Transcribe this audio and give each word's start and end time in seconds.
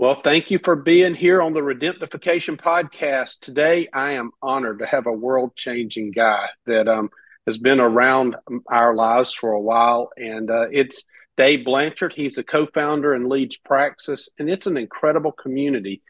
Well, 0.00 0.20
thank 0.22 0.52
you 0.52 0.60
for 0.62 0.76
being 0.76 1.16
here 1.16 1.42
on 1.42 1.54
the 1.54 1.60
Redemptification 1.60 2.56
podcast. 2.56 3.40
Today, 3.40 3.88
I 3.92 4.12
am 4.12 4.30
honored 4.40 4.78
to 4.78 4.86
have 4.86 5.08
a 5.08 5.12
world 5.12 5.56
changing 5.56 6.12
guy 6.12 6.50
that 6.66 6.86
um, 6.86 7.10
has 7.46 7.58
been 7.58 7.80
around 7.80 8.36
our 8.68 8.94
lives 8.94 9.34
for 9.34 9.50
a 9.50 9.60
while. 9.60 10.10
And 10.16 10.52
uh, 10.52 10.66
it's 10.70 11.02
Dave 11.36 11.64
Blanchard. 11.64 12.12
He's 12.12 12.38
a 12.38 12.44
co 12.44 12.66
founder 12.66 13.12
and 13.12 13.28
leads 13.28 13.56
Praxis. 13.56 14.28
And 14.38 14.48
it's 14.48 14.68
an 14.68 14.76
incredible 14.76 15.32
community 15.32 16.00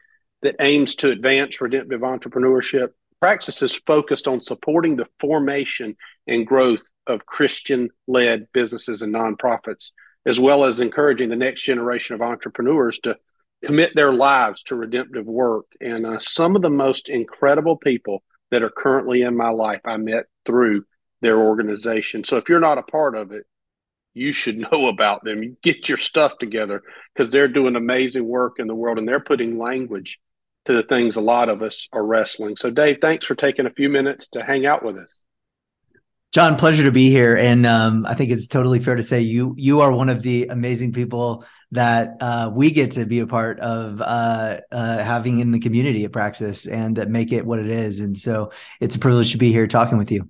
that 0.43 0.57
aims 0.59 0.93
to 0.97 1.09
advance 1.09 1.59
redemptive 1.59 2.01
entrepreneurship. 2.01 2.89
Praxis 3.19 3.63
is 3.63 3.73
focused 3.73 4.27
on 4.27 4.41
supporting 4.41 4.97
the 4.97 5.07
formation 5.19 5.97
and 6.27 6.45
growth 6.45 6.83
of 7.07 7.25
Christian 7.25 7.89
led 8.07 8.49
businesses 8.53 9.01
and 9.01 9.15
nonprofits, 9.15 9.93
as 10.27 10.39
well 10.39 10.63
as 10.63 10.79
encouraging 10.79 11.29
the 11.29 11.35
next 11.35 11.63
generation 11.63 12.13
of 12.13 12.21
entrepreneurs 12.21 12.99
to 12.99 13.17
commit 13.63 13.93
their 13.95 14.13
lives 14.13 14.63
to 14.63 14.75
redemptive 14.75 15.25
work. 15.25 15.65
And 15.81 16.05
uh, 16.05 16.19
some 16.19 16.55
of 16.55 16.61
the 16.61 16.69
most 16.69 17.09
incredible 17.09 17.77
people 17.77 18.23
that 18.51 18.63
are 18.63 18.69
currently 18.69 19.21
in 19.21 19.35
my 19.35 19.49
life 19.49 19.81
I 19.85 19.97
met 19.97 20.25
through 20.45 20.85
their 21.21 21.37
organization. 21.37 22.23
So 22.23 22.37
if 22.37 22.49
you're 22.49 22.59
not 22.59 22.77
a 22.77 22.83
part 22.83 23.15
of 23.15 23.31
it, 23.31 23.45
you 24.13 24.31
should 24.31 24.57
know 24.71 24.87
about 24.87 25.23
them. 25.23 25.43
You 25.43 25.57
get 25.61 25.89
your 25.89 25.97
stuff 25.97 26.37
together 26.39 26.81
because 27.13 27.31
they're 27.31 27.47
doing 27.47 27.75
amazing 27.75 28.25
work 28.25 28.55
in 28.59 28.67
the 28.67 28.75
world 28.75 28.97
and 28.97 29.07
they're 29.07 29.19
putting 29.19 29.57
language 29.57 30.19
to 30.65 30.73
the 30.73 30.83
things 30.83 31.15
a 31.15 31.21
lot 31.21 31.49
of 31.49 31.61
us 31.61 31.87
are 31.91 32.05
wrestling. 32.05 32.55
So, 32.55 32.69
Dave, 32.69 32.97
thanks 33.01 33.25
for 33.25 33.35
taking 33.35 33.65
a 33.65 33.71
few 33.71 33.89
minutes 33.89 34.27
to 34.29 34.43
hang 34.43 34.65
out 34.65 34.83
with 34.83 34.97
us. 34.97 35.21
John, 36.31 36.57
pleasure 36.57 36.83
to 36.83 36.91
be 36.91 37.09
here, 37.09 37.35
and 37.35 37.65
um, 37.65 38.05
I 38.05 38.13
think 38.13 38.29
it's 38.29 38.45
totally 38.45 38.79
fair 38.79 38.95
to 38.95 39.01
say 39.01 39.21
you 39.21 39.55
you 39.57 39.81
are 39.81 39.91
one 39.91 40.09
of 40.09 40.21
the 40.21 40.45
amazing 40.47 40.93
people 40.93 41.43
that 41.71 42.17
uh, 42.19 42.51
we 42.53 42.71
get 42.71 42.91
to 42.91 43.05
be 43.05 43.19
a 43.19 43.27
part 43.27 43.59
of 43.59 44.01
uh, 44.01 44.59
uh, 44.71 45.03
having 45.03 45.39
in 45.39 45.51
the 45.51 45.59
community 45.59 46.03
at 46.03 46.11
Praxis 46.11 46.65
and 46.65 46.95
that 46.95 47.09
make 47.09 47.31
it 47.31 47.45
what 47.45 47.59
it 47.59 47.69
is. 47.69 47.99
And 47.99 48.17
so 48.17 48.51
it's 48.79 48.95
a 48.95 48.99
privilege 48.99 49.33
to 49.33 49.37
be 49.37 49.51
here 49.51 49.67
talking 49.67 49.97
with 49.97 50.11
you. 50.11 50.29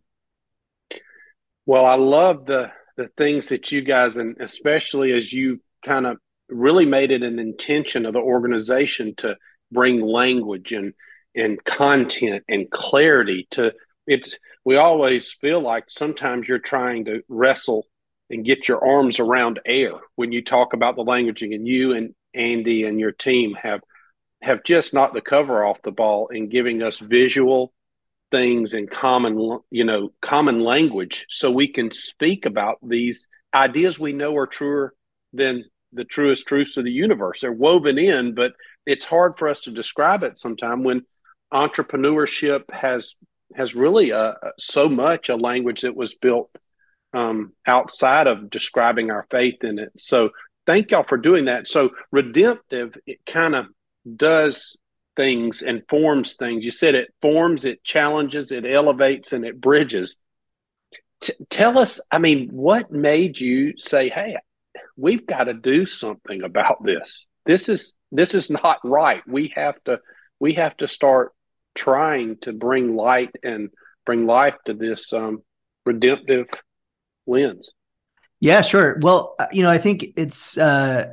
Well, 1.65 1.85
I 1.85 1.95
love 1.95 2.45
the 2.45 2.71
the 2.97 3.09
things 3.15 3.49
that 3.49 3.71
you 3.71 3.81
guys, 3.81 4.17
and 4.17 4.35
especially 4.41 5.13
as 5.13 5.31
you 5.31 5.61
kind 5.85 6.05
of 6.05 6.17
really 6.49 6.85
made 6.85 7.11
it 7.11 7.23
an 7.23 7.39
intention 7.39 8.05
of 8.05 8.13
the 8.13 8.19
organization 8.19 9.15
to 9.15 9.37
bring 9.71 10.01
language 10.01 10.73
and 10.73 10.93
and 11.35 11.63
content 11.63 12.43
and 12.49 12.69
clarity 12.71 13.47
to 13.51 13.73
it's 14.07 14.37
we 14.65 14.77
always 14.77 15.31
feel 15.31 15.61
like 15.61 15.85
sometimes 15.87 16.47
you're 16.47 16.59
trying 16.59 17.05
to 17.05 17.21
wrestle 17.29 17.85
and 18.29 18.45
get 18.45 18.67
your 18.67 18.85
arms 18.85 19.19
around 19.19 19.59
air 19.65 19.93
when 20.15 20.31
you 20.31 20.43
talk 20.43 20.73
about 20.73 20.95
the 20.95 21.03
languaging. 21.03 21.53
And 21.55 21.67
you 21.67 21.93
and 21.93 22.13
Andy 22.33 22.85
and 22.85 22.99
your 22.99 23.11
team 23.11 23.55
have 23.55 23.81
have 24.41 24.63
just 24.63 24.93
knocked 24.93 25.13
the 25.13 25.21
cover 25.21 25.65
off 25.65 25.81
the 25.81 25.91
ball 25.91 26.27
in 26.27 26.49
giving 26.49 26.81
us 26.81 26.99
visual 26.99 27.73
things 28.31 28.73
in 28.73 28.87
common 28.87 29.59
you 29.71 29.83
know 29.83 30.11
common 30.21 30.59
language 30.61 31.25
so 31.29 31.49
we 31.49 31.67
can 31.67 31.91
speak 31.91 32.45
about 32.45 32.77
these 32.81 33.27
ideas 33.53 33.99
we 33.99 34.13
know 34.13 34.35
are 34.37 34.45
truer 34.45 34.93
than 35.33 35.65
the 35.93 36.05
truest 36.05 36.45
truths 36.45 36.77
of 36.77 36.85
the 36.85 36.91
universe. 36.91 37.41
They're 37.41 37.51
woven 37.51 37.97
in 37.97 38.35
but 38.35 38.53
it's 38.85 39.05
hard 39.05 39.37
for 39.37 39.47
us 39.47 39.61
to 39.61 39.71
describe 39.71 40.23
it 40.23 40.37
sometime 40.37 40.83
when 40.83 41.03
entrepreneurship 41.53 42.69
has 42.71 43.15
has 43.55 43.73
really 43.73 44.11
uh, 44.11 44.33
so 44.59 44.87
much 44.87 45.29
a 45.29 45.35
language 45.35 45.81
that 45.81 45.95
was 45.95 46.13
built 46.13 46.51
um, 47.13 47.53
outside 47.65 48.27
of 48.27 48.49
describing 48.49 49.11
our 49.11 49.25
faith 49.31 49.63
in 49.63 49.79
it. 49.79 49.91
So 49.97 50.31
thank 50.65 50.91
y'all 50.91 51.03
for 51.03 51.17
doing 51.17 51.45
that. 51.45 51.67
So 51.67 51.91
redemptive, 52.11 52.95
it 53.05 53.25
kind 53.25 53.55
of 53.55 53.67
does 54.15 54.77
things 55.15 55.61
and 55.61 55.83
forms 55.89 56.35
things. 56.35 56.65
You 56.65 56.71
said 56.71 56.95
it 56.95 57.13
forms, 57.21 57.65
it 57.65 57.83
challenges, 57.83 58.51
it 58.51 58.65
elevates, 58.65 59.33
and 59.33 59.45
it 59.45 59.59
bridges. 59.59 60.17
T- 61.21 61.33
tell 61.49 61.77
us, 61.77 61.99
I 62.11 62.19
mean, 62.19 62.49
what 62.51 62.91
made 62.91 63.39
you 63.39 63.73
say, 63.77 64.09
"Hey, 64.09 64.37
we've 64.99 65.25
got 65.25 65.45
to 65.45 65.53
do 65.53 65.85
something 65.85 66.43
about 66.43 66.83
this. 66.83 67.25
This 67.45 67.69
is 67.69 67.95
this 68.11 68.35
is 68.35 68.49
not 68.49 68.79
right. 68.83 69.21
We 69.27 69.53
have 69.55 69.81
to 69.85 70.01
we 70.39 70.53
have 70.53 70.75
to 70.77 70.87
start 70.87 71.33
trying 71.75 72.37
to 72.41 72.53
bring 72.53 72.95
light 72.95 73.31
and 73.43 73.69
bring 74.05 74.25
life 74.25 74.55
to 74.65 74.73
this 74.73 75.13
um, 75.13 75.43
redemptive 75.85 76.47
Yeah, 78.39 78.61
sure. 78.61 78.97
Well, 79.01 79.35
uh, 79.39 79.47
you 79.51 79.63
know, 79.63 79.69
I 79.69 79.77
think 79.77 80.13
it's 80.15 80.57
uh, 80.57 81.07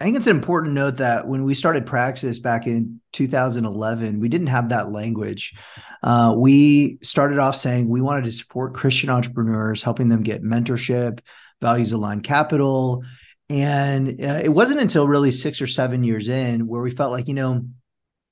I 0.00 0.04
think 0.04 0.16
it's 0.16 0.26
an 0.26 0.36
important 0.36 0.74
note 0.74 0.96
that 0.96 1.28
when 1.28 1.44
we 1.44 1.54
started 1.54 1.86
Praxis 1.86 2.38
back 2.38 2.66
in 2.66 3.00
2011, 3.12 4.18
we 4.18 4.28
didn't 4.28 4.48
have 4.48 4.70
that 4.70 4.90
language. 4.90 5.54
Uh, 6.02 6.34
we 6.36 6.98
started 7.02 7.38
off 7.38 7.56
saying 7.56 7.88
we 7.88 8.00
wanted 8.00 8.24
to 8.24 8.32
support 8.32 8.74
Christian 8.74 9.10
entrepreneurs, 9.10 9.82
helping 9.82 10.08
them 10.08 10.22
get 10.22 10.42
mentorship, 10.42 11.20
values 11.60 11.92
aligned 11.92 12.24
capital. 12.24 13.04
And 13.48 14.08
uh, 14.08 14.40
it 14.42 14.48
wasn't 14.48 14.80
until 14.80 15.06
really 15.06 15.30
six 15.30 15.60
or 15.60 15.66
seven 15.66 16.02
years 16.02 16.28
in 16.28 16.66
where 16.66 16.82
we 16.82 16.90
felt 16.90 17.12
like, 17.12 17.28
you 17.28 17.34
know, 17.34 17.66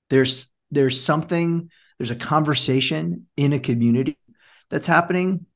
there's 0.08 0.50
there's 0.70 1.00
something, 1.00 1.70
there's 1.98 2.10
a 2.10 2.16
conversation 2.16 3.26
in 3.36 3.52
a 3.52 3.60
community 3.60 4.18
that's 4.70 4.86
happening 4.86 5.46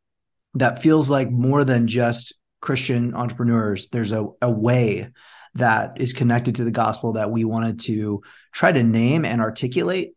that 0.55 0.83
feels 0.83 1.11
like 1.11 1.31
more 1.31 1.65
than 1.65 1.87
just 1.87 2.35
Christian 2.61 3.15
entrepreneurs. 3.15 3.89
There's 3.89 4.13
a, 4.13 4.27
a 4.41 4.51
way 4.51 5.11
that 5.55 6.01
is 6.01 6.13
connected 6.13 6.57
to 6.57 6.65
the 6.65 6.71
gospel 6.71 7.13
that 7.13 7.31
we 7.31 7.45
wanted 7.45 7.81
to 7.81 8.23
try 8.53 8.73
to 8.73 8.83
name 8.83 9.25
and 9.25 9.41
articulate 9.41 10.15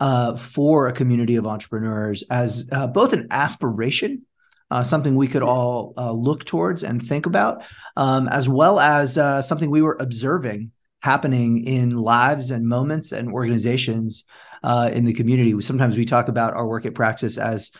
uh, 0.00 0.36
for 0.36 0.86
a 0.86 0.92
community 0.92 1.36
of 1.36 1.46
entrepreneurs 1.46 2.22
as 2.30 2.68
uh, 2.72 2.86
both 2.86 3.12
an 3.12 3.26
aspiration, 3.30 4.22
uh, 4.70 4.82
something 4.82 5.16
we 5.16 5.28
could 5.28 5.42
all 5.42 5.92
uh, 5.96 6.12
look 6.12 6.44
towards 6.44 6.84
and 6.84 7.02
think 7.02 7.26
about, 7.26 7.64
um, 7.96 8.28
as 8.28 8.48
well 8.48 8.78
as 8.78 9.18
uh, 9.18 9.42
something 9.42 9.70
we 9.70 9.82
were 9.82 9.96
observing 9.98 10.70
happening 11.00 11.64
in 11.64 11.96
lives 11.96 12.50
and 12.50 12.66
moments 12.66 13.12
and 13.12 13.30
organizations 13.32 14.24
uh, 14.62 14.90
in 14.92 15.04
the 15.04 15.12
community. 15.12 15.60
Sometimes 15.60 15.96
we 15.96 16.04
talk 16.04 16.28
about 16.28 16.54
our 16.54 16.66
work 16.66 16.86
at 16.86 16.94
Praxis 16.94 17.38
as 17.38 17.72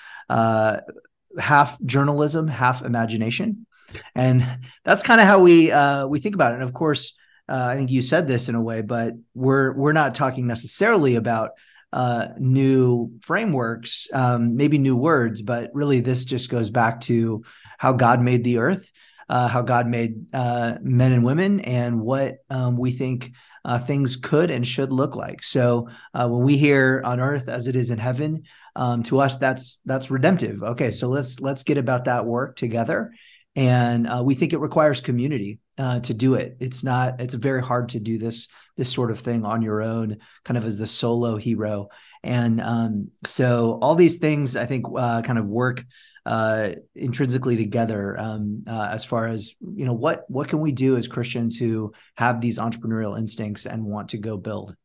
half 1.38 1.80
journalism, 1.82 2.48
half 2.48 2.82
imagination, 2.82 3.66
and 4.14 4.46
that's 4.84 5.02
kind 5.02 5.20
of 5.20 5.26
how 5.26 5.40
we 5.40 5.70
uh, 5.70 6.06
we 6.06 6.20
think 6.20 6.34
about 6.34 6.52
it. 6.52 6.56
And 6.56 6.64
of 6.64 6.72
course, 6.72 7.14
uh, 7.48 7.68
I 7.70 7.76
think 7.76 7.90
you 7.90 8.02
said 8.02 8.28
this 8.28 8.48
in 8.48 8.54
a 8.54 8.62
way, 8.62 8.82
but 8.82 9.14
we're 9.34 9.72
we're 9.72 9.92
not 9.92 10.14
talking 10.14 10.46
necessarily 10.46 11.16
about 11.16 11.50
uh, 11.92 12.28
new 12.38 13.12
frameworks, 13.22 14.08
um, 14.12 14.56
maybe 14.56 14.78
new 14.78 14.96
words, 14.96 15.40
but 15.42 15.70
really 15.72 16.00
this 16.00 16.24
just 16.24 16.50
goes 16.50 16.70
back 16.70 17.00
to 17.00 17.42
how 17.78 17.92
God 17.92 18.20
made 18.20 18.44
the 18.44 18.58
earth, 18.58 18.90
uh, 19.28 19.48
how 19.48 19.62
God 19.62 19.86
made 19.86 20.26
uh, 20.34 20.74
men 20.82 21.12
and 21.12 21.24
women, 21.24 21.60
and 21.60 22.00
what 22.00 22.38
um, 22.50 22.76
we 22.76 22.90
think 22.92 23.32
uh, 23.68 23.78
things 23.78 24.16
could 24.16 24.50
and 24.50 24.66
should 24.66 24.90
look 24.90 25.14
like. 25.14 25.42
So 25.42 25.88
uh, 26.14 26.26
when 26.26 26.42
we 26.42 26.56
hear 26.56 27.02
on 27.04 27.20
earth 27.20 27.48
as 27.48 27.66
it 27.66 27.76
is 27.76 27.90
in 27.90 27.98
heaven, 27.98 28.44
um, 28.74 29.02
to 29.04 29.20
us 29.20 29.36
that's 29.36 29.80
that's 29.84 30.10
redemptive. 30.10 30.62
Okay, 30.62 30.90
so 30.90 31.08
let's 31.08 31.38
let's 31.40 31.64
get 31.64 31.76
about 31.76 32.06
that 32.06 32.24
work 32.24 32.56
together, 32.56 33.12
and 33.54 34.08
uh, 34.08 34.22
we 34.24 34.34
think 34.34 34.54
it 34.54 34.60
requires 34.60 35.02
community 35.02 35.60
uh, 35.76 36.00
to 36.00 36.14
do 36.14 36.34
it. 36.34 36.56
It's 36.60 36.82
not. 36.82 37.20
It's 37.20 37.34
very 37.34 37.62
hard 37.62 37.90
to 37.90 38.00
do 38.00 38.16
this 38.16 38.48
this 38.78 38.90
sort 38.90 39.10
of 39.10 39.20
thing 39.20 39.44
on 39.44 39.60
your 39.60 39.82
own, 39.82 40.16
kind 40.44 40.56
of 40.56 40.64
as 40.64 40.78
the 40.78 40.86
solo 40.86 41.36
hero. 41.36 41.88
And 42.24 42.62
um, 42.62 43.10
so 43.26 43.78
all 43.82 43.96
these 43.96 44.16
things, 44.16 44.56
I 44.56 44.64
think, 44.64 44.86
uh, 44.96 45.20
kind 45.22 45.38
of 45.38 45.44
work 45.46 45.84
uh, 46.28 46.74
intrinsically 46.94 47.56
together 47.56 48.14
um, 48.20 48.62
uh, 48.68 48.88
as 48.92 49.02
far 49.02 49.26
as 49.28 49.54
you 49.60 49.86
know 49.86 49.94
what 49.94 50.26
what 50.28 50.46
can 50.46 50.60
we 50.60 50.72
do 50.72 50.98
as 50.98 51.08
Christians 51.08 51.56
who 51.56 51.94
have 52.16 52.42
these 52.42 52.58
entrepreneurial 52.58 53.18
instincts 53.18 53.64
and 53.64 53.82
want 53.82 54.10
to 54.10 54.18
go 54.18 54.36
build. 54.36 54.76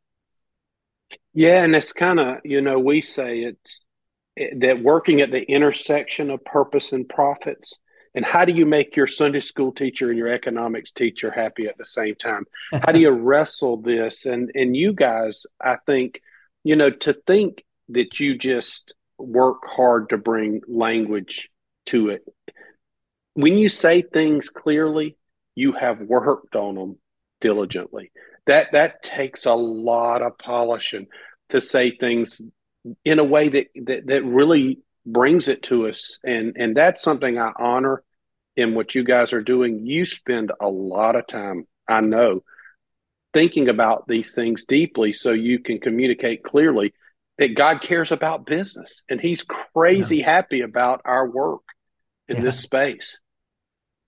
Yeah, 1.34 1.62
and 1.62 1.76
it's 1.76 1.92
kind 1.92 2.22
of 2.22 2.38
you 2.46 2.62
know 2.62 2.80
we 2.80 3.02
say 3.02 3.40
it's 3.40 3.82
it, 4.38 4.62
that 4.62 4.82
working 4.82 5.20
at 5.20 5.32
the 5.32 5.44
intersection 5.44 6.32
of 6.32 6.46
purpose 6.46 6.94
and 6.94 7.08
profits. 7.08 7.78
And 8.16 8.24
how 8.24 8.46
do 8.46 8.54
you 8.54 8.66
make 8.66 8.96
your 8.96 9.08
Sunday 9.08 9.40
school 9.40 9.74
teacher 9.74 10.10
and 10.10 10.18
your 10.18 10.28
economics 10.30 10.92
teacher 10.92 11.32
happy 11.32 11.66
at 11.66 11.78
the 11.78 11.86
same 11.86 12.16
time? 12.16 12.46
How 12.72 12.94
do 12.94 13.02
you 13.02 13.10
wrestle 13.28 13.82
this? 13.82 14.26
And 14.26 14.50
and 14.56 14.78
you 14.78 14.94
guys, 14.94 15.46
I 15.60 15.76
think, 15.86 16.22
you 16.64 16.78
know, 16.78 16.90
to 16.90 17.14
think 17.14 17.66
that 17.90 18.22
you 18.22 18.38
just 18.38 18.94
work 19.24 19.62
hard 19.66 20.10
to 20.10 20.18
bring 20.18 20.62
language 20.68 21.50
to 21.88 22.10
it. 22.10 22.24
When 23.34 23.58
you 23.58 23.70
say 23.70 24.02
things 24.02 24.50
clearly, 24.50 25.18
you 25.56 25.74
have 25.74 26.00
worked 26.00 26.56
on 26.56 26.76
them 26.76 26.98
diligently. 27.42 28.12
That 28.46 28.74
that 28.74 29.04
takes 29.04 29.46
a 29.46 29.54
lot 29.54 30.22
of 30.22 30.38
polishing 30.38 31.08
to 31.50 31.62
say 31.62 31.92
things 31.92 32.42
in 33.06 33.20
a 33.20 33.24
way 33.24 33.50
that, 33.50 33.68
that 33.86 34.08
that 34.08 34.24
really 34.24 34.80
brings 35.06 35.48
it 35.48 35.64
to 35.64 35.88
us 35.88 36.20
and 36.24 36.56
and 36.58 36.76
that's 36.78 37.04
something 37.04 37.38
I 37.38 37.52
honor 37.60 38.04
in 38.56 38.76
what 38.76 38.96
you 38.96 39.04
guys 39.04 39.34
are 39.34 39.42
doing. 39.42 39.86
You 39.86 40.06
spend 40.06 40.52
a 40.62 40.70
lot 40.70 41.16
of 41.16 41.28
time, 41.28 41.68
I 41.88 42.02
know, 42.02 42.44
thinking 43.34 43.70
about 43.70 44.08
these 44.08 44.34
things 44.34 44.64
deeply 44.64 45.12
so 45.14 45.32
you 45.32 45.60
can 45.60 45.80
communicate 45.80 46.44
clearly 46.44 46.94
that 47.38 47.56
God 47.56 47.82
cares 47.82 48.12
about 48.12 48.46
business 48.46 49.04
and 49.10 49.20
he's 49.20 49.44
crazy 49.44 50.18
yeah. 50.18 50.26
happy 50.26 50.62
about 50.62 51.02
our 51.06 51.30
work 51.30 51.64
in 52.28 52.38
yeah. 52.38 52.44
this 52.44 52.60
space. 52.60 53.18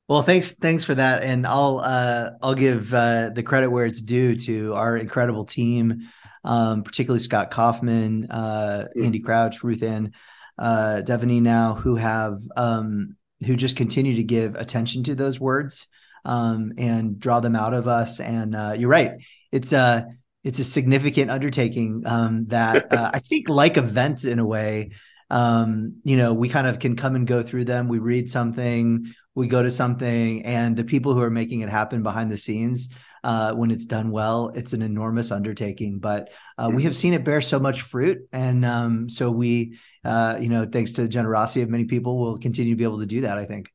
Well, 0.07 0.21
thanks 0.21 0.53
thanks 0.53 0.83
for 0.83 0.95
that 0.95 1.23
and 1.23 1.47
I'll 1.47 1.79
uh 1.79 2.31
I'll 2.41 2.53
give 2.53 2.93
uh 2.93 3.29
the 3.29 3.41
credit 3.41 3.71
where 3.71 3.85
it's 3.85 4.01
due 4.01 4.35
to 4.35 4.75
our 4.75 4.97
incredible 4.97 5.45
team 5.45 6.01
um 6.43 6.83
particularly 6.83 7.19
Scott 7.19 7.49
Kaufman, 7.49 8.27
uh 8.29 8.87
mm. 8.95 9.05
Andy 9.05 9.19
Crouch, 9.19 9.63
Ruth 9.63 9.81
Ann 9.81 10.11
uh 10.59 11.01
Devaney 11.03 11.41
now 11.41 11.73
who 11.73 11.95
have 11.95 12.37
um 12.55 13.15
who 13.45 13.55
just 13.55 13.75
continue 13.75 14.15
to 14.15 14.23
give 14.23 14.55
attention 14.55 15.03
to 15.05 15.15
those 15.15 15.39
words 15.39 15.87
um 16.23 16.73
and 16.77 17.19
draw 17.19 17.39
them 17.39 17.55
out 17.55 17.73
of 17.73 17.87
us 17.87 18.19
and 18.19 18.55
uh 18.55 18.75
you're 18.77 18.89
right. 18.89 19.13
It's 19.51 19.73
uh 19.73 20.03
it's 20.45 20.59
a 20.59 20.63
significant 20.63 21.31
undertaking 21.31 22.03
um, 22.05 22.45
that 22.45 22.93
uh, 22.93 23.11
I 23.13 23.19
think, 23.19 23.49
like 23.49 23.77
events 23.77 24.23
in 24.25 24.39
a 24.39 24.45
way, 24.45 24.91
um, 25.31 25.99
you 26.03 26.15
know, 26.15 26.33
we 26.33 26.47
kind 26.47 26.67
of 26.67 26.79
can 26.79 26.95
come 26.95 27.15
and 27.15 27.25
go 27.27 27.41
through 27.41 27.65
them. 27.65 27.87
We 27.87 27.97
read 27.97 28.29
something, 28.29 29.07
we 29.33 29.47
go 29.47 29.63
to 29.63 29.71
something, 29.71 30.45
and 30.45 30.77
the 30.77 30.83
people 30.83 31.13
who 31.15 31.21
are 31.21 31.31
making 31.31 31.61
it 31.61 31.69
happen 31.69 32.03
behind 32.03 32.31
the 32.31 32.37
scenes, 32.37 32.89
uh, 33.23 33.55
when 33.55 33.71
it's 33.71 33.85
done 33.85 34.11
well, 34.11 34.51
it's 34.53 34.73
an 34.73 34.83
enormous 34.83 35.31
undertaking. 35.31 35.97
But 35.97 36.31
uh, 36.59 36.69
we 36.71 36.83
have 36.83 36.95
seen 36.95 37.13
it 37.13 37.23
bear 37.23 37.41
so 37.41 37.59
much 37.59 37.81
fruit, 37.81 38.19
and 38.31 38.63
um, 38.63 39.09
so 39.09 39.31
we, 39.31 39.79
uh, 40.03 40.37
you 40.39 40.47
know, 40.47 40.67
thanks 40.71 40.91
to 40.91 41.01
the 41.01 41.07
generosity 41.07 41.63
of 41.63 41.69
many 41.69 41.85
people, 41.85 42.19
will 42.19 42.37
continue 42.37 42.73
to 42.73 42.77
be 42.77 42.83
able 42.83 42.99
to 42.99 43.07
do 43.07 43.21
that. 43.21 43.39
I 43.39 43.45
think. 43.45 43.71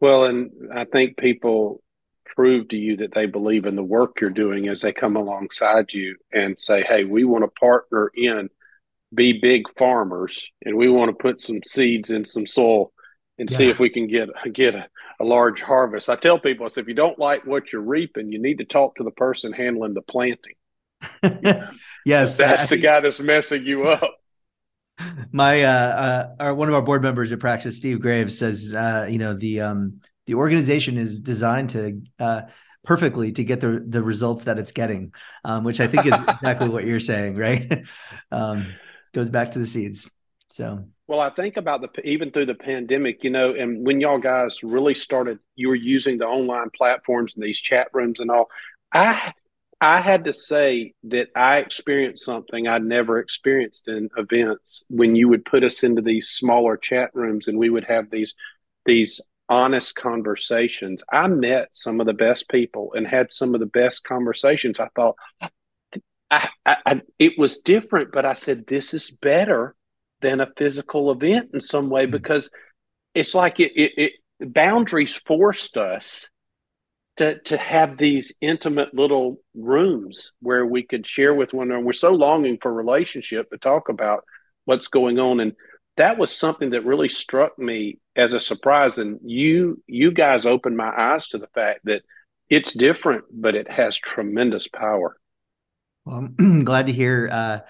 Well, 0.00 0.24
and 0.24 0.50
I 0.74 0.86
think 0.86 1.16
people 1.16 1.80
prove 2.36 2.68
to 2.68 2.76
you 2.76 2.98
that 2.98 3.14
they 3.14 3.26
believe 3.26 3.64
in 3.64 3.74
the 3.74 3.82
work 3.82 4.20
you're 4.20 4.30
doing 4.30 4.68
as 4.68 4.82
they 4.82 4.92
come 4.92 5.16
alongside 5.16 5.92
you 5.92 6.16
and 6.32 6.60
say, 6.60 6.84
Hey, 6.86 7.04
we 7.04 7.24
want 7.24 7.44
to 7.44 7.60
partner 7.60 8.12
in, 8.14 8.50
be 9.12 9.40
big 9.40 9.62
farmers, 9.76 10.50
and 10.64 10.76
we 10.76 10.88
want 10.88 11.08
to 11.08 11.22
put 11.22 11.40
some 11.40 11.60
seeds 11.66 12.10
in 12.10 12.24
some 12.24 12.46
soil 12.46 12.92
and 13.38 13.50
yeah. 13.50 13.56
see 13.56 13.68
if 13.68 13.78
we 13.78 13.88
can 13.88 14.06
get 14.06 14.28
get 14.52 14.74
a, 14.74 14.86
a, 15.20 15.24
large 15.24 15.60
harvest. 15.60 16.08
I 16.08 16.16
tell 16.16 16.38
people, 16.38 16.66
I 16.66 16.80
if 16.80 16.86
you 16.86 16.94
don't 16.94 17.18
like 17.18 17.46
what 17.46 17.72
you're 17.72 17.82
reaping, 17.82 18.30
you 18.30 18.38
need 18.38 18.58
to 18.58 18.64
talk 18.64 18.96
to 18.96 19.04
the 19.04 19.10
person 19.10 19.52
handling 19.52 19.94
the 19.94 20.02
planting. 20.02 20.54
yes, 22.04 22.36
that's 22.36 22.68
the 22.68 22.76
guy 22.76 23.00
that's 23.00 23.20
messing 23.20 23.66
you 23.66 23.88
up. 23.88 24.14
My 25.30 25.62
uh, 25.62 25.68
uh, 25.68 26.34
our 26.40 26.54
one 26.54 26.68
of 26.68 26.74
our 26.74 26.82
board 26.82 27.02
members 27.02 27.32
at 27.32 27.40
Praxis, 27.40 27.76
Steve 27.76 28.00
Graves, 28.00 28.38
says, 28.38 28.72
uh, 28.74 29.06
you 29.08 29.18
know, 29.18 29.34
the 29.34 29.60
um, 29.60 30.00
the 30.26 30.34
organization 30.34 30.96
is 30.96 31.20
designed 31.20 31.70
to 31.70 32.02
uh, 32.18 32.42
perfectly 32.84 33.32
to 33.32 33.44
get 33.44 33.60
the 33.60 33.84
the 33.86 34.02
results 34.02 34.44
that 34.44 34.58
it's 34.58 34.72
getting, 34.72 35.12
um, 35.44 35.64
which 35.64 35.80
I 35.80 35.86
think 35.86 36.06
is 36.06 36.20
exactly 36.28 36.68
what 36.68 36.84
you're 36.84 37.00
saying, 37.00 37.34
right? 37.34 37.84
um, 38.30 38.74
goes 39.12 39.28
back 39.28 39.52
to 39.52 39.58
the 39.58 39.66
seeds. 39.66 40.08
So, 40.48 40.84
well, 41.08 41.20
I 41.20 41.30
think 41.30 41.56
about 41.56 41.80
the 41.80 42.08
even 42.08 42.30
through 42.30 42.46
the 42.46 42.54
pandemic, 42.54 43.24
you 43.24 43.30
know, 43.30 43.54
and 43.54 43.84
when 43.84 44.00
y'all 44.00 44.18
guys 44.18 44.62
really 44.62 44.94
started, 44.94 45.38
you 45.54 45.68
were 45.68 45.74
using 45.74 46.18
the 46.18 46.26
online 46.26 46.70
platforms 46.70 47.34
and 47.34 47.44
these 47.44 47.58
chat 47.58 47.88
rooms 47.92 48.20
and 48.20 48.30
all. 48.30 48.48
I 48.92 49.32
I 49.80 50.00
had 50.00 50.24
to 50.24 50.32
say 50.32 50.94
that 51.04 51.28
I 51.36 51.58
experienced 51.58 52.24
something 52.24 52.66
I'd 52.66 52.84
never 52.84 53.18
experienced 53.18 53.88
in 53.88 54.08
events 54.16 54.84
when 54.88 55.14
you 55.14 55.28
would 55.28 55.44
put 55.44 55.64
us 55.64 55.82
into 55.82 56.00
these 56.00 56.28
smaller 56.28 56.76
chat 56.76 57.10
rooms 57.12 57.46
and 57.46 57.58
we 57.58 57.68
would 57.68 57.84
have 57.84 58.10
these 58.10 58.34
these 58.86 59.20
honest 59.48 59.94
conversations. 59.94 61.02
I 61.12 61.28
met 61.28 61.68
some 61.72 62.00
of 62.00 62.06
the 62.06 62.12
best 62.12 62.48
people 62.48 62.92
and 62.94 63.06
had 63.06 63.32
some 63.32 63.54
of 63.54 63.60
the 63.60 63.66
best 63.66 64.04
conversations. 64.04 64.80
I 64.80 64.88
thought 64.94 65.16
I, 65.40 65.50
I, 66.30 66.48
I, 66.66 67.02
it 67.18 67.38
was 67.38 67.58
different, 67.58 68.12
but 68.12 68.24
I 68.24 68.34
said, 68.34 68.66
this 68.66 68.94
is 68.94 69.10
better 69.10 69.74
than 70.20 70.40
a 70.40 70.52
physical 70.56 71.10
event 71.12 71.50
in 71.54 71.60
some 71.60 71.90
way 71.90 72.04
mm-hmm. 72.04 72.12
because 72.12 72.50
it's 73.14 73.34
like 73.34 73.60
it, 73.60 73.72
it, 73.76 73.92
it 74.40 74.52
boundaries 74.52 75.14
forced 75.14 75.76
us 75.76 76.28
to 77.16 77.38
to 77.40 77.56
have 77.56 77.96
these 77.96 78.34
intimate 78.42 78.92
little 78.92 79.38
rooms 79.54 80.32
where 80.40 80.66
we 80.66 80.82
could 80.82 81.06
share 81.06 81.34
with 81.34 81.54
one 81.54 81.68
another. 81.68 81.84
We're 81.84 81.92
so 81.94 82.12
longing 82.12 82.58
for 82.60 82.72
relationship 82.72 83.48
to 83.50 83.58
talk 83.58 83.88
about 83.88 84.24
what's 84.64 84.88
going 84.88 85.18
on 85.18 85.40
and 85.40 85.52
that 85.96 86.18
was 86.18 86.30
something 86.30 86.70
that 86.70 86.84
really 86.84 87.08
struck 87.08 87.58
me 87.58 87.98
as 88.16 88.32
a 88.32 88.40
surprise 88.40 88.98
and 88.98 89.20
you 89.22 89.82
you 89.86 90.10
guys 90.10 90.46
opened 90.46 90.76
my 90.76 90.92
eyes 90.96 91.28
to 91.28 91.38
the 91.38 91.48
fact 91.48 91.80
that 91.84 92.02
it's 92.48 92.72
different 92.72 93.24
but 93.30 93.54
it 93.54 93.70
has 93.70 93.96
tremendous 93.96 94.68
power. 94.68 95.16
Well 96.04 96.28
i'm 96.38 96.60
glad 96.64 96.86
to 96.86 96.92
hear 96.92 97.28
uh, 97.30 97.60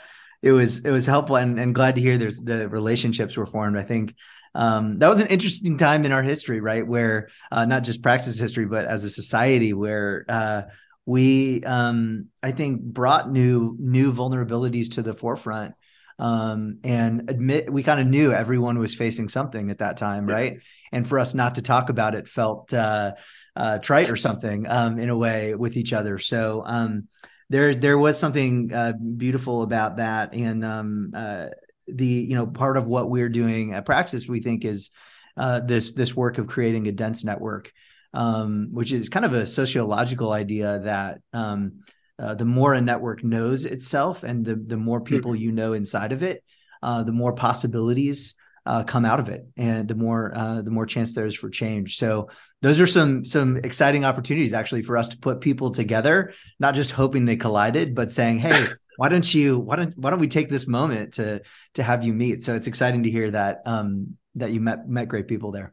it 0.43 0.53
was 0.53 0.79
it 0.79 0.91
was 0.91 1.07
helpful 1.07 1.37
and, 1.37 1.59
and 1.59 1.75
glad 1.75 1.97
to 1.97 2.01
hear 2.01 2.19
there's 2.19 2.41
the 2.41 2.69
relationships 2.69 3.37
were 3.37 3.47
formed. 3.47 3.77
I 3.77 3.83
think 3.83 4.15
um, 4.55 4.99
that 5.01 5.09
was 5.09 5.21
an 5.21 5.27
interesting 5.27 5.77
time 5.77 6.05
in 6.05 6.13
our 6.13 6.23
history 6.23 6.61
right? 6.61 6.87
Where 6.87 7.29
uh, 7.51 7.65
not 7.65 7.83
just 7.83 8.03
Praxis 8.03 8.39
history 8.39 8.67
but 8.67 8.85
as 8.85 9.05
a 9.05 9.11
society 9.11 9.73
where 9.73 10.25
uh, 10.29 10.63
we 11.07 11.63
um, 11.63 12.27
i 12.43 12.51
think 12.51 12.83
brought 12.83 13.31
new 13.31 13.77
new 13.79 14.13
vulnerabilities 14.13 14.95
to 14.95 15.03
the 15.03 15.15
forefront 15.15 15.75
um, 16.19 16.79
and 16.83 17.29
admit 17.29 17.73
we 17.73 17.83
kind 17.83 18.01
of 18.01 18.07
knew 18.07 18.33
everyone 18.33 18.79
was 18.79 18.95
facing 18.95 19.29
something 19.29 19.71
at 19.71 19.79
that 19.79 19.97
time, 19.97 20.29
yeah. 20.29 20.35
right? 20.35 20.59
And 20.93 21.07
for 21.07 21.19
us 21.19 21.35
not 21.35 21.57
to 21.57 21.63
talk 21.63 21.89
about 21.89 22.15
it 22.15 22.29
felt 22.29 22.73
uh, 22.73 23.13
uh, 23.55 23.79
trite 23.79 24.11
or 24.11 24.17
something 24.17 24.67
um, 24.69 24.99
in 24.99 25.11
a 25.11 25.17
way 25.17 25.55
with 25.55 25.77
each 25.77 25.93
other. 25.93 26.19
So 26.19 26.63
um, 26.65 27.09
there 27.51 27.75
there 27.75 27.99
was 27.99 28.19
something 28.19 28.73
uh, 28.73 28.93
beautiful 28.93 29.63
about 29.63 29.97
that, 29.97 30.35
and 30.35 30.65
um, 30.65 31.11
uh, 31.15 31.47
the 31.87 32.07
you 32.07 32.35
know 32.35 32.47
part 32.47 32.77
of 32.77 32.87
what 32.87 33.11
we're 33.11 33.29
doing 33.29 33.75
at 33.75 33.87
Praxis 33.87 34.27
we 34.27 34.41
think 34.41 34.65
is 34.65 34.91
uh, 35.37 35.61
this 35.61 35.93
this 35.93 36.17
work 36.17 36.39
of 36.39 36.47
creating 36.47 36.89
a 36.89 36.93
dense 36.93 37.25
network. 37.25 37.73
Um, 38.15 38.69
which 38.71 38.93
is 38.93 39.11
kind 39.11 39.27
of 39.27 39.35
a 39.35 39.47
sociological 39.47 40.33
idea 40.33 40.79
that 40.79 41.21
um, 41.35 41.83
uh, 42.19 42.35
the 42.35 42.45
more 42.45 42.75
a 42.75 42.81
network 42.81 43.23
knows 43.23 43.65
itself 43.65 44.23
and 44.23 44.45
the, 44.45 44.57
the 44.57 44.77
more 44.77 45.01
people 45.01 45.33
mm-hmm. 45.33 45.43
you 45.43 45.53
know 45.53 45.73
inside 45.73 46.13
of 46.13 46.23
it, 46.23 46.43
uh, 46.83 47.03
the 47.03 47.13
more 47.13 47.35
possibilities 47.35 48.35
uh, 48.65 48.83
come 48.83 49.05
out 49.05 49.21
of 49.21 49.29
it, 49.29 49.47
and 49.57 49.87
the 49.87 49.95
more 49.95 50.33
uh, 50.35 50.61
the 50.61 50.73
more 50.73 50.87
chance 50.87 51.15
there 51.15 51.27
is 51.27 51.37
for 51.37 51.49
change. 51.49 51.99
So 51.99 52.31
those 52.63 52.81
are 52.81 52.87
some 52.87 53.25
some 53.25 53.57
exciting 53.59 54.05
opportunities 54.05 54.53
actually 54.53 54.83
for 54.83 54.97
us 54.97 55.09
to 55.09 55.19
put 55.19 55.41
people 55.41 55.71
together, 55.71 56.33
not 56.59 56.75
just 56.75 56.91
hoping 56.91 57.25
they 57.25 57.37
collided, 57.37 57.95
but 57.95 58.11
saying, 58.11 58.41
"Hey, 58.41 58.67
why 58.97 59.09
don't 59.09 59.33
you 59.33 59.59
why 59.59 59.77
don't 59.77 59.97
why 59.97 60.11
don't 60.11 60.19
we 60.19 60.27
take 60.27 60.49
this 60.49 60.67
moment 60.67 61.15
to 61.15 61.43
to 61.75 61.83
have 61.85 62.05
you 62.05 62.13
meet?" 62.13 62.43
So 62.43 62.57
it's 62.57 62.67
exciting 62.67 63.05
to 63.05 63.11
hear 63.11 63.31
that 63.31 63.63
um, 63.67 64.17
that 64.35 64.51
you 64.51 64.61
met 64.61 64.89
met 64.89 65.07
great 65.07 65.29
people 65.29 65.53
there 65.53 65.73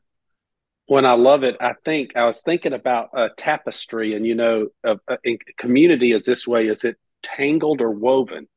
when 0.94 1.08
I 1.08 1.14
love 1.14 1.44
it, 1.44 1.58
I 1.60 1.74
think 1.84 2.16
I 2.16 2.26
was 2.26 2.44
thinking 2.44 2.72
about 2.72 3.10
a 3.16 3.30
tapestry, 3.36 4.14
and 4.14 4.28
you 4.28 4.36
know, 4.36 4.68
a, 4.84 5.00
a, 5.10 5.40
community 5.58 6.12
is 6.12 6.24
this 6.24 6.46
way: 6.46 6.68
is 6.68 6.84
it 6.84 6.98
tangled 7.24 7.82
or 7.82 7.90
woven? 7.90 8.48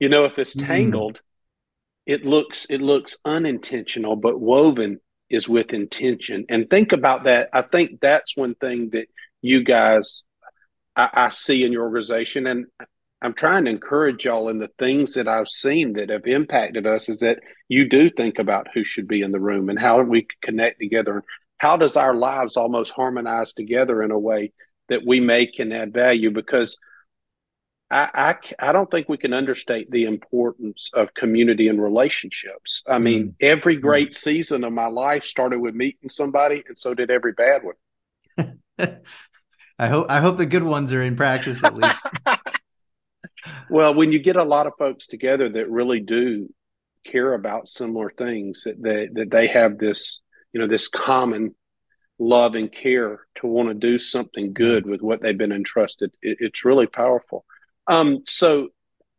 You 0.00 0.08
know, 0.08 0.24
if 0.24 0.40
it's 0.40 0.56
mm-hmm. 0.56 0.66
tangled, 0.66 1.14
mm. 1.18 1.20
it 2.06 2.26
looks 2.26 2.66
it 2.68 2.80
looks 2.80 3.18
unintentional, 3.24 4.16
but 4.16 4.40
woven 4.40 4.98
is 5.30 5.48
with 5.48 5.72
intention. 5.72 6.46
And 6.48 6.68
think 6.68 6.90
about 6.90 7.24
that. 7.24 7.50
I 7.52 7.62
think 7.62 8.00
that's 8.00 8.36
one 8.36 8.56
thing 8.56 8.90
that 8.90 9.06
you 9.40 9.62
guys 9.62 10.24
I, 10.96 11.10
I 11.12 11.28
see 11.28 11.62
in 11.62 11.70
your 11.70 11.84
organization, 11.84 12.48
and 12.48 12.66
I'm 13.22 13.34
trying 13.34 13.66
to 13.66 13.70
encourage 13.70 14.24
y'all 14.24 14.48
in 14.48 14.58
the 14.58 14.70
things 14.80 15.14
that 15.14 15.28
I've 15.28 15.48
seen 15.48 15.92
that 15.92 16.10
have 16.10 16.26
impacted 16.26 16.88
us 16.88 17.08
is 17.08 17.20
that 17.20 17.38
you 17.68 17.88
do 17.88 18.10
think 18.10 18.40
about 18.40 18.66
who 18.74 18.82
should 18.82 19.06
be 19.06 19.22
in 19.22 19.30
the 19.30 19.38
room 19.38 19.68
and 19.68 19.78
how 19.78 20.02
we 20.02 20.26
connect 20.42 20.80
together 20.80 21.22
how 21.58 21.76
does 21.76 21.96
our 21.96 22.14
lives 22.14 22.56
almost 22.56 22.92
harmonize 22.92 23.52
together 23.52 24.02
in 24.02 24.10
a 24.10 24.18
way 24.18 24.52
that 24.88 25.04
we 25.06 25.20
make 25.20 25.58
and 25.58 25.72
add 25.72 25.92
value 25.92 26.30
because 26.30 26.76
I, 27.90 28.08
I, 28.60 28.68
I 28.68 28.72
don't 28.72 28.90
think 28.90 29.08
we 29.08 29.16
can 29.16 29.32
understate 29.32 29.90
the 29.90 30.04
importance 30.04 30.90
of 30.92 31.14
community 31.14 31.68
and 31.68 31.82
relationships. 31.82 32.82
I 32.86 32.98
mean, 32.98 33.28
mm. 33.28 33.34
every 33.40 33.78
mm. 33.78 33.82
great 33.82 34.10
mm. 34.10 34.14
season 34.14 34.64
of 34.64 34.72
my 34.72 34.88
life 34.88 35.24
started 35.24 35.58
with 35.60 35.74
meeting 35.74 36.10
somebody, 36.10 36.62
and 36.68 36.78
so 36.78 36.94
did 36.94 37.10
every 37.10 37.32
bad 37.32 37.62
one. 37.62 38.58
I 39.78 39.86
hope 39.86 40.06
I 40.10 40.20
hope 40.20 40.36
the 40.36 40.46
good 40.46 40.64
ones 40.64 40.92
are 40.92 41.02
in 41.02 41.16
Praxis 41.16 41.62
at 41.62 41.74
least. 41.74 41.96
well, 43.70 43.94
when 43.94 44.12
you 44.12 44.18
get 44.18 44.36
a 44.36 44.44
lot 44.44 44.66
of 44.66 44.74
folks 44.78 45.06
together 45.06 45.48
that 45.48 45.70
really 45.70 46.00
do 46.00 46.52
care 47.06 47.32
about 47.32 47.68
similar 47.68 48.10
things, 48.10 48.64
that 48.64 48.82
they, 48.82 49.08
that 49.12 49.30
they 49.30 49.46
have 49.46 49.78
this 49.78 50.20
you 50.52 50.60
know 50.60 50.66
this 50.66 50.88
common 50.88 51.54
love 52.18 52.54
and 52.54 52.72
care 52.72 53.20
to 53.36 53.46
want 53.46 53.68
to 53.68 53.74
do 53.74 53.98
something 53.98 54.52
good 54.52 54.86
with 54.86 55.00
what 55.00 55.22
they've 55.22 55.38
been 55.38 55.52
entrusted. 55.52 56.10
It, 56.20 56.38
it's 56.40 56.64
really 56.64 56.86
powerful. 56.86 57.44
Um, 57.86 58.24
so 58.26 58.68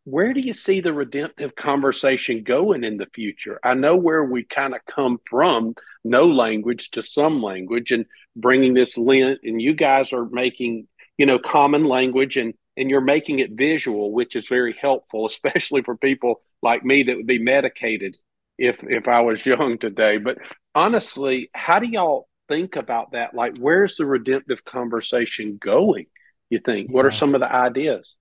where 0.03 0.33
do 0.33 0.39
you 0.39 0.53
see 0.53 0.81
the 0.81 0.93
redemptive 0.93 1.55
conversation 1.55 2.43
going 2.43 2.83
in 2.83 2.98
the 2.98 3.07
future? 3.13 3.59
I 3.63 3.74
know 3.74 3.95
where 3.95 4.24
we 4.24 4.43
kind 4.43 4.74
of 4.74 4.81
come 4.86 5.19
from 5.29 5.75
no 6.03 6.27
language 6.27 6.91
to 6.91 7.03
some 7.03 7.41
language 7.41 7.91
and 7.91 8.05
bringing 8.36 8.74
this 8.74 8.98
lent 8.98 9.39
and 9.43 9.62
you 9.62 9.74
guys 9.74 10.13
are 10.13 10.25
making 10.25 10.88
you 11.17 11.25
know 11.25 11.38
common 11.38 11.83
language 11.83 12.38
and 12.38 12.53
and 12.77 12.89
you're 12.89 13.01
making 13.01 13.39
it 13.39 13.51
visual 13.51 14.13
which 14.13 14.36
is 14.38 14.48
very 14.48 14.74
helpful 14.79 15.25
especially 15.27 15.81
for 15.81 15.98
people 15.98 16.41
like 16.62 16.86
me 16.86 17.03
that 17.03 17.17
would 17.17 17.27
be 17.27 17.39
medicated 17.39 18.15
if 18.57 18.81
if 18.83 19.07
i 19.07 19.21
was 19.21 19.45
young 19.45 19.77
today. 19.77 20.17
But 20.17 20.38
honestly 20.76 21.50
how 21.54 21.80
do 21.80 21.88
y'all 21.88 22.28
think 22.48 22.76
about 22.76 23.12
that 23.12 23.34
like 23.34 23.58
where's 23.58 23.96
the 23.96 24.06
redemptive 24.06 24.64
conversation 24.66 25.58
going 25.62 26.06
you 26.50 26.60
think 26.60 26.88
yeah. 26.88 26.94
what 26.94 27.06
are 27.06 27.12
some 27.12 27.36
of 27.36 27.42
the 27.42 27.52
ideas 27.52 28.16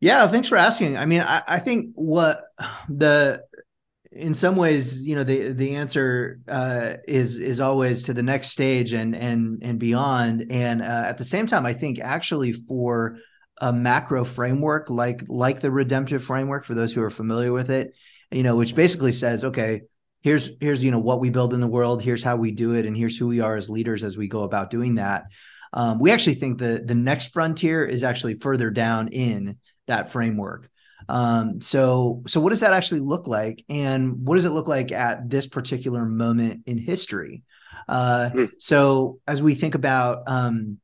yeah 0.00 0.26
thanks 0.28 0.48
for 0.48 0.56
asking 0.56 0.96
i 0.96 1.06
mean 1.06 1.22
I, 1.22 1.42
I 1.46 1.58
think 1.58 1.92
what 1.94 2.44
the 2.88 3.42
in 4.12 4.34
some 4.34 4.56
ways, 4.56 5.06
you 5.06 5.14
know, 5.14 5.24
the 5.24 5.52
the 5.52 5.76
answer 5.76 6.40
uh, 6.48 6.94
is 7.06 7.38
is 7.38 7.60
always 7.60 8.04
to 8.04 8.14
the 8.14 8.22
next 8.22 8.50
stage 8.50 8.92
and 8.92 9.14
and 9.14 9.58
and 9.62 9.78
beyond. 9.78 10.46
And 10.50 10.80
uh, 10.80 11.04
at 11.06 11.18
the 11.18 11.24
same 11.24 11.46
time, 11.46 11.66
I 11.66 11.74
think 11.74 11.98
actually 11.98 12.52
for 12.52 13.18
a 13.60 13.72
macro 13.72 14.24
framework 14.24 14.88
like 14.88 15.22
like 15.28 15.60
the 15.60 15.70
redemptive 15.70 16.24
framework, 16.24 16.64
for 16.64 16.74
those 16.74 16.92
who 16.92 17.02
are 17.02 17.10
familiar 17.10 17.52
with 17.52 17.70
it, 17.70 17.94
you 18.30 18.42
know, 18.42 18.56
which 18.56 18.74
basically 18.74 19.12
says, 19.12 19.44
okay, 19.44 19.82
here's 20.20 20.50
here's 20.60 20.82
you 20.82 20.90
know 20.90 20.98
what 20.98 21.20
we 21.20 21.30
build 21.30 21.54
in 21.54 21.60
the 21.60 21.66
world, 21.66 22.02
here's 22.02 22.22
how 22.22 22.36
we 22.36 22.50
do 22.50 22.74
it, 22.74 22.86
and 22.86 22.96
here's 22.96 23.16
who 23.16 23.28
we 23.28 23.40
are 23.40 23.56
as 23.56 23.70
leaders 23.70 24.04
as 24.04 24.16
we 24.16 24.28
go 24.28 24.42
about 24.42 24.70
doing 24.70 24.96
that. 24.96 25.24
Um, 25.72 25.98
we 25.98 26.10
actually 26.10 26.34
think 26.34 26.58
the 26.58 26.82
the 26.84 26.94
next 26.94 27.32
frontier 27.32 27.84
is 27.84 28.02
actually 28.02 28.34
further 28.34 28.70
down 28.70 29.08
in 29.08 29.58
that 29.86 30.10
framework. 30.10 30.68
Um, 31.08 31.62
so, 31.62 32.22
so 32.26 32.40
what 32.40 32.50
does 32.50 32.60
that 32.60 32.74
actually 32.74 33.00
look 33.00 33.26
like, 33.26 33.64
and 33.68 34.26
what 34.26 34.34
does 34.34 34.44
it 34.44 34.50
look 34.50 34.68
like 34.68 34.92
at 34.92 35.28
this 35.28 35.46
particular 35.46 36.04
moment 36.04 36.64
in 36.66 36.78
history? 36.78 37.42
Uh, 37.88 38.30
mm. 38.32 38.50
So, 38.58 39.20
as 39.26 39.42
we 39.42 39.54
think 39.54 39.74
about 39.74 40.24
um, 40.26 40.78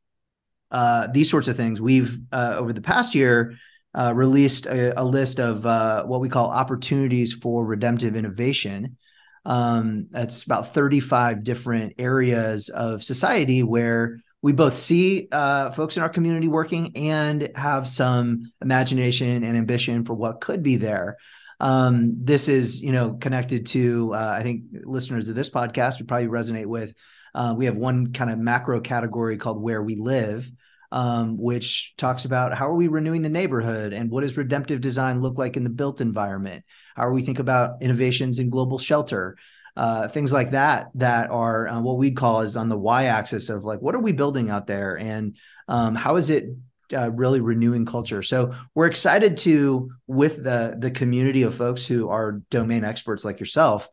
uh, 0.70 1.08
these 1.08 1.30
sorts 1.30 1.48
of 1.48 1.56
things, 1.56 1.80
we've 1.80 2.18
uh, 2.32 2.54
over 2.56 2.72
the 2.72 2.80
past 2.80 3.14
year 3.14 3.56
uh, 3.94 4.12
released 4.14 4.66
a, 4.66 4.98
a, 4.98 5.04
list 5.04 5.38
of 5.38 5.64
uh, 5.66 6.04
what 6.04 6.20
we 6.20 6.28
call 6.28 6.50
opportunities 6.50 7.32
for 7.34 7.64
redemptive 7.64 8.16
innovation. 8.16 8.96
Um, 9.44 10.06
that's 10.10 10.44
about 10.44 10.72
35 10.72 11.42
different 11.42 11.94
areas 11.98 12.70
of 12.70 13.04
society 13.04 13.62
where 13.62 14.20
we 14.42 14.52
both 14.52 14.74
see 14.74 15.28
uh, 15.32 15.70
folks 15.70 15.96
in 15.96 16.02
our 16.02 16.08
community 16.08 16.48
working 16.48 16.92
and 16.96 17.50
have 17.54 17.88
some 17.88 18.52
imagination 18.60 19.42
and 19.42 19.56
ambition 19.56 20.04
for 20.04 20.14
what 20.14 20.40
could 20.40 20.62
be 20.62 20.76
there. 20.76 21.16
Um, 21.60 22.16
this 22.24 22.48
is, 22.48 22.82
you 22.82 22.92
know, 22.92 23.14
connected 23.14 23.66
to 23.68 24.12
uh, 24.14 24.36
I 24.38 24.42
think 24.42 24.64
listeners 24.82 25.28
of 25.28 25.34
this 25.34 25.48
podcast 25.50 25.98
would 25.98 26.08
probably 26.08 26.26
resonate 26.28 26.66
with. 26.66 26.94
Uh, 27.34 27.54
we 27.56 27.64
have 27.64 27.78
one 27.78 28.12
kind 28.12 28.30
of 28.30 28.38
macro 28.38 28.80
category 28.80 29.36
called 29.36 29.62
where 29.62 29.82
we 29.82 29.96
live, 29.96 30.50
um, 30.94 31.36
which 31.36 31.92
talks 31.98 32.24
about 32.24 32.54
how 32.54 32.68
are 32.68 32.74
we 32.74 32.88
renewing 32.88 33.20
the 33.20 33.28
neighborhood 33.28 33.92
and 33.92 34.10
what 34.10 34.22
does 34.22 34.38
redemptive 34.38 34.80
design 34.80 35.20
look 35.20 35.36
like 35.36 35.58
in 35.58 35.64
the 35.64 35.70
built 35.70 36.00
environment? 36.00 36.64
How 36.96 37.08
are 37.08 37.12
we 37.12 37.22
think 37.22 37.38
about 37.38 37.82
innovations 37.82 38.38
in 38.38 38.48
global 38.48 38.78
shelter? 38.78 39.36
uh, 39.76 40.08
things 40.08 40.32
like 40.32 40.52
that 40.52 40.90
that 40.94 41.30
are 41.30 41.66
uh, 41.66 41.80
what 41.80 41.98
we'd 41.98 42.16
call 42.16 42.42
is 42.42 42.56
on 42.56 42.68
the 42.68 42.78
y-axis 42.78 43.48
of 43.48 43.64
like 43.64 43.80
what 43.80 43.94
are 43.94 44.00
we 44.00 44.12
building 44.12 44.50
out 44.50 44.66
there 44.66 44.96
and 44.96 45.36
um, 45.66 45.94
how 45.94 46.16
is 46.16 46.30
it 46.30 46.46
uh, 46.92 47.10
really 47.10 47.40
renewing 47.40 47.86
culture. 47.86 48.22
So 48.22 48.54
we're 48.74 48.86
excited 48.86 49.38
to 49.38 49.90
with 50.06 50.42
the 50.42 50.76
the 50.78 50.90
community 50.90 51.42
of 51.42 51.54
folks 51.54 51.86
who 51.86 52.08
are 52.08 52.42
domain 52.50 52.84
experts 52.84 53.24
like 53.24 53.40
yourself, 53.40 53.88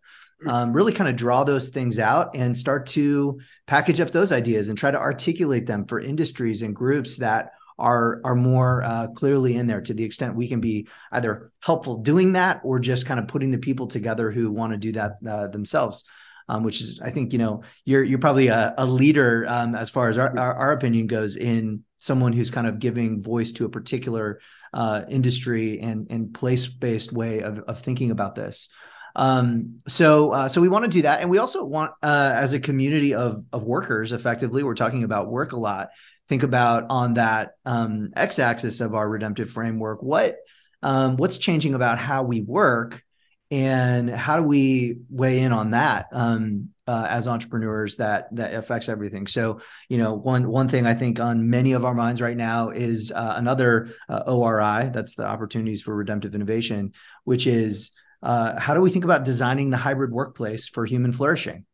um, 0.47 0.73
really 0.73 0.93
kind 0.93 1.09
of 1.09 1.15
draw 1.15 1.43
those 1.43 1.69
things 1.69 1.99
out 1.99 2.35
and 2.35 2.55
start 2.55 2.85
to 2.87 3.39
package 3.67 3.99
up 3.99 4.11
those 4.11 4.31
ideas 4.31 4.69
and 4.69 4.77
try 4.77 4.91
to 4.91 4.99
articulate 4.99 5.65
them 5.65 5.85
for 5.85 5.99
industries 5.99 6.61
and 6.61 6.75
groups 6.75 7.17
that 7.17 7.51
are 7.77 8.21
are 8.23 8.35
more 8.35 8.83
uh, 8.83 9.07
clearly 9.07 9.55
in 9.57 9.67
there 9.67 9.81
to 9.81 9.93
the 9.93 10.03
extent 10.03 10.35
we 10.35 10.47
can 10.47 10.61
be 10.61 10.87
either 11.11 11.51
helpful 11.61 11.97
doing 11.97 12.33
that 12.33 12.61
or 12.63 12.79
just 12.79 13.05
kind 13.05 13.19
of 13.19 13.27
putting 13.27 13.51
the 13.51 13.57
people 13.57 13.87
together 13.87 14.31
who 14.31 14.51
want 14.51 14.71
to 14.71 14.77
do 14.77 14.91
that 14.91 15.13
uh, 15.27 15.47
themselves. 15.47 16.03
Um, 16.49 16.63
which 16.63 16.81
is, 16.81 16.99
I 17.01 17.11
think, 17.11 17.31
you 17.31 17.39
know, 17.39 17.63
you're 17.85 18.03
you're 18.03 18.19
probably 18.19 18.47
a, 18.47 18.73
a 18.77 18.85
leader 18.85 19.45
um, 19.47 19.73
as 19.73 19.89
far 19.89 20.09
as 20.09 20.17
our, 20.17 20.37
our, 20.37 20.53
our 20.53 20.71
opinion 20.73 21.07
goes 21.07 21.37
in 21.37 21.85
someone 21.97 22.33
who's 22.33 22.49
kind 22.49 22.67
of 22.67 22.79
giving 22.79 23.21
voice 23.21 23.53
to 23.53 23.65
a 23.65 23.69
particular 23.69 24.41
uh, 24.73 25.03
industry 25.07 25.79
and 25.79 26.07
and 26.09 26.33
place 26.33 26.67
based 26.67 27.13
way 27.13 27.41
of 27.41 27.59
of 27.59 27.79
thinking 27.79 28.11
about 28.11 28.35
this. 28.35 28.67
Um, 29.15 29.79
so 29.87 30.31
uh, 30.31 30.47
so 30.49 30.61
we 30.61 30.69
want 30.69 30.85
to 30.85 30.89
do 30.89 31.01
that, 31.03 31.21
and 31.21 31.29
we 31.29 31.37
also 31.37 31.63
want 31.63 31.91
uh, 32.01 32.33
as 32.35 32.53
a 32.53 32.59
community 32.59 33.13
of 33.13 33.43
of 33.51 33.63
workers, 33.63 34.11
effectively, 34.11 34.63
we're 34.63 34.75
talking 34.75 35.03
about 35.03 35.29
work 35.29 35.53
a 35.53 35.57
lot. 35.57 35.89
Think 36.27 36.43
about 36.43 36.85
on 36.89 37.15
that 37.15 37.51
um, 37.65 38.11
x-axis 38.15 38.79
of 38.79 38.95
our 38.95 39.09
redemptive 39.09 39.49
framework 39.49 40.01
what 40.01 40.37
um, 40.81 41.17
what's 41.17 41.37
changing 41.37 41.73
about 41.73 41.97
how 41.97 42.23
we 42.23 42.41
work 42.41 43.03
and 43.49 44.09
how 44.09 44.37
do 44.37 44.43
we 44.43 44.99
weigh 45.09 45.39
in 45.39 45.51
on 45.51 45.71
that 45.71 46.07
um, 46.13 46.69
uh, 46.87 47.05
as 47.09 47.27
entrepreneurs 47.27 47.97
that 47.97 48.33
that 48.35 48.53
affects 48.53 48.87
everything? 48.87 49.27
So 49.27 49.59
you 49.89 49.97
know 49.97 50.13
one 50.13 50.47
one 50.47 50.69
thing 50.69 50.85
i 50.85 50.93
think 50.93 51.19
on 51.19 51.49
many 51.49 51.73
of 51.73 51.83
our 51.83 51.93
minds 51.93 52.21
right 52.21 52.37
now 52.37 52.69
is 52.69 53.11
uh, 53.11 53.33
another 53.35 53.89
uh, 54.07 54.23
ORI 54.25 54.89
that's 54.93 55.15
the 55.15 55.25
opportunities 55.25 55.81
for 55.81 55.93
redemptive 55.93 56.33
innovation 56.33 56.93
which 57.25 57.45
is 57.45 57.91
uh, 58.23 58.59
how 58.59 58.73
do 58.73 58.81
we 58.81 58.89
think 58.89 59.05
about 59.05 59.25
designing 59.25 59.69
the 59.69 59.77
hybrid 59.77 60.11
workplace 60.11 60.67
for 60.67 60.85
human 60.85 61.11
flourishing 61.11 61.65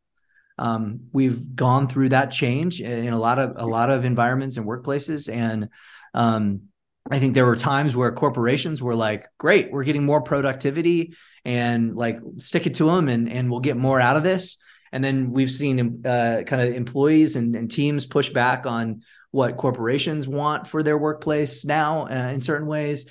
um, 0.60 1.02
we've 1.12 1.56
gone 1.56 1.88
through 1.88 2.10
that 2.10 2.32
change 2.32 2.82
in 2.82 3.14
a 3.14 3.20
lot 3.20 3.40
of 3.40 3.54
a 3.58 3.66
lot 3.66 3.90
of 3.90 4.06
environments 4.06 4.58
and 4.58 4.66
workplaces, 4.66 5.32
and 5.32 5.70
um, 6.14 6.64
I 7.10 7.20
think 7.20 7.36
there 7.36 7.46
were 7.46 7.56
times 7.56 7.96
where 7.96 8.12
corporations 8.12 8.82
were 8.82 8.96
like, 8.96 9.28
"Great, 9.38 9.72
we're 9.72 9.84
getting 9.84 10.04
more 10.04 10.22
productivity, 10.22 11.16
and 11.46 11.96
like 11.96 12.20
stick 12.38 12.66
it 12.66 12.76
to 12.76 12.86
them, 12.86 13.08
and 13.08 13.32
and 13.32 13.52
we'll 13.52 13.60
get 13.60 13.78
more 13.78 14.00
out 14.00 14.18
of 14.18 14.24
this." 14.24 14.58
And 14.92 15.04
then 15.04 15.32
we've 15.32 15.52
seen 15.52 16.06
uh, 16.06 16.44
kind 16.48 16.62
of 16.62 16.74
employees 16.74 17.36
and, 17.36 17.58
and, 17.58 17.70
teams 17.70 18.06
push 18.06 18.30
back 18.30 18.66
on 18.66 19.02
what 19.32 19.58
corporations 19.58 20.30
want 20.30 20.66
for 20.66 20.82
their 20.82 20.98
workplace 20.98 21.66
now 21.66 22.08
uh, 22.08 22.32
in 22.32 22.40
certain 22.40 22.68
ways. 22.68 23.06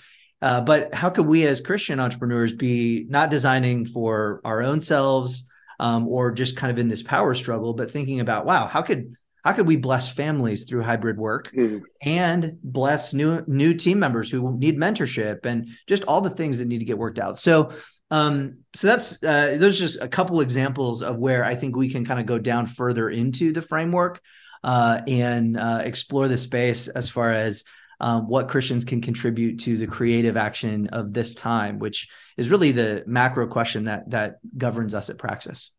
Uh, 0.47 0.61
but 0.61 0.95
how 0.95 1.11
could 1.11 1.27
we 1.27 1.47
as 1.47 1.61
Christian 1.61 1.99
entrepreneurs 1.99 2.53
be 2.53 3.07
not 3.09 3.31
designing 3.31 3.87
for 3.87 4.41
our 4.45 4.63
own 4.63 4.81
selves? 4.81 5.47
um, 5.79 6.09
or 6.09 6.33
just 6.33 6.57
kind 6.57 6.71
of 6.71 6.79
in 6.79 6.89
this 6.89 7.03
power 7.03 7.35
struggle, 7.35 7.75
but 7.75 7.91
thinking 7.91 8.21
about, 8.21 8.47
wow, 8.47 8.67
how 8.67 8.83
could 8.83 9.15
how 9.45 9.53
could 9.53 9.67
we 9.69 9.77
bless 9.77 10.13
families 10.13 10.65
through 10.65 10.83
hybrid 10.83 11.19
work 11.19 11.53
mm-hmm. 11.55 11.79
and 12.03 12.59
bless 12.65 13.15
new 13.15 13.45
new 13.47 13.75
team 13.75 13.99
members 13.99 14.31
who 14.31 14.57
need 14.59 14.77
mentorship 14.77 15.47
and 15.47 15.69
just 15.87 16.03
all 16.05 16.21
the 16.21 16.31
things 16.31 16.59
that 16.59 16.67
need 16.67 16.81
to 16.81 16.85
get 16.85 16.99
worked 16.99 17.19
out. 17.19 17.39
So 17.39 17.71
um, 18.11 18.59
so 18.75 18.87
that's 18.89 19.23
uh, 19.23 19.57
there's 19.59 19.79
just 19.79 20.01
a 20.01 20.09
couple 20.09 20.41
examples 20.41 21.03
of 21.03 21.17
where 21.17 21.45
I 21.45 21.55
think 21.55 21.77
we 21.77 21.91
can 21.91 22.05
kind 22.05 22.21
of 22.21 22.27
go 22.27 22.39
down 22.39 22.67
further 22.67 23.09
into 23.09 23.53
the 23.53 23.63
framework 23.63 24.21
uh, 24.65 25.01
and 25.07 25.57
uh, 25.57 25.83
explore 25.85 26.29
the 26.29 26.39
space 26.39 26.89
as 26.89 27.09
far 27.09 27.31
as 27.31 27.65
um, 28.01 28.29
what 28.29 28.49
Christians 28.49 28.85
can 28.85 29.01
contribute 29.01 29.61
to 29.61 29.77
the 29.77 29.87
creative 29.87 30.37
action 30.37 30.89
of 30.89 31.13
this 31.13 31.35
time, 31.35 31.79
which 31.79 32.09
is 32.37 32.51
really 32.51 32.73
the 32.73 33.05
macro 33.07 33.47
question 33.47 33.85
that 33.85 34.11
that 34.11 34.39
governs 34.57 34.95
us 34.95 35.11
at 35.11 35.19
Praxis. 35.19 35.71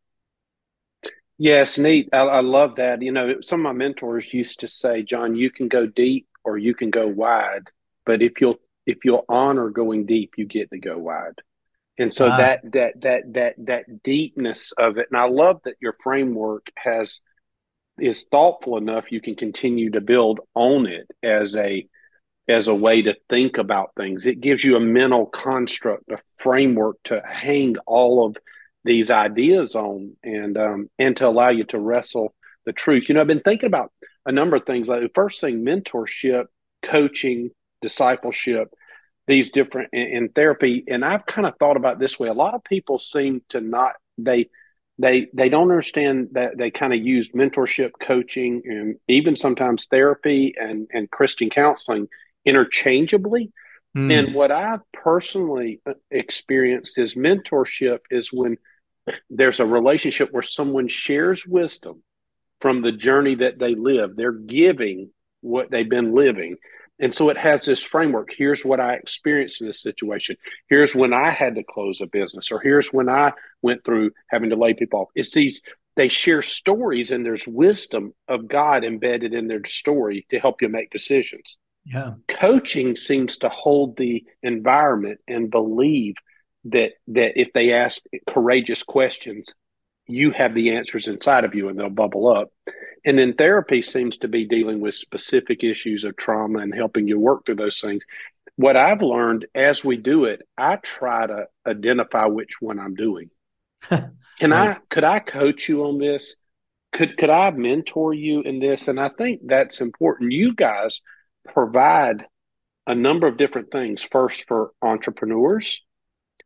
Yes, 1.38 1.78
neat. 1.78 2.10
I, 2.12 2.18
I 2.18 2.42
love 2.42 2.78
that. 2.78 3.02
You 3.02 3.12
know, 3.12 3.42
some 3.42 3.60
of 3.60 3.64
my 3.64 3.74
mentors 3.74 4.34
used 4.34 4.62
to 4.62 4.68
say, 4.68 5.04
"John, 5.04 5.36
you 5.36 5.52
can 5.52 5.68
go 5.68 5.86
deep 5.86 6.28
or 6.44 6.58
you 6.58 6.74
can 6.74 6.90
go 6.90 7.08
wide, 7.08 7.68
but 8.06 8.22
if 8.22 8.42
you'll 8.42 8.60
if 8.86 9.06
you'll 9.06 9.26
honor 9.30 9.70
going 9.70 10.06
deep, 10.06 10.34
you 10.38 10.46
get 10.46 10.72
to 10.72 10.80
go 10.80 10.98
wide." 10.98 11.42
And 12.00 12.14
so 12.14 12.28
wow. 12.28 12.38
that 12.38 12.72
that 12.72 13.02
that 13.02 13.34
that 13.34 13.54
that 13.58 14.04
deepness 14.04 14.72
of 14.72 14.98
it, 14.98 15.08
and 15.12 15.20
I 15.20 15.28
love 15.28 15.62
that 15.66 15.76
your 15.80 15.96
framework 16.04 16.72
has 16.76 17.22
is 18.00 18.26
thoughtful 18.26 18.78
enough 18.78 19.12
you 19.12 19.22
can 19.22 19.36
continue 19.36 19.90
to 19.92 20.02
build 20.02 20.40
on 20.54 20.86
it 20.86 21.08
as 21.24 21.56
a 21.56 21.88
as 22.48 22.68
a 22.68 22.76
way 22.76 23.02
to 23.02 23.18
think 23.30 23.58
about 23.58 23.92
things. 23.98 24.26
It 24.26 24.40
gives 24.40 24.64
you 24.64 24.76
a 24.76 24.82
mental 24.82 25.26
construct, 25.26 26.10
a 26.12 26.20
framework 26.38 26.98
to 27.06 27.22
hang 27.28 27.78
all 27.86 28.26
of 28.26 28.38
these 28.84 29.12
ideas 29.12 29.76
on, 29.76 30.16
and 30.24 30.58
um, 30.58 30.90
and 30.98 31.16
to 31.18 31.28
allow 31.28 31.50
you 31.50 31.66
to 31.66 31.80
wrestle 31.80 32.34
the 32.66 32.74
truth. 32.74 33.10
You 33.10 33.16
know, 33.16 33.22
I've 33.22 33.28
been 33.28 33.42
thinking 33.42 33.68
about 33.68 33.92
a 34.26 34.32
number 34.32 34.56
of 34.56 34.66
things. 34.66 34.88
Like 34.88 35.02
the 35.02 35.12
first 35.14 35.42
thing, 35.42 35.66
mentorship, 35.66 36.46
coaching, 36.84 37.50
discipleship, 37.82 38.74
these 39.28 39.52
different 39.52 39.90
in, 39.92 40.08
in 40.08 40.30
therapy, 40.30 40.86
and 40.88 41.04
I've 41.04 41.26
kind 41.26 41.48
of 41.48 41.56
thought 41.60 41.78
about 41.78 42.00
this 42.00 42.18
way. 42.18 42.30
A 42.30 42.34
lot 42.34 42.54
of 42.54 42.64
people 42.64 42.98
seem 42.98 43.42
to 43.50 43.60
not 43.60 43.96
they 44.18 44.50
they 45.00 45.28
they 45.34 45.50
don't 45.50 45.70
understand 45.70 46.30
that 46.32 46.58
they 46.58 46.72
kind 46.72 46.94
of 46.94 47.00
use 47.00 47.30
mentorship 47.32 47.92
coaching 48.02 48.62
and 48.66 48.96
even 49.08 49.36
sometimes 49.36 49.86
therapy 49.86 50.56
and 50.60 50.88
and 50.92 51.12
christian 51.12 51.52
counseling 51.52 52.08
interchangeably. 52.48 53.52
Mm. 53.96 54.20
And 54.20 54.36
what 54.36 54.52
I've 54.52 54.82
personally 54.94 55.82
uh, 55.86 55.94
experienced 56.10 56.98
is 56.98 57.16
mentorship 57.16 58.00
is 58.10 58.32
when 58.32 58.58
there's 59.30 59.60
a 59.60 59.66
relationship 59.66 60.30
where 60.32 60.44
someone 60.44 60.88
shares 60.88 61.46
wisdom 61.46 62.04
from 62.60 62.82
the 62.82 62.92
journey 62.92 63.36
that 63.36 63.60
they 63.60 63.76
live. 63.76 64.16
They're 64.16 64.32
giving 64.32 65.12
what 65.42 65.70
they've 65.70 65.88
been 65.88 66.14
living. 66.16 66.58
And 67.00 67.14
so 67.14 67.30
it 67.30 67.38
has 67.38 67.66
this 67.66 67.84
framework. 67.84 68.30
Here's 68.36 68.66
what 68.66 68.80
I 68.80 68.96
experienced 68.96 69.62
in 69.62 69.68
this 69.68 69.82
situation. 69.82 70.36
Here's 70.68 70.96
when 70.96 71.14
I 71.14 71.30
had 71.30 71.56
to 71.56 71.64
close 71.64 72.02
a 72.02 72.08
business, 72.08 72.52
or 72.52 72.60
here's 72.60 72.92
when 72.92 73.08
I 73.08 73.34
went 73.62 73.84
through 73.84 74.12
having 74.30 74.50
to 74.50 74.56
lay 74.56 74.74
people 74.74 75.02
off. 75.02 75.10
It's 75.14 75.34
these, 75.34 75.62
they 75.96 76.10
share 76.10 76.42
stories 76.42 77.12
and 77.12 77.24
there's 77.24 77.48
wisdom 77.48 78.14
of 78.28 78.48
God 78.48 78.84
embedded 78.84 79.34
in 79.34 79.48
their 79.48 79.64
story 79.66 80.26
to 80.30 80.40
help 80.40 80.62
you 80.62 80.70
make 80.70 80.90
decisions. 80.90 81.58
Yeah. 81.88 82.16
Coaching 82.28 82.96
seems 82.98 83.38
to 83.40 83.50
hold 83.50 83.96
the 83.96 84.26
environment 84.44 85.20
and 85.28 85.50
believe 85.50 86.16
that 86.66 86.94
that 87.08 87.40
if 87.40 87.54
they 87.54 87.72
ask 87.72 88.04
courageous 88.28 88.84
questions, 88.84 89.54
you 90.06 90.32
have 90.32 90.54
the 90.54 90.72
answers 90.72 91.08
inside 91.08 91.46
of 91.46 91.56
you 91.56 91.70
and 91.70 91.80
they'll 91.80 91.90
bubble 91.90 92.28
up. 92.28 92.52
And 93.06 93.18
then 93.18 93.36
therapy 93.36 93.82
seems 93.82 94.18
to 94.18 94.28
be 94.28 94.46
dealing 94.46 94.82
with 94.82 94.96
specific 94.96 95.64
issues 95.64 96.04
of 96.04 96.18
trauma 96.18 96.60
and 96.60 96.76
helping 96.76 97.08
you 97.08 97.20
work 97.20 97.46
through 97.46 97.56
those 97.56 97.80
things. 97.80 98.06
What 98.58 98.76
I've 98.76 99.02
learned 99.02 99.46
as 99.56 99.86
we 99.86 99.96
do 99.96 100.26
it, 100.26 100.42
I 100.58 100.78
try 100.78 101.26
to 101.26 101.46
identify 101.66 102.26
which 102.26 102.60
one 102.60 102.80
I'm 102.80 102.96
doing. 102.96 103.30
Can 103.90 104.52
right. 104.52 104.72
I 104.72 104.78
could 104.90 105.06
I 105.06 105.20
coach 105.20 105.70
you 105.70 105.86
on 105.86 106.00
this? 106.00 106.36
Could 106.92 107.16
could 107.16 107.30
I 107.30 107.52
mentor 107.52 108.14
you 108.14 108.42
in 108.42 108.60
this? 108.60 108.90
And 108.90 109.00
I 109.00 109.10
think 109.10 109.42
that's 109.46 109.80
important. 109.80 110.34
You 110.34 110.54
guys 110.54 111.02
provide 111.54 112.26
a 112.86 112.96
number 112.96 113.28
of 113.28 113.38
different 113.38 113.72
things. 113.72 114.02
First 114.02 114.48
for 114.48 114.72
entrepreneurs, 114.82 115.82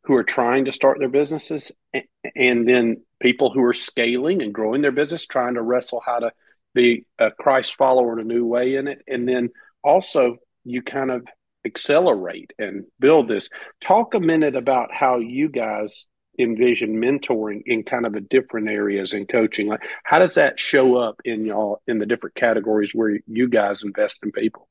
who 0.03 0.15
are 0.15 0.23
trying 0.23 0.65
to 0.65 0.71
start 0.71 0.99
their 0.99 1.09
businesses 1.09 1.71
and 2.35 2.67
then 2.67 3.03
people 3.19 3.51
who 3.51 3.63
are 3.63 3.73
scaling 3.73 4.41
and 4.41 4.53
growing 4.53 4.81
their 4.81 4.91
business 4.91 5.25
trying 5.25 5.53
to 5.53 5.61
wrestle 5.61 6.01
how 6.03 6.19
to 6.19 6.31
be 6.73 7.05
a 7.19 7.29
christ 7.31 7.75
follower 7.75 8.13
in 8.13 8.19
a 8.19 8.33
new 8.33 8.45
way 8.45 8.75
in 8.75 8.87
it. 8.87 9.01
And 9.07 9.27
then 9.27 9.49
also 9.83 10.37
you 10.63 10.81
kind 10.81 11.11
of 11.11 11.25
accelerate 11.65 12.51
and 12.57 12.85
build 12.99 13.27
this. 13.27 13.49
Talk 13.79 14.15
a 14.15 14.19
minute 14.19 14.55
about 14.55 14.91
how 14.91 15.19
you 15.19 15.49
guys 15.49 16.07
envision 16.39 16.95
mentoring 16.95 17.61
in 17.65 17.83
kind 17.83 18.07
of 18.07 18.13
the 18.13 18.21
different 18.21 18.69
areas 18.69 19.13
in 19.13 19.27
coaching. 19.27 19.67
Like 19.67 19.81
how 20.03 20.17
does 20.17 20.33
that 20.35 20.59
show 20.59 20.95
up 20.95 21.21
in 21.25 21.45
y'all 21.45 21.81
in 21.87 21.99
the 21.99 22.05
different 22.07 22.35
categories 22.35 22.91
where 22.93 23.19
you 23.27 23.47
guys 23.49 23.83
invest 23.83 24.23
in 24.23 24.31
people 24.31 24.67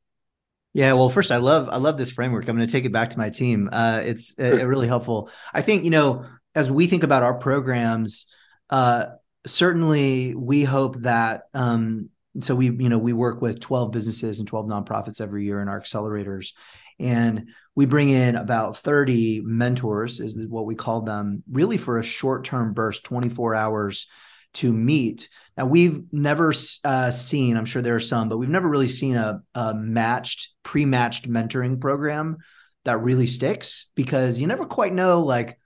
yeah, 0.72 0.92
well, 0.92 1.08
first, 1.08 1.32
I 1.32 1.38
love 1.38 1.68
I 1.68 1.76
love 1.76 1.98
this 1.98 2.10
framework. 2.10 2.48
I'm 2.48 2.56
going 2.56 2.66
to 2.66 2.72
take 2.72 2.84
it 2.84 2.92
back 2.92 3.10
to 3.10 3.18
my 3.18 3.30
team. 3.30 3.68
Uh, 3.72 4.02
it's 4.04 4.34
uh, 4.38 4.66
really 4.66 4.86
helpful. 4.86 5.30
I 5.52 5.62
think 5.62 5.84
you 5.84 5.90
know 5.90 6.26
as 6.54 6.70
we 6.70 6.86
think 6.86 7.02
about 7.02 7.22
our 7.22 7.34
programs, 7.34 8.26
uh, 8.70 9.06
certainly 9.46 10.34
we 10.34 10.64
hope 10.64 10.96
that. 10.98 11.42
Um, 11.54 12.10
so 12.38 12.54
we 12.54 12.66
you 12.66 12.88
know 12.88 12.98
we 12.98 13.12
work 13.12 13.42
with 13.42 13.58
12 13.58 13.90
businesses 13.90 14.38
and 14.38 14.46
12 14.46 14.66
nonprofits 14.66 15.20
every 15.20 15.44
year 15.44 15.60
in 15.60 15.68
our 15.68 15.80
accelerators, 15.80 16.52
and 17.00 17.48
we 17.74 17.86
bring 17.86 18.10
in 18.10 18.36
about 18.36 18.76
30 18.76 19.40
mentors 19.40 20.20
is 20.20 20.38
what 20.46 20.66
we 20.66 20.76
call 20.76 21.00
them, 21.00 21.42
really 21.50 21.78
for 21.78 21.98
a 21.98 22.04
short 22.04 22.44
term 22.44 22.74
burst, 22.74 23.02
24 23.04 23.56
hours 23.56 24.06
to 24.54 24.72
meet. 24.72 25.28
Now, 25.60 25.66
we've 25.66 26.10
never 26.10 26.54
uh, 26.84 27.10
seen, 27.10 27.58
I'm 27.58 27.66
sure 27.66 27.82
there 27.82 27.94
are 27.94 28.00
some, 28.00 28.30
but 28.30 28.38
we've 28.38 28.48
never 28.48 28.66
really 28.66 28.88
seen 28.88 29.14
a, 29.14 29.42
a 29.54 29.74
matched, 29.74 30.54
pre 30.62 30.86
matched 30.86 31.30
mentoring 31.30 31.78
program 31.78 32.38
that 32.86 33.02
really 33.02 33.26
sticks 33.26 33.90
because 33.94 34.40
you 34.40 34.46
never 34.46 34.64
quite 34.64 34.94
know, 34.94 35.20
like, 35.20 35.58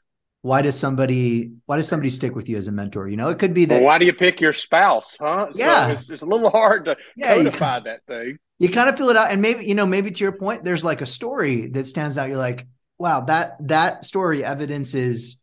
why 0.43 0.63
does 0.63 0.77
somebody 0.77 1.53
why 1.67 1.77
does 1.77 1.87
somebody 1.87 2.11
stick 2.11 2.35
with 2.35 2.49
you 2.49 2.57
as 2.57 2.67
a 2.67 2.73
mentor? 2.73 3.09
You 3.09 3.17
know 3.17 3.29
it 3.31 3.39
could 3.39 3.55
be 3.55 3.67
that 3.67 3.77
well, 3.77 3.85
why 3.85 3.99
do 3.99 4.05
you 4.05 4.13
pick 4.13 4.43
your 4.43 4.53
spouse 4.53 5.17
huh? 5.19 5.47
Yeah. 5.55 5.87
so 5.87 5.93
it's, 5.93 6.11
it's 6.11 6.23
a 6.23 6.27
little 6.27 6.51
hard 6.51 6.85
to 6.85 6.99
yeah, 7.17 7.37
codify 7.37 7.81
that 7.81 8.05
thing. 8.07 8.37
you 8.59 8.69
kind 8.69 8.91
of 8.91 8.99
feel 8.99 9.09
it 9.09 9.17
out 9.17 9.31
and 9.31 9.41
maybe 9.41 9.65
you 9.65 9.75
know 9.75 9.87
maybe 9.87 10.11
to 10.11 10.23
your 10.23 10.33
point 10.33 10.63
there's 10.63 10.85
like 10.85 11.01
a 11.01 11.07
story 11.07 11.69
that 11.69 11.87
stands 11.87 12.19
out. 12.19 12.29
You're 12.29 12.37
like 12.37 12.67
wow 12.99 13.21
that 13.23 13.57
that 13.69 14.05
story 14.05 14.45
evidences 14.45 15.41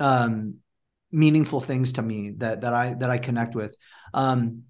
um 0.00 0.56
meaningful 1.12 1.60
things 1.60 1.92
to 1.92 2.02
me 2.02 2.30
that 2.38 2.62
that 2.62 2.72
I 2.72 2.94
that 2.94 3.10
I 3.10 3.18
connect 3.18 3.54
with. 3.54 3.76
Um, 4.14 4.64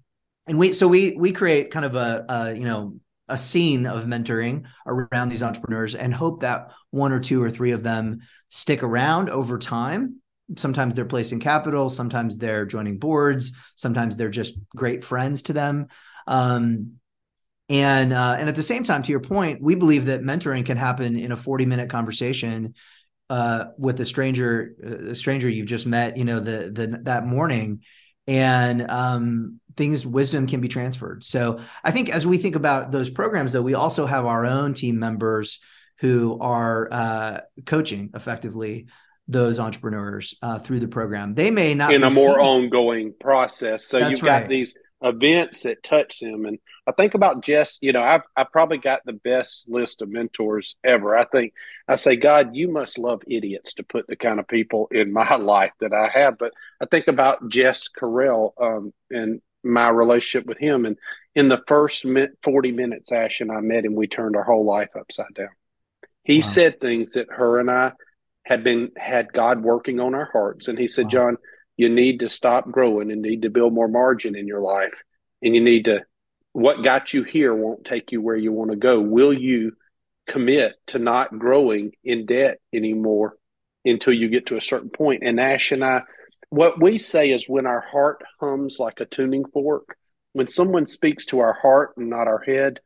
and 0.45 0.59
we 0.59 0.73
so 0.73 0.87
we 0.87 1.15
we 1.17 1.31
create 1.31 1.71
kind 1.71 1.85
of 1.85 1.95
a, 1.95 2.25
a 2.29 2.53
you 2.53 2.65
know 2.65 2.95
a 3.29 3.37
scene 3.37 3.85
of 3.85 4.03
mentoring 4.03 4.65
around 4.85 5.29
these 5.29 5.43
entrepreneurs 5.43 5.95
and 5.95 6.13
hope 6.13 6.41
that 6.41 6.71
one 6.91 7.13
or 7.13 7.19
two 7.19 7.41
or 7.41 7.49
three 7.49 7.71
of 7.71 7.81
them 7.81 8.19
stick 8.49 8.83
around 8.83 9.29
over 9.29 9.57
time. 9.57 10.17
Sometimes 10.57 10.93
they're 10.93 11.05
placing 11.05 11.39
capital, 11.39 11.89
sometimes 11.89 12.37
they're 12.37 12.65
joining 12.65 12.99
boards, 12.99 13.53
sometimes 13.75 14.17
they're 14.17 14.29
just 14.29 14.59
great 14.75 15.03
friends 15.03 15.43
to 15.43 15.53
them. 15.53 15.87
Um, 16.27 16.97
and 17.69 18.11
uh, 18.11 18.35
and 18.37 18.49
at 18.49 18.55
the 18.57 18.63
same 18.63 18.83
time, 18.83 19.03
to 19.03 19.11
your 19.11 19.21
point, 19.21 19.61
we 19.61 19.75
believe 19.75 20.05
that 20.05 20.21
mentoring 20.21 20.65
can 20.65 20.77
happen 20.77 21.17
in 21.17 21.31
a 21.31 21.37
40 21.37 21.65
minute 21.65 21.89
conversation 21.89 22.73
uh, 23.29 23.65
with 23.77 23.99
a 23.99 24.05
stranger, 24.05 24.75
a 25.11 25.15
stranger 25.15 25.49
you've 25.49 25.67
just 25.67 25.85
met, 25.85 26.17
you 26.17 26.25
know, 26.25 26.39
the 26.39 26.71
the 26.71 26.99
that 27.03 27.25
morning, 27.25 27.81
and 28.27 28.89
um, 28.89 29.59
things 29.75 30.05
wisdom 30.05 30.47
can 30.47 30.61
be 30.61 30.67
transferred. 30.67 31.23
So 31.23 31.59
I 31.83 31.91
think 31.91 32.09
as 32.09 32.27
we 32.27 32.37
think 32.37 32.55
about 32.55 32.91
those 32.91 33.09
programs, 33.09 33.53
though, 33.53 33.61
we 33.61 33.73
also 33.73 34.05
have 34.05 34.25
our 34.25 34.45
own 34.45 34.73
team 34.73 34.99
members 34.99 35.59
who 35.99 36.37
are 36.41 36.89
uh, 36.91 37.39
coaching 37.65 38.11
effectively 38.13 38.87
those 39.27 39.59
entrepreneurs 39.59 40.35
uh, 40.41 40.59
through 40.59 40.79
the 40.79 40.87
program. 40.87 41.33
They 41.33 41.49
may 41.49 41.75
not 41.75 41.93
in 41.93 42.03
a 42.03 42.09
more 42.09 42.39
seen. 42.39 42.45
ongoing 42.45 43.13
process. 43.17 43.85
So 43.85 43.99
That's 43.99 44.11
you've 44.11 44.21
got 44.21 44.41
right. 44.41 44.49
these 44.49 44.77
events 45.01 45.63
that 45.63 45.81
touch 45.81 46.19
them. 46.19 46.45
And 46.45 46.59
I 46.85 46.91
think 46.91 47.13
about 47.13 47.43
Jess, 47.43 47.77
you 47.81 47.93
know, 47.93 48.03
I've, 48.03 48.23
I 48.35 48.43
probably 48.43 48.77
got 48.77 49.01
the 49.05 49.13
best 49.13 49.69
list 49.69 50.01
of 50.01 50.09
mentors 50.09 50.75
ever. 50.83 51.15
I 51.15 51.23
think 51.23 51.53
I 51.87 51.95
say, 51.95 52.17
God, 52.17 52.55
you 52.55 52.67
must 52.67 52.97
love 52.97 53.21
idiots 53.25 53.75
to 53.75 53.83
put 53.83 54.05
the 54.07 54.17
kind 54.17 54.39
of 54.39 54.47
people 54.47 54.89
in 54.91 55.13
my 55.13 55.35
life 55.37 55.71
that 55.79 55.93
I 55.93 56.09
have. 56.13 56.37
But 56.37 56.51
I 56.81 56.85
think 56.85 57.07
about 57.07 57.47
Jess 57.47 57.87
Correll 57.87 58.51
um, 58.61 58.93
and 59.09 59.41
my 59.63 59.87
relationship 59.87 60.45
with 60.45 60.57
him. 60.57 60.85
And 60.85 60.97
in 61.35 61.47
the 61.47 61.63
first 61.67 62.05
40 62.43 62.71
minutes, 62.73 63.11
Ash 63.13 63.39
and 63.39 63.51
I 63.51 63.61
met 63.61 63.85
him, 63.85 63.95
we 63.95 64.07
turned 64.07 64.35
our 64.35 64.43
whole 64.43 64.65
life 64.65 64.89
upside 64.99 65.33
down. 65.33 65.49
He 66.23 66.39
wow. 66.39 66.47
said 66.47 66.81
things 66.81 67.13
that 67.13 67.27
her 67.31 67.59
and 67.59 67.71
I 67.71 67.93
had 68.45 68.63
been, 68.63 68.91
had 68.97 69.31
God 69.31 69.63
working 69.63 70.01
on 70.01 70.15
our 70.15 70.29
hearts. 70.31 70.67
And 70.67 70.77
he 70.77 70.89
said, 70.89 71.05
wow. 71.05 71.11
John, 71.11 71.37
you 71.77 71.87
need 71.87 72.19
to 72.19 72.29
stop 72.29 72.69
growing 72.69 73.09
and 73.09 73.21
need 73.21 73.43
to 73.43 73.49
build 73.49 73.73
more 73.73 73.87
margin 73.87 74.35
in 74.35 74.47
your 74.47 74.61
life. 74.61 74.93
And 75.41 75.55
you 75.55 75.61
need 75.61 75.85
to, 75.85 76.01
what 76.53 76.83
got 76.83 77.13
you 77.13 77.23
here 77.23 77.53
won't 77.53 77.85
take 77.85 78.11
you 78.11 78.21
where 78.21 78.35
you 78.35 78.51
want 78.51 78.71
to 78.71 78.77
go. 78.77 78.99
Will 78.99 79.33
you 79.33 79.73
commit 80.27 80.75
to 80.87 80.99
not 80.99 81.37
growing 81.37 81.91
in 82.03 82.25
debt 82.25 82.59
anymore 82.73 83.35
until 83.83 84.13
you 84.13 84.29
get 84.29 84.47
to 84.47 84.55
a 84.55 84.61
certain 84.61 84.89
point? 84.89 85.23
And 85.25 85.39
Ash 85.39 85.71
and 85.71 85.83
I, 85.83 86.03
what 86.49 86.81
we 86.81 86.97
say 86.97 87.31
is 87.31 87.49
when 87.49 87.65
our 87.65 87.81
heart 87.81 88.23
hums 88.39 88.77
like 88.79 88.99
a 88.99 89.05
tuning 89.05 89.45
fork, 89.45 89.97
when 90.33 90.47
someone 90.47 90.85
speaks 90.85 91.25
to 91.27 91.39
our 91.39 91.53
heart 91.53 91.95
and 91.97 92.09
not 92.09 92.27
our 92.27 92.41
head, 92.41 92.79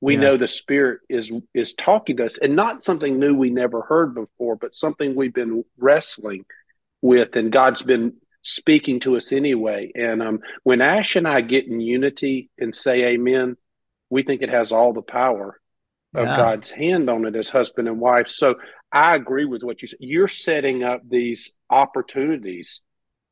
we 0.00 0.14
yeah. 0.14 0.20
know 0.20 0.36
the 0.36 0.48
spirit 0.48 1.00
is 1.08 1.32
is 1.54 1.72
talking 1.72 2.18
to 2.18 2.24
us 2.24 2.36
and 2.36 2.54
not 2.54 2.82
something 2.82 3.18
new 3.18 3.34
we 3.34 3.48
never 3.48 3.80
heard 3.82 4.14
before 4.14 4.54
but 4.54 4.74
something 4.74 5.14
we've 5.14 5.32
been 5.32 5.64
wrestling 5.78 6.44
with, 7.04 7.36
and 7.36 7.52
God's 7.52 7.82
been 7.82 8.14
speaking 8.44 9.00
to 9.00 9.16
us 9.16 9.32
anyway. 9.32 9.90
And 9.94 10.22
um, 10.22 10.40
when 10.62 10.80
Ash 10.80 11.16
and 11.16 11.26
I 11.26 11.40
get 11.40 11.66
in 11.66 11.80
unity 11.80 12.50
and 12.58 12.74
say 12.74 13.04
amen, 13.06 13.56
we 14.10 14.22
think 14.22 14.42
it 14.42 14.50
has 14.50 14.70
all 14.70 14.92
the 14.92 15.02
power 15.02 15.58
of 16.14 16.26
yeah. 16.26 16.36
God's 16.36 16.70
hand 16.70 17.10
on 17.10 17.24
it 17.24 17.34
as 17.34 17.48
husband 17.48 17.88
and 17.88 17.98
wife. 17.98 18.28
So 18.28 18.56
I 18.92 19.16
agree 19.16 19.44
with 19.44 19.62
what 19.62 19.82
you 19.82 19.88
said. 19.88 19.98
You're 20.00 20.28
setting 20.28 20.84
up 20.84 21.02
these 21.08 21.52
opportunities 21.68 22.80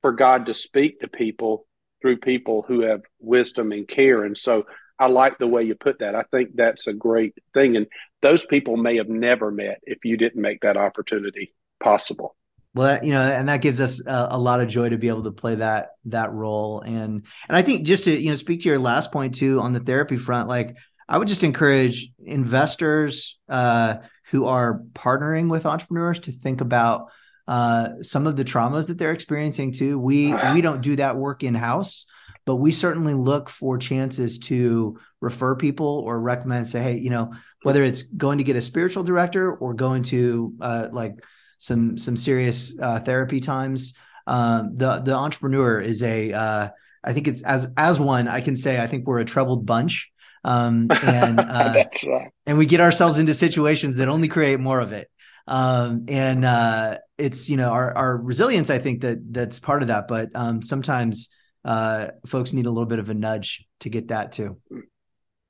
for 0.00 0.12
God 0.12 0.46
to 0.46 0.54
speak 0.54 1.00
to 1.00 1.08
people 1.08 1.66
through 2.00 2.16
people 2.18 2.64
who 2.66 2.80
have 2.80 3.02
wisdom 3.20 3.70
and 3.70 3.86
care. 3.86 4.24
And 4.24 4.36
so 4.36 4.66
I 4.98 5.06
like 5.06 5.38
the 5.38 5.46
way 5.46 5.62
you 5.62 5.76
put 5.76 6.00
that. 6.00 6.16
I 6.16 6.24
think 6.32 6.50
that's 6.54 6.88
a 6.88 6.92
great 6.92 7.34
thing. 7.54 7.76
And 7.76 7.86
those 8.20 8.44
people 8.44 8.76
may 8.76 8.96
have 8.96 9.08
never 9.08 9.52
met 9.52 9.80
if 9.84 10.04
you 10.04 10.16
didn't 10.16 10.42
make 10.42 10.62
that 10.62 10.76
opportunity 10.76 11.54
possible. 11.82 12.34
Well, 12.74 13.04
you 13.04 13.12
know, 13.12 13.20
and 13.20 13.48
that 13.48 13.60
gives 13.60 13.80
us 13.80 14.00
a, 14.06 14.28
a, 14.30 14.38
lot 14.38 14.60
of 14.60 14.68
joy 14.68 14.88
to 14.88 14.96
be 14.96 15.08
able 15.08 15.24
to 15.24 15.30
play 15.30 15.56
that 15.56 15.90
that 16.06 16.32
role. 16.32 16.80
And 16.80 17.22
and 17.48 17.56
I 17.56 17.60
think 17.60 17.86
just 17.86 18.04
to 18.04 18.18
you 18.18 18.30
know 18.30 18.34
speak 18.34 18.62
to 18.62 18.68
your 18.70 18.78
last 18.78 19.12
point 19.12 19.34
too 19.34 19.60
on 19.60 19.74
the 19.74 19.80
therapy 19.80 20.16
front, 20.16 20.48
like 20.48 20.76
I 21.06 21.18
would 21.18 21.28
just 21.28 21.44
encourage 21.44 22.10
investors 22.24 23.38
uh, 23.48 23.96
who 24.30 24.46
are 24.46 24.82
partnering 24.94 25.50
with 25.50 25.66
entrepreneurs 25.66 26.20
to 26.20 26.32
think 26.32 26.62
about 26.62 27.08
uh, 27.46 27.90
some 28.00 28.26
of 28.26 28.36
the 28.36 28.44
traumas 28.44 28.88
that 28.88 28.96
they're 28.96 29.12
experiencing 29.12 29.72
too. 29.72 29.98
We 29.98 30.32
we 30.54 30.62
don't 30.62 30.80
do 30.80 30.96
that 30.96 31.16
work 31.16 31.42
in 31.42 31.54
house, 31.54 32.06
but 32.46 32.56
we 32.56 32.72
certainly 32.72 33.12
look 33.12 33.50
for 33.50 33.76
chances 33.76 34.38
to 34.38 34.98
refer 35.20 35.56
people 35.56 36.02
or 36.06 36.18
recommend. 36.18 36.68
Say, 36.68 36.82
hey, 36.82 36.96
you 36.96 37.10
know, 37.10 37.34
whether 37.64 37.84
it's 37.84 38.02
going 38.02 38.38
to 38.38 38.44
get 38.44 38.56
a 38.56 38.62
spiritual 38.62 39.02
director 39.02 39.52
or 39.52 39.74
going 39.74 40.04
to 40.04 40.54
uh, 40.62 40.88
like 40.90 41.22
some 41.62 41.96
some 41.96 42.16
serious 42.16 42.76
uh, 42.80 42.98
therapy 42.98 43.38
times. 43.38 43.94
Um, 44.26 44.74
the 44.76 44.98
the 44.98 45.14
entrepreneur 45.14 45.80
is 45.80 46.02
a 46.02 46.32
uh, 46.32 46.68
I 47.04 47.12
think 47.12 47.28
it's 47.28 47.42
as 47.42 47.68
as 47.76 48.00
one 48.00 48.26
I 48.26 48.40
can 48.40 48.56
say 48.56 48.80
I 48.80 48.88
think 48.88 49.06
we're 49.06 49.20
a 49.20 49.24
troubled 49.24 49.64
bunch. 49.64 50.10
Um, 50.44 50.88
and 50.90 51.38
uh, 51.40 51.84
right. 52.04 52.32
And 52.46 52.58
we 52.58 52.66
get 52.66 52.80
ourselves 52.80 53.20
into 53.20 53.32
situations 53.32 53.96
that 53.96 54.08
only 54.08 54.26
create 54.26 54.58
more 54.58 54.80
of 54.80 54.90
it. 54.90 55.08
Um, 55.46 56.06
and 56.08 56.44
uh, 56.44 56.98
it's 57.16 57.48
you 57.48 57.56
know 57.56 57.70
our 57.70 57.96
our 57.96 58.16
resilience. 58.18 58.68
I 58.68 58.78
think 58.78 59.02
that 59.02 59.32
that's 59.32 59.60
part 59.60 59.82
of 59.82 59.88
that. 59.88 60.08
But 60.08 60.30
um, 60.34 60.62
sometimes 60.62 61.28
uh, 61.64 62.08
folks 62.26 62.52
need 62.52 62.66
a 62.66 62.70
little 62.70 62.86
bit 62.86 62.98
of 62.98 63.08
a 63.08 63.14
nudge 63.14 63.64
to 63.80 63.88
get 63.88 64.08
that 64.08 64.32
too. 64.32 64.58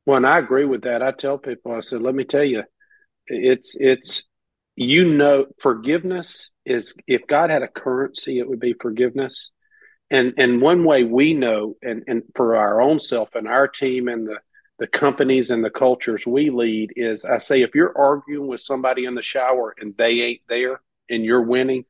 Well, 0.05 0.19
and 0.19 0.27
I 0.27 0.39
agree 0.39 0.67
with 0.67 0.83
that. 0.83 1.01
I 1.03 1.13
tell 1.13 1.39
people, 1.39 1.73
I 1.73 1.81
said, 1.81 2.03
let 2.03 2.15
me 2.15 2.25
tell 2.25 2.45
you, 2.45 2.65
it's 3.29 3.77
it's 3.79 4.25
you 4.77 5.05
know 5.05 5.47
forgiveness 5.61 6.51
is 6.65 6.95
if 7.07 7.27
God 7.27 7.51
had 7.51 7.63
a 7.63 7.69
currency, 7.69 8.39
it 8.39 8.49
would 8.49 8.61
be 8.61 8.75
forgiveness. 8.75 9.51
And 10.11 10.35
and 10.37 10.61
one 10.61 10.85
way 10.85 11.05
we 11.05 11.35
know, 11.35 11.77
and 11.83 12.05
and 12.07 12.23
for 12.35 12.57
our 12.57 12.81
own 12.81 13.01
self 13.01 13.35
and 13.35 13.49
our 13.49 13.69
team 13.69 14.09
and 14.09 14.27
the 14.27 14.39
the 14.79 14.87
companies 14.87 15.51
and 15.51 15.65
the 15.65 15.71
cultures 15.71 16.27
we 16.27 16.51
lead 16.51 16.93
is 16.97 17.25
I 17.25 17.39
say 17.39 17.63
if 17.63 17.75
you're 17.75 17.97
arguing 17.97 18.49
with 18.49 18.61
somebody 18.61 19.05
in 19.05 19.15
the 19.15 19.23
shower 19.23 19.75
and 19.79 19.95
they 19.97 20.21
ain't 20.23 20.41
there 20.49 20.81
and 21.09 21.25
you're 21.25 21.43
winning, 21.43 21.85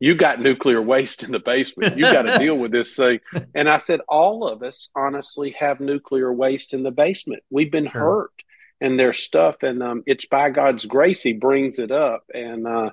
you 0.00 0.14
got 0.14 0.40
nuclear 0.40 0.80
waste 0.80 1.22
in 1.22 1.32
the 1.32 1.38
basement. 1.38 1.98
You 1.98 2.04
got 2.04 2.22
to 2.22 2.38
deal 2.38 2.56
with 2.56 2.72
this 2.72 2.96
thing. 2.96 3.20
And 3.54 3.68
I 3.68 3.78
said, 3.78 4.00
all 4.08 4.48
of 4.48 4.62
us 4.62 4.88
honestly 4.96 5.54
have 5.58 5.80
nuclear 5.80 6.32
waste 6.32 6.72
in 6.72 6.82
the 6.82 6.90
basement. 6.90 7.42
We've 7.50 7.70
been 7.70 7.88
sure. 7.88 8.00
hurt 8.00 8.42
and 8.80 8.98
their 8.98 9.12
stuff, 9.12 9.62
and 9.62 9.82
um, 9.82 10.02
it's 10.06 10.26
by 10.26 10.50
God's 10.50 10.84
grace 10.84 11.22
He 11.22 11.32
brings 11.32 11.78
it 11.78 11.90
up. 11.90 12.24
And 12.32 12.66
uh, 12.66 12.90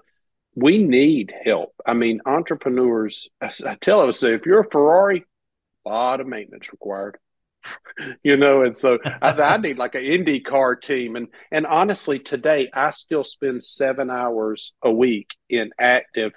we 0.55 0.83
need 0.83 1.33
help. 1.45 1.73
I 1.85 1.93
mean, 1.93 2.21
entrepreneurs, 2.25 3.29
I, 3.41 3.51
I 3.65 3.75
tell 3.75 4.01
us, 4.01 4.23
if 4.23 4.45
you're 4.45 4.61
a 4.61 4.69
Ferrari, 4.69 5.25
a 5.85 5.89
lot 5.89 6.21
of 6.21 6.27
maintenance 6.27 6.71
required. 6.71 7.17
you 8.23 8.37
know, 8.37 8.61
and 8.61 8.75
so 8.75 8.97
I 9.21 9.33
said, 9.33 9.41
I 9.41 9.57
need 9.57 9.77
like 9.77 9.95
an 9.95 10.01
IndyCar 10.01 10.81
team. 10.81 11.15
And 11.15 11.27
and 11.51 11.67
honestly, 11.67 12.19
today 12.19 12.69
I 12.73 12.89
still 12.91 13.23
spend 13.23 13.63
seven 13.63 14.09
hours 14.09 14.73
a 14.81 14.91
week 14.91 15.35
in 15.49 15.71
active 15.79 16.33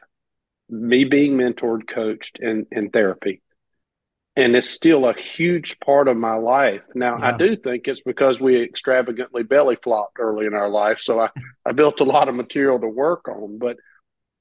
me 0.68 1.04
being 1.04 1.36
mentored, 1.36 1.86
coached, 1.86 2.38
and 2.40 2.66
in 2.70 2.90
therapy. 2.90 3.42
And 4.36 4.56
it's 4.56 4.68
still 4.68 5.08
a 5.08 5.14
huge 5.14 5.78
part 5.78 6.08
of 6.08 6.16
my 6.16 6.34
life. 6.34 6.82
Now, 6.94 7.18
yeah. 7.18 7.34
I 7.34 7.36
do 7.36 7.56
think 7.56 7.86
it's 7.86 8.00
because 8.00 8.40
we 8.40 8.60
extravagantly 8.60 9.44
belly 9.44 9.76
flopped 9.80 10.18
early 10.18 10.46
in 10.46 10.54
our 10.54 10.68
life. 10.68 10.98
So 11.00 11.20
I, 11.20 11.30
I 11.64 11.70
built 11.72 12.00
a 12.00 12.04
lot 12.04 12.28
of 12.28 12.34
material 12.34 12.80
to 12.80 12.88
work 12.88 13.28
on. 13.28 13.58
But 13.58 13.76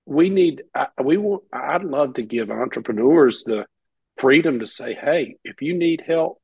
we 0.05 0.31
need, 0.31 0.63
I, 0.73 0.87
we 1.03 1.17
want, 1.17 1.43
I'd 1.53 1.83
love 1.83 2.15
to 2.15 2.23
give 2.23 2.49
entrepreneurs 2.49 3.43
the 3.43 3.67
freedom 4.17 4.59
to 4.61 4.67
say, 4.67 4.95
hey, 4.95 5.35
if 5.43 5.61
you 5.61 5.77
need 5.77 6.01
help, 6.07 6.41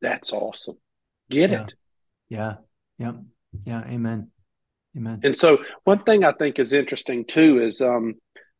that's 0.00 0.32
awesome. 0.32 0.78
Get 1.30 1.50
yeah. 1.50 1.62
it. 1.62 1.74
Yeah. 2.28 2.54
Yep. 2.98 3.16
Yeah. 3.64 3.84
Amen. 3.86 4.30
Amen. 4.96 5.20
And 5.22 5.36
so, 5.36 5.58
one 5.84 6.02
thing 6.02 6.24
I 6.24 6.32
think 6.32 6.58
is 6.58 6.72
interesting 6.72 7.24
too 7.26 7.62
is, 7.62 7.80
um, 7.80 8.14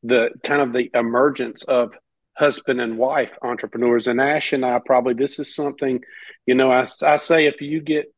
the 0.05 0.31
kind 0.45 0.63
of 0.63 0.73
the 0.73 0.91
emergence 0.95 1.65
of 1.65 1.93
husband 2.39 2.81
and 2.81 2.97
wife 2.97 3.33
entrepreneurs. 3.43 4.07
And 4.07 4.21
Ash 4.21 4.53
and 4.53 4.65
I 4.65 4.79
probably 4.85 5.15
this 5.15 5.39
is 5.39 5.55
something, 5.55 6.01
you 6.47 6.55
know, 6.55 6.71
I, 6.71 6.87
I 7.03 7.17
say 7.17 7.47
if 7.47 7.61
you 7.61 7.81
get 7.81 8.13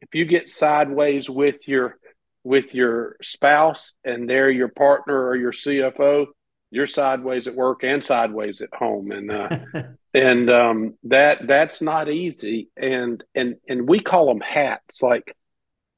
if 0.00 0.14
you 0.14 0.24
get 0.24 0.48
sideways 0.48 1.28
with 1.28 1.66
your 1.68 1.98
with 2.44 2.74
your 2.74 3.16
spouse 3.20 3.94
and 4.04 4.30
they're 4.30 4.50
your 4.50 4.68
partner 4.68 5.26
or 5.26 5.36
your 5.36 5.52
CFO, 5.52 6.26
you're 6.70 6.86
sideways 6.86 7.46
at 7.48 7.54
work 7.54 7.82
and 7.82 8.02
sideways 8.02 8.60
at 8.60 8.72
home, 8.72 9.10
and 9.10 9.30
uh, 9.30 9.58
and 10.14 10.48
um, 10.48 10.94
that 11.04 11.46
that's 11.46 11.82
not 11.82 12.08
easy. 12.08 12.70
And 12.76 13.22
and 13.34 13.56
and 13.68 13.88
we 13.88 13.98
call 14.00 14.26
them 14.26 14.40
hats. 14.40 15.02
Like, 15.02 15.36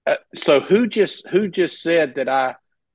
uh, 0.06 0.16
so 0.34 0.60
who 0.60 0.86
just 0.86 1.28
who 1.28 1.48
just 1.48 1.82
said 1.82 2.14
that 2.16 2.28
I 2.28 2.54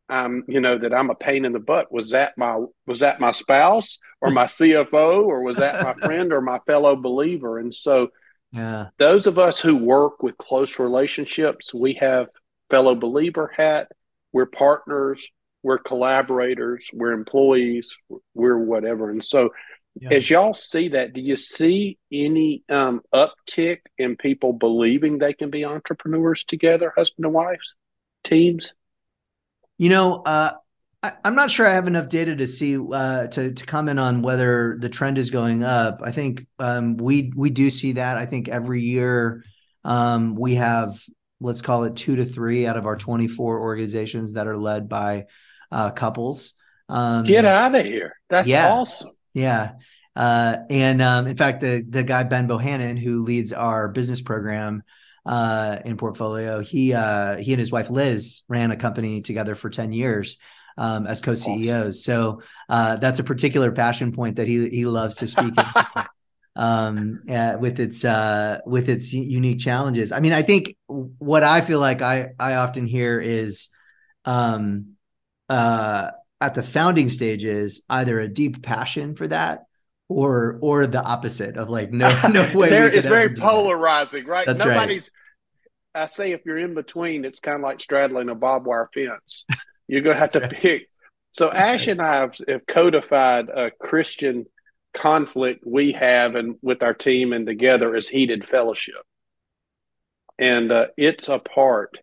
um, 0.09 0.43
you 0.47 0.61
know, 0.61 0.77
that 0.77 0.93
I'm 0.93 1.09
a 1.09 1.15
pain 1.15 1.45
in 1.45 1.53
the 1.53 1.59
butt. 1.59 1.91
Was 1.91 2.11
that 2.11 2.37
my 2.37 2.63
was 2.85 3.01
that 3.01 3.19
my 3.19 3.31
spouse 3.31 3.97
or 4.21 4.31
my 4.31 4.45
CFO 4.45 5.25
or 5.25 5.43
was 5.43 5.57
that 5.57 5.83
my 5.83 5.93
friend 6.05 6.31
or 6.31 6.41
my 6.41 6.59
fellow 6.65 6.95
believer? 6.95 7.59
And 7.59 7.73
so, 7.73 8.09
yeah, 8.51 8.87
those 8.97 9.27
of 9.27 9.37
us 9.37 9.59
who 9.59 9.75
work 9.75 10.23
with 10.23 10.37
close 10.37 10.79
relationships, 10.79 11.73
we 11.73 11.95
have 11.95 12.27
fellow 12.69 12.95
believer 12.95 13.51
hat. 13.55 13.89
We're 14.31 14.45
partners. 14.45 15.27
We're 15.63 15.77
collaborators. 15.77 16.89
We're 16.93 17.11
employees. 17.11 17.95
We're 18.33 18.57
whatever. 18.57 19.09
And 19.09 19.23
so, 19.23 19.49
yeah. 19.99 20.13
as 20.13 20.29
y'all 20.29 20.53
see 20.53 20.89
that, 20.89 21.13
do 21.13 21.19
you 21.19 21.35
see 21.35 21.97
any 22.11 22.63
um, 22.69 23.01
uptick 23.13 23.79
in 23.97 24.15
people 24.15 24.53
believing 24.53 25.17
they 25.17 25.33
can 25.33 25.49
be 25.49 25.65
entrepreneurs 25.65 26.43
together, 26.45 26.93
husband 26.95 27.25
and 27.25 27.33
wives, 27.33 27.75
teams? 28.23 28.73
You 29.77 29.89
know, 29.89 30.21
uh, 30.25 30.51
I, 31.03 31.11
am 31.23 31.35
not 31.35 31.51
sure 31.51 31.67
I 31.67 31.73
have 31.73 31.87
enough 31.87 32.09
data 32.09 32.35
to 32.35 32.47
see 32.47 32.77
uh, 32.77 33.27
to 33.27 33.53
to 33.53 33.65
comment 33.65 33.99
on 33.99 34.21
whether 34.21 34.77
the 34.79 34.89
trend 34.89 35.17
is 35.17 35.29
going 35.29 35.63
up. 35.63 36.01
I 36.03 36.11
think 36.11 36.47
um, 36.59 36.97
we 36.97 37.31
we 37.35 37.49
do 37.49 37.69
see 37.69 37.93
that. 37.93 38.17
I 38.17 38.25
think 38.25 38.47
every 38.49 38.81
year 38.81 39.43
um, 39.83 40.35
we 40.35 40.55
have 40.55 40.99
let's 41.39 41.61
call 41.61 41.83
it 41.83 41.95
two 41.95 42.15
to 42.15 42.25
three 42.25 42.65
out 42.65 42.77
of 42.77 42.87
our 42.87 42.95
24 42.95 43.59
organizations 43.59 44.33
that 44.33 44.47
are 44.47 44.57
led 44.57 44.89
by 44.89 45.25
uh, 45.71 45.91
couples. 45.91 46.53
Um, 46.89 47.25
Get 47.25 47.45
out 47.45 47.75
of 47.75 47.85
here! 47.85 48.15
That's 48.29 48.49
yeah, 48.49 48.73
awesome. 48.73 49.11
Yeah. 49.33 49.73
Uh, 50.15 50.57
and 50.71 50.99
um, 50.99 51.27
in 51.27 51.37
fact, 51.37 51.61
the 51.61 51.85
the 51.87 52.03
guy 52.03 52.23
Ben 52.23 52.47
Bohannon, 52.47 52.97
who 52.97 53.21
leads 53.21 53.53
our 53.53 53.87
business 53.87 54.21
program, 54.21 54.81
uh, 55.27 55.79
in 55.85 55.97
portfolio. 55.97 56.59
He 56.59 56.93
uh, 56.93 57.37
he 57.37 57.53
and 57.53 57.59
his 57.59 57.71
wife 57.71 57.89
Liz 57.89 58.43
ran 58.47 58.71
a 58.71 58.77
company 58.77 59.21
together 59.21 59.55
for 59.55 59.69
ten 59.69 59.91
years 59.91 60.37
um, 60.77 61.05
as 61.05 61.21
co 61.21 61.35
CEOs. 61.35 62.03
So 62.03 62.41
uh, 62.69 62.95
that's 62.97 63.19
a 63.19 63.23
particular 63.23 63.71
passion 63.71 64.11
point 64.11 64.37
that 64.37 64.47
he 64.47 64.69
he 64.69 64.85
loves 64.85 65.15
to 65.17 65.27
speak. 65.27 65.53
um, 66.55 67.21
uh, 67.29 67.57
with 67.59 67.79
its 67.79 68.03
uh, 68.03 68.59
with 68.65 68.89
its 68.89 69.13
unique 69.13 69.59
challenges. 69.59 70.11
I 70.11 70.19
mean, 70.19 70.33
I 70.33 70.41
think 70.41 70.75
what 70.87 71.43
I 71.43 71.61
feel 71.61 71.79
like 71.79 72.01
I 72.01 72.29
I 72.39 72.55
often 72.55 72.87
hear 72.87 73.19
is, 73.19 73.69
um, 74.25 74.95
uh, 75.49 76.11
at 76.41 76.55
the 76.55 76.63
founding 76.63 77.09
stages, 77.09 77.81
either 77.89 78.19
a 78.19 78.27
deep 78.27 78.63
passion 78.63 79.15
for 79.15 79.27
that 79.27 79.65
or 80.09 80.57
or 80.61 80.87
the 80.87 81.01
opposite 81.01 81.57
of 81.57 81.69
like 81.69 81.91
no 81.91 82.09
no 82.29 82.51
way. 82.53 82.69
there 82.69 82.89
is 82.89 83.05
very 83.05 83.33
polarizing, 83.33 84.23
that. 84.25 84.31
right? 84.31 84.45
That's 84.45 84.63
Nobody's. 84.63 85.11
Right. 85.95 86.03
I 86.03 86.05
say 86.05 86.31
if 86.31 86.45
you're 86.45 86.59
in 86.59 86.75
between, 86.75 87.25
it's 87.25 87.39
kind 87.39 87.55
of 87.55 87.61
like 87.61 87.79
straddling 87.79 88.29
a 88.29 88.35
barbed 88.35 88.67
wire 88.67 88.89
fence. 88.93 89.45
You're 89.87 90.01
to 90.01 90.13
have 90.13 90.31
to 90.31 90.41
right. 90.41 90.51
pick. 90.51 90.89
So 91.31 91.49
That's 91.51 91.69
Ash 91.69 91.79
right. 91.81 91.87
and 91.89 92.01
I 92.01 92.15
have, 92.15 92.35
have 92.47 92.67
codified 92.67 93.49
a 93.49 93.71
Christian 93.71 94.45
conflict 94.95 95.63
we 95.65 95.93
have 95.93 96.35
and 96.35 96.55
with 96.61 96.83
our 96.83 96.93
team 96.93 97.33
and 97.33 97.45
together 97.45 97.95
is 97.95 98.07
heated 98.07 98.47
fellowship, 98.47 99.03
and 100.37 100.71
uh, 100.71 100.87
it's 100.97 101.29
a 101.29 101.39
part 101.39 101.97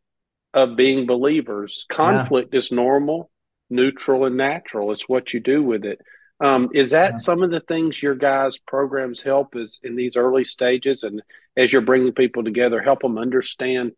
of 0.52 0.76
being 0.76 1.06
believers. 1.06 1.86
Conflict 1.88 2.50
yeah. 2.52 2.58
is 2.58 2.72
normal, 2.72 3.30
neutral, 3.70 4.24
and 4.24 4.36
natural. 4.36 4.92
It's 4.92 5.08
what 5.08 5.32
you 5.32 5.40
do 5.40 5.62
with 5.62 5.84
it. 5.84 6.00
Um, 6.40 6.70
is 6.74 6.90
that 6.90 7.10
yeah. 7.10 7.14
some 7.14 7.42
of 7.42 7.50
the 7.50 7.60
things 7.60 8.02
your 8.02 8.14
guys' 8.14 8.58
programs 8.58 9.22
help 9.22 9.54
is 9.56 9.78
in 9.82 9.96
these 9.96 10.16
early 10.16 10.44
stages, 10.44 11.02
and 11.02 11.22
as 11.56 11.72
you're 11.72 11.82
bringing 11.82 12.12
people 12.12 12.42
together, 12.42 12.82
help 12.82 13.02
them 13.02 13.18
understand 13.18 13.92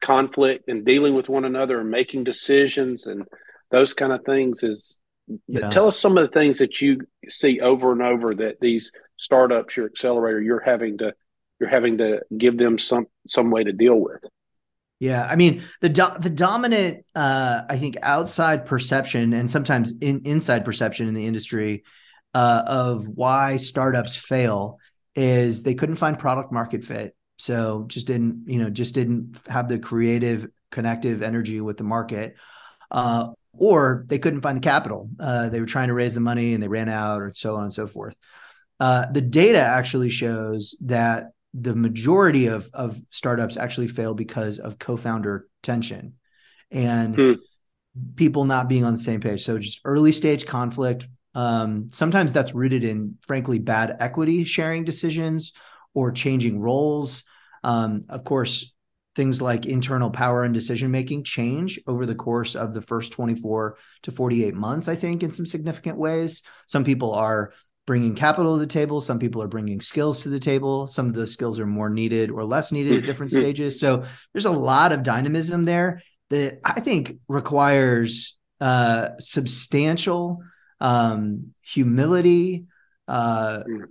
conflict 0.00 0.68
and 0.68 0.84
dealing 0.84 1.14
with 1.14 1.28
one 1.28 1.44
another 1.44 1.80
and 1.80 1.90
making 1.90 2.24
decisions 2.24 3.06
and 3.06 3.24
those 3.70 3.94
kind 3.94 4.12
of 4.12 4.24
things? 4.24 4.62
Is 4.62 4.98
yeah. 5.46 5.70
tell 5.70 5.86
us 5.86 5.98
some 5.98 6.18
of 6.18 6.26
the 6.26 6.38
things 6.38 6.58
that 6.58 6.80
you 6.80 7.00
see 7.28 7.60
over 7.60 7.92
and 7.92 8.02
over 8.02 8.34
that 8.34 8.60
these 8.60 8.90
startups, 9.16 9.76
your 9.76 9.86
accelerator, 9.86 10.40
you're 10.40 10.60
having 10.60 10.98
to 10.98 11.14
you're 11.60 11.68
having 11.68 11.98
to 11.98 12.22
give 12.36 12.58
them 12.58 12.78
some 12.78 13.06
some 13.26 13.50
way 13.50 13.62
to 13.62 13.72
deal 13.72 13.98
with. 13.98 14.24
Yeah, 15.00 15.26
I 15.26 15.34
mean 15.36 15.62
the 15.80 15.88
do- 15.88 16.18
the 16.20 16.28
dominant, 16.30 17.06
uh, 17.14 17.62
I 17.68 17.78
think, 17.78 17.96
outside 18.02 18.66
perception 18.66 19.32
and 19.32 19.50
sometimes 19.50 19.92
in- 20.00 20.22
inside 20.26 20.64
perception 20.64 21.08
in 21.08 21.14
the 21.14 21.26
industry 21.26 21.84
uh, 22.34 22.62
of 22.66 23.08
why 23.08 23.56
startups 23.56 24.14
fail 24.14 24.78
is 25.16 25.62
they 25.62 25.74
couldn't 25.74 25.96
find 25.96 26.18
product 26.18 26.52
market 26.52 26.84
fit, 26.84 27.16
so 27.38 27.84
just 27.88 28.06
didn't, 28.06 28.44
you 28.46 28.58
know, 28.58 28.68
just 28.68 28.94
didn't 28.94 29.38
have 29.48 29.68
the 29.68 29.78
creative, 29.78 30.46
connective 30.70 31.22
energy 31.22 31.62
with 31.62 31.78
the 31.78 31.84
market, 31.84 32.36
uh, 32.90 33.28
or 33.54 34.04
they 34.06 34.18
couldn't 34.18 34.42
find 34.42 34.58
the 34.58 34.62
capital. 34.62 35.08
Uh, 35.18 35.48
they 35.48 35.60
were 35.60 35.66
trying 35.66 35.88
to 35.88 35.94
raise 35.94 36.12
the 36.14 36.20
money 36.20 36.52
and 36.52 36.62
they 36.62 36.68
ran 36.68 36.90
out, 36.90 37.22
or 37.22 37.32
so 37.34 37.56
on 37.56 37.64
and 37.64 37.72
so 37.72 37.86
forth. 37.86 38.16
Uh, 38.78 39.06
the 39.10 39.22
data 39.22 39.60
actually 39.60 40.10
shows 40.10 40.76
that 40.82 41.32
the 41.54 41.74
majority 41.74 42.46
of 42.46 42.70
of 42.72 43.00
startups 43.10 43.56
actually 43.56 43.88
fail 43.88 44.14
because 44.14 44.58
of 44.58 44.78
co-founder 44.78 45.48
tension 45.62 46.14
and 46.70 47.16
hmm. 47.16 47.32
people 48.14 48.44
not 48.44 48.68
being 48.68 48.84
on 48.84 48.92
the 48.92 48.98
same 48.98 49.20
page 49.20 49.44
so 49.44 49.58
just 49.58 49.80
early 49.84 50.12
stage 50.12 50.46
conflict 50.46 51.08
um, 51.34 51.88
sometimes 51.90 52.32
that's 52.32 52.54
rooted 52.54 52.84
in 52.84 53.16
frankly 53.20 53.58
bad 53.58 53.96
equity 54.00 54.44
sharing 54.44 54.84
decisions 54.84 55.52
or 55.94 56.12
changing 56.12 56.60
roles 56.60 57.24
Um, 57.62 58.02
of 58.08 58.24
course, 58.24 58.72
things 59.16 59.42
like 59.42 59.66
internal 59.66 60.10
power 60.10 60.44
and 60.44 60.54
decision 60.54 60.90
making 60.90 61.24
change 61.24 61.80
over 61.86 62.06
the 62.06 62.14
course 62.14 62.54
of 62.54 62.72
the 62.72 62.82
first 62.82 63.12
24 63.12 63.76
to 64.02 64.10
48 64.10 64.54
months, 64.54 64.88
I 64.88 64.94
think, 64.94 65.22
in 65.22 65.30
some 65.30 65.46
significant 65.46 65.98
ways. 65.98 66.42
Some 66.66 66.84
people 66.84 67.12
are 67.12 67.52
bringing 67.90 68.14
capital 68.14 68.54
to 68.54 68.60
the 68.60 68.68
table, 68.68 69.00
some 69.00 69.18
people 69.18 69.42
are 69.42 69.48
bringing 69.48 69.80
skills 69.80 70.22
to 70.22 70.28
the 70.28 70.38
table. 70.38 70.86
Some 70.86 71.08
of 71.08 71.14
those 71.14 71.32
skills 71.32 71.58
are 71.58 71.66
more 71.66 71.90
needed 71.90 72.30
or 72.30 72.44
less 72.44 72.70
needed 72.70 72.98
at 72.98 73.04
different 73.04 73.32
stages. 73.32 73.80
So 73.80 74.04
there's 74.32 74.46
a 74.46 74.52
lot 74.52 74.92
of 74.92 75.02
dynamism 75.02 75.64
there 75.64 76.00
that 76.28 76.60
I 76.64 76.78
think 76.78 77.18
requires 77.26 78.38
uh, 78.60 79.08
substantial 79.18 80.38
um, 80.80 81.52
humility, 81.62 82.66
uh, 83.08 83.64
mm 83.68 83.86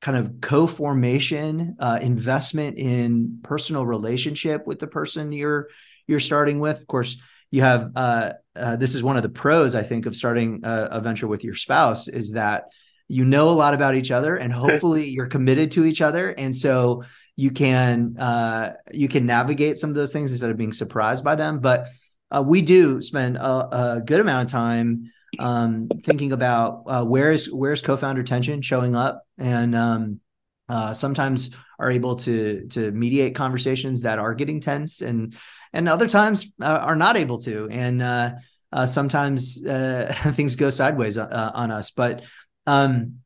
kind 0.00 0.18
of 0.18 0.40
co-formation 0.40 1.76
uh, 1.78 1.96
investment 2.02 2.76
in 2.76 3.38
personal 3.44 3.86
relationship 3.86 4.66
with 4.66 4.80
the 4.80 4.86
person 4.88 5.30
you're 5.30 5.68
you're 6.08 6.18
starting 6.18 6.58
with 6.58 6.80
of 6.80 6.86
course 6.88 7.18
you 7.52 7.62
have 7.62 7.92
uh, 7.94 8.32
uh, 8.56 8.74
this 8.74 8.96
is 8.96 9.02
one 9.04 9.16
of 9.16 9.22
the 9.22 9.28
pros 9.28 9.76
i 9.76 9.82
think 9.84 10.06
of 10.06 10.16
starting 10.16 10.58
a, 10.64 10.88
a, 10.90 11.00
venture 11.00 11.28
with 11.28 11.44
your 11.44 11.54
spouse 11.54 12.08
is 12.08 12.32
that 12.32 12.64
you 13.12 13.26
know 13.26 13.50
a 13.50 13.52
lot 13.52 13.74
about 13.74 13.94
each 13.94 14.10
other 14.10 14.36
and 14.36 14.50
hopefully 14.64 15.10
you're 15.10 15.26
committed 15.26 15.70
to 15.72 15.84
each 15.84 16.00
other. 16.00 16.30
And 16.30 16.56
so 16.56 17.04
you 17.36 17.50
can 17.50 18.16
uh, 18.18 18.74
you 18.90 19.08
can 19.08 19.26
navigate 19.26 19.76
some 19.76 19.90
of 19.90 19.96
those 19.96 20.12
things 20.12 20.32
instead 20.32 20.50
of 20.50 20.56
being 20.56 20.72
surprised 20.72 21.22
by 21.22 21.34
them. 21.34 21.60
But 21.60 21.88
uh, 22.30 22.42
we 22.42 22.62
do 22.62 23.02
spend 23.02 23.36
a, 23.36 23.96
a 23.96 24.00
good 24.00 24.20
amount 24.20 24.46
of 24.46 24.52
time 24.52 25.10
um, 25.38 25.88
thinking 26.04 26.32
about 26.32 26.84
uh, 26.86 27.04
where's 27.04 27.50
where's 27.50 27.82
co-founder 27.82 28.22
tension 28.22 28.62
showing 28.62 28.96
up, 28.96 29.22
and 29.38 29.74
um, 29.74 30.20
uh, 30.68 30.94
sometimes 30.94 31.50
are 31.78 31.90
able 31.90 32.16
to 32.16 32.66
to 32.68 32.90
mediate 32.92 33.34
conversations 33.34 34.02
that 34.02 34.18
are 34.18 34.34
getting 34.34 34.60
tense, 34.60 35.02
and 35.02 35.34
and 35.72 35.88
other 35.88 36.06
times 36.06 36.52
uh, 36.60 36.66
are 36.82 36.96
not 36.96 37.16
able 37.16 37.38
to, 37.38 37.68
and 37.70 38.02
uh, 38.02 38.32
uh, 38.72 38.86
sometimes 38.86 39.64
uh, 39.64 40.12
things 40.32 40.56
go 40.56 40.70
sideways 40.70 41.16
on 41.18 41.70
us. 41.70 41.90
But 41.90 42.24
um, 42.66 43.18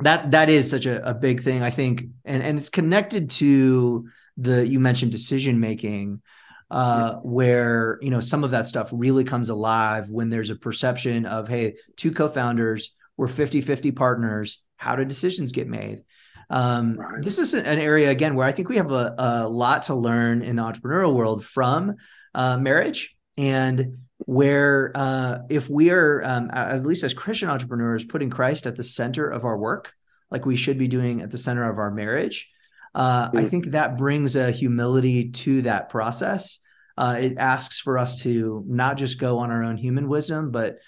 that 0.00 0.30
that 0.30 0.48
is 0.48 0.70
such 0.70 0.86
a, 0.86 1.08
a 1.08 1.14
big 1.14 1.42
thing, 1.42 1.62
I 1.62 1.70
think, 1.70 2.04
and 2.24 2.42
and 2.42 2.58
it's 2.58 2.70
connected 2.70 3.30
to 3.30 4.08
the 4.36 4.66
you 4.66 4.80
mentioned 4.80 5.12
decision 5.12 5.60
making 5.60 6.22
uh, 6.70 7.12
yeah. 7.14 7.20
where 7.22 7.98
you 8.00 8.10
know 8.10 8.20
some 8.20 8.44
of 8.44 8.52
that 8.52 8.66
stuff 8.66 8.90
really 8.92 9.24
comes 9.24 9.48
alive 9.48 10.10
when 10.10 10.30
there's 10.30 10.50
a 10.50 10.56
perception 10.56 11.26
of 11.26 11.48
hey 11.48 11.74
two 11.96 12.12
co-founders 12.12 12.94
we're 13.16 13.28
50-50 13.28 13.96
partners 13.96 14.62
how 14.76 14.94
do 14.94 15.04
decisions 15.04 15.52
get 15.52 15.66
made 15.66 16.04
um, 16.50 16.96
right. 16.96 17.22
this 17.22 17.38
is 17.38 17.54
an 17.54 17.78
area 17.78 18.10
again 18.10 18.34
where 18.34 18.46
i 18.46 18.52
think 18.52 18.68
we 18.68 18.76
have 18.76 18.92
a, 18.92 19.14
a 19.18 19.48
lot 19.48 19.84
to 19.84 19.94
learn 19.94 20.42
in 20.42 20.56
the 20.56 20.62
entrepreneurial 20.62 21.14
world 21.14 21.44
from 21.44 21.94
uh, 22.34 22.56
marriage 22.58 23.16
and 23.38 23.96
where 24.26 24.92
uh, 24.94 25.38
if 25.48 25.70
we 25.70 25.90
are 25.90 26.22
um, 26.24 26.50
at 26.52 26.84
least 26.84 27.04
as 27.04 27.14
christian 27.14 27.48
entrepreneurs 27.48 28.04
putting 28.04 28.28
christ 28.28 28.66
at 28.66 28.76
the 28.76 28.84
center 28.84 29.30
of 29.30 29.44
our 29.46 29.56
work 29.56 29.94
like 30.30 30.44
we 30.44 30.56
should 30.56 30.76
be 30.76 30.88
doing 30.88 31.22
at 31.22 31.30
the 31.30 31.38
center 31.38 31.70
of 31.70 31.78
our 31.78 31.90
marriage 31.90 32.50
uh, 32.94 33.30
I 33.34 33.44
think 33.44 33.66
that 33.66 33.96
brings 33.96 34.34
a 34.34 34.50
humility 34.50 35.30
to 35.30 35.62
that 35.62 35.88
process. 35.88 36.58
Uh, 36.96 37.16
it 37.20 37.38
asks 37.38 37.78
for 37.78 37.98
us 37.98 38.22
to 38.22 38.64
not 38.66 38.96
just 38.96 39.20
go 39.20 39.38
on 39.38 39.50
our 39.50 39.62
own 39.62 39.76
human 39.76 40.08
wisdom, 40.08 40.50
but 40.50 40.78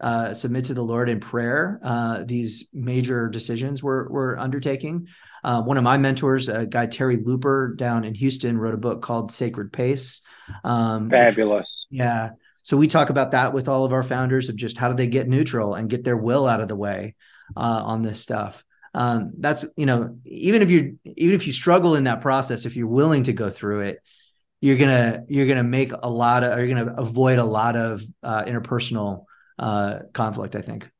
uh, 0.00 0.34
submit 0.34 0.66
to 0.66 0.74
the 0.74 0.82
Lord 0.82 1.08
in 1.08 1.20
prayer. 1.20 1.80
Uh, 1.82 2.24
these 2.24 2.68
major 2.72 3.28
decisions 3.28 3.82
we're, 3.82 4.08
we're 4.08 4.38
undertaking. 4.38 5.08
Uh, 5.42 5.62
one 5.62 5.76
of 5.78 5.84
my 5.84 5.98
mentors, 5.98 6.48
a 6.48 6.66
guy 6.66 6.86
Terry 6.86 7.16
Looper 7.16 7.74
down 7.76 8.04
in 8.04 8.14
Houston, 8.14 8.58
wrote 8.58 8.74
a 8.74 8.78
book 8.78 9.02
called 9.02 9.32
Sacred 9.32 9.72
Pace. 9.72 10.20
Um, 10.64 11.10
Fabulous. 11.10 11.86
Which, 11.90 11.98
yeah. 11.98 12.30
So 12.62 12.76
we 12.76 12.88
talk 12.88 13.10
about 13.10 13.30
that 13.30 13.54
with 13.54 13.68
all 13.68 13.84
of 13.84 13.92
our 13.92 14.02
founders 14.02 14.48
of 14.48 14.56
just 14.56 14.76
how 14.76 14.88
do 14.88 14.94
they 14.94 15.06
get 15.06 15.28
neutral 15.28 15.74
and 15.74 15.88
get 15.88 16.04
their 16.04 16.16
will 16.16 16.46
out 16.46 16.60
of 16.60 16.68
the 16.68 16.76
way 16.76 17.14
uh, 17.56 17.82
on 17.84 18.02
this 18.02 18.20
stuff 18.20 18.64
um, 18.94 19.32
that's 19.38 19.64
you 19.76 19.86
know 19.86 20.16
even 20.24 20.62
if 20.62 20.70
you 20.70 20.98
even 21.04 21.34
if 21.34 21.46
you 21.46 21.52
struggle 21.52 21.94
in 21.94 22.04
that 22.04 22.20
process 22.20 22.66
if 22.66 22.76
you're 22.76 22.86
willing 22.86 23.22
to 23.24 23.32
go 23.32 23.50
through 23.50 23.80
it 23.80 24.00
you're 24.60 24.76
gonna 24.76 25.24
you're 25.28 25.46
gonna 25.46 25.62
make 25.62 25.92
a 26.02 26.10
lot 26.10 26.42
of 26.42 26.58
you're 26.58 26.68
gonna 26.68 26.94
avoid 26.96 27.38
a 27.38 27.44
lot 27.44 27.76
of 27.76 28.02
uh, 28.22 28.44
interpersonal 28.44 29.24
uh, 29.60 30.00
conflict 30.12 30.56
i 30.56 30.60
think. 30.60 30.90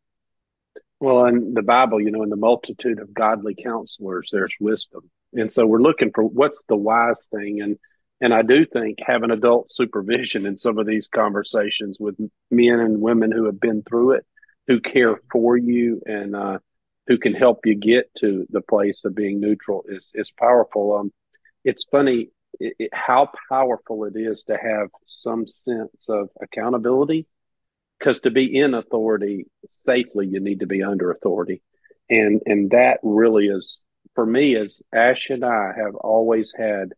Well 1.01 1.25
in 1.25 1.55
the 1.55 1.63
bible 1.63 2.01
you 2.01 2.11
know 2.11 2.23
in 2.23 2.31
the 2.31 2.37
multitude 2.37 3.01
of 3.01 3.13
godly 3.13 3.55
counselors 3.55 4.29
there's 4.33 4.55
wisdom. 4.61 5.11
And 5.33 5.51
so 5.51 5.65
we're 5.67 5.83
looking 5.83 6.11
for 6.15 6.25
what's 6.25 6.65
the 6.69 6.77
wise 6.77 7.27
thing. 7.31 7.61
And 7.61 7.79
and 8.21 8.35
i 8.35 8.43
do 8.43 8.67
think 8.67 8.99
having 9.01 9.31
adult 9.31 9.73
supervision 9.73 10.47
in 10.47 10.59
some 10.59 10.79
of 10.79 10.87
these 10.87 11.09
conversations 11.09 11.97
with 11.99 12.17
men 12.51 12.79
and 12.81 13.01
women 13.01 13.33
who 13.33 13.47
have 13.47 13.59
been 13.59 13.83
through 13.83 14.13
it 14.13 14.27
who 14.67 14.81
care 14.81 15.21
for 15.33 15.57
you 15.57 16.01
and 16.07 16.37
uh, 16.37 16.59
who 17.09 17.19
can 17.19 17.35
help 17.35 17.67
you 17.67 17.75
get 17.75 18.15
to 18.15 18.47
the 18.51 18.61
place 18.61 19.05
of 19.05 19.17
being 19.17 19.41
neutral 19.41 19.85
is 19.89 20.11
is 20.15 20.31
powerful. 20.31 20.97
Um, 20.97 21.13
it's 21.65 21.85
funny 21.91 22.31
it, 22.61 22.75
it, 22.79 22.91
how 22.93 23.31
powerful 23.49 24.05
it 24.05 24.15
is 24.17 24.45
to 24.45 24.57
have 24.57 24.89
some 25.07 25.49
sense 25.49 26.09
of 26.09 26.29
accountability, 26.41 27.27
because 28.01 28.21
to 28.21 28.31
be 28.31 28.59
in 28.59 28.75
authority 28.75 29.47
safely, 29.69 30.27
you 30.27 30.41
need 30.41 30.61
to 30.61 30.67
be 30.67 30.83
under 30.83 31.11
authority, 31.11 31.63
and 32.09 32.41
and 32.47 32.71
that 32.71 32.99
really 33.03 33.47
is 33.47 33.85
for 34.15 34.27
me. 34.27 34.57
As 34.57 34.83
Ash 34.93 35.29
and 35.31 35.45
I 35.45 35.73
have 35.77 35.95
always 35.95 36.53
had, 36.57 36.95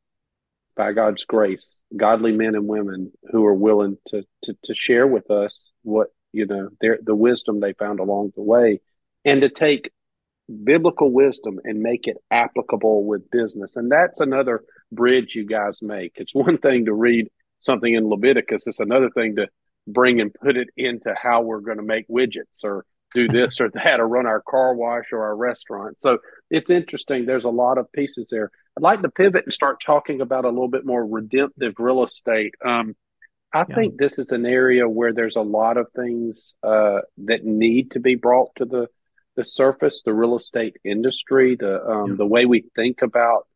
by 0.77 0.93
God's 0.93 1.25
grace, 1.25 1.81
godly 1.95 2.33
men 2.33 2.55
and 2.55 2.69
women 2.69 3.13
who 3.31 3.45
are 3.45 3.55
willing 3.55 3.99
to 4.09 4.23
to, 4.45 4.57
to 4.65 4.75
share 4.75 5.07
with 5.07 5.31
us 5.31 5.71
what 5.83 6.09
you 6.33 6.47
know 6.47 6.69
their 6.81 6.99
the 7.03 7.15
wisdom 7.15 7.61
they 7.61 7.75
found 7.75 8.01
along 8.01 8.33
the 8.35 8.43
way 8.43 8.81
and 9.25 9.43
to 9.43 9.49
take 9.49 9.91
biblical 10.65 11.11
wisdom 11.11 11.61
and 11.65 11.81
make 11.81 12.07
it 12.07 12.17
applicable 12.31 13.05
with 13.05 13.31
business. 13.31 13.77
And 13.77 13.91
that's 13.91 14.21
another 14.21 14.65
bridge 14.91 15.35
you 15.35 15.47
guys 15.47 15.81
make. 15.83 16.13
It's 16.17 16.35
one 16.35 16.59
thing 16.59 16.87
to 16.87 16.95
read 16.95 17.29
something 17.61 17.95
in 17.95 18.09
Leviticus, 18.09 18.67
it's 18.67 18.81
another 18.81 19.11
thing 19.11 19.37
to 19.37 19.47
bring 19.87 20.21
and 20.21 20.33
put 20.33 20.57
it 20.57 20.69
into 20.77 21.15
how 21.21 21.43
we're 21.43 21.61
going 21.61 21.79
to 21.79 21.83
make 21.83 22.09
widgets 22.09 22.65
or 22.65 22.85
do 23.15 23.29
this 23.29 23.61
or 23.61 23.71
that 23.75 24.01
or 24.01 24.09
run 24.09 24.27
our 24.27 24.41
car 24.41 24.75
wash 24.75 25.07
or 25.13 25.23
our 25.23 25.37
restaurant. 25.37 26.01
So 26.01 26.19
it's 26.51 26.71
interesting. 26.71 27.27
There's 27.27 27.45
a 27.45 27.51
lot 27.51 27.79
of 27.79 27.93
pieces 27.93 28.29
there. 28.31 28.51
I'd 28.77 28.83
like 28.83 29.03
to 29.03 29.11
pivot 29.11 29.45
and 29.45 29.53
start 29.53 29.83
talking 29.85 30.21
about 30.21 30.45
a 30.45 30.49
little 30.49 30.69
bit 30.69 30.87
more 30.87 31.05
redemptive 31.05 31.75
real 31.79 32.05
estate. 32.05 32.55
Um, 32.65 32.97
I 33.53 33.67
yeah. 33.69 33.75
think 33.75 33.99
this 33.99 34.19
is 34.19 34.31
an 34.31 34.47
area 34.47 34.89
where 34.89 35.13
there's 35.13 35.37
a 35.37 35.43
lot 35.43 35.77
of 35.77 35.89
things 35.95 36.55
uh, 36.63 37.01
that 37.27 37.45
need 37.45 37.91
to 37.91 38.01
be 38.01 38.15
brought 38.15 38.55
to 38.57 38.65
the 38.65 38.89
the 39.35 39.45
surface, 39.47 40.03
the 40.05 40.13
real 40.13 40.37
estate 40.37 40.77
industry, 40.85 41.57
the 41.57 41.83
um, 41.85 42.11
yeah. 42.11 42.17
the 42.17 42.27
way 42.27 42.45
we 42.45 42.65
think 42.75 43.03
about 43.03 43.47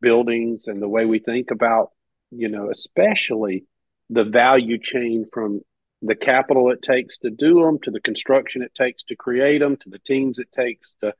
buildings 0.00 0.64
and 0.66 0.82
the 0.82 0.88
way 0.88 1.04
we 1.04 1.18
think 1.18 1.50
about, 1.50 1.90
you 2.30 2.48
know, 2.48 2.70
especially 2.70 3.64
the 4.12 4.24
value 4.24 4.78
chain 4.78 5.24
from 5.32 5.60
the 6.02 6.14
capital 6.14 6.70
it 6.70 6.82
takes 6.82 7.18
to 7.18 7.30
do 7.30 7.62
them 7.62 7.78
to 7.82 7.90
the 7.90 8.00
construction 8.00 8.62
it 8.62 8.74
takes 8.74 9.02
to 9.04 9.16
create 9.16 9.60
them 9.60 9.76
to 9.76 9.88
the 9.88 9.98
teams 10.00 10.38
it 10.38 10.50
takes 10.52 10.94
to 11.00 11.12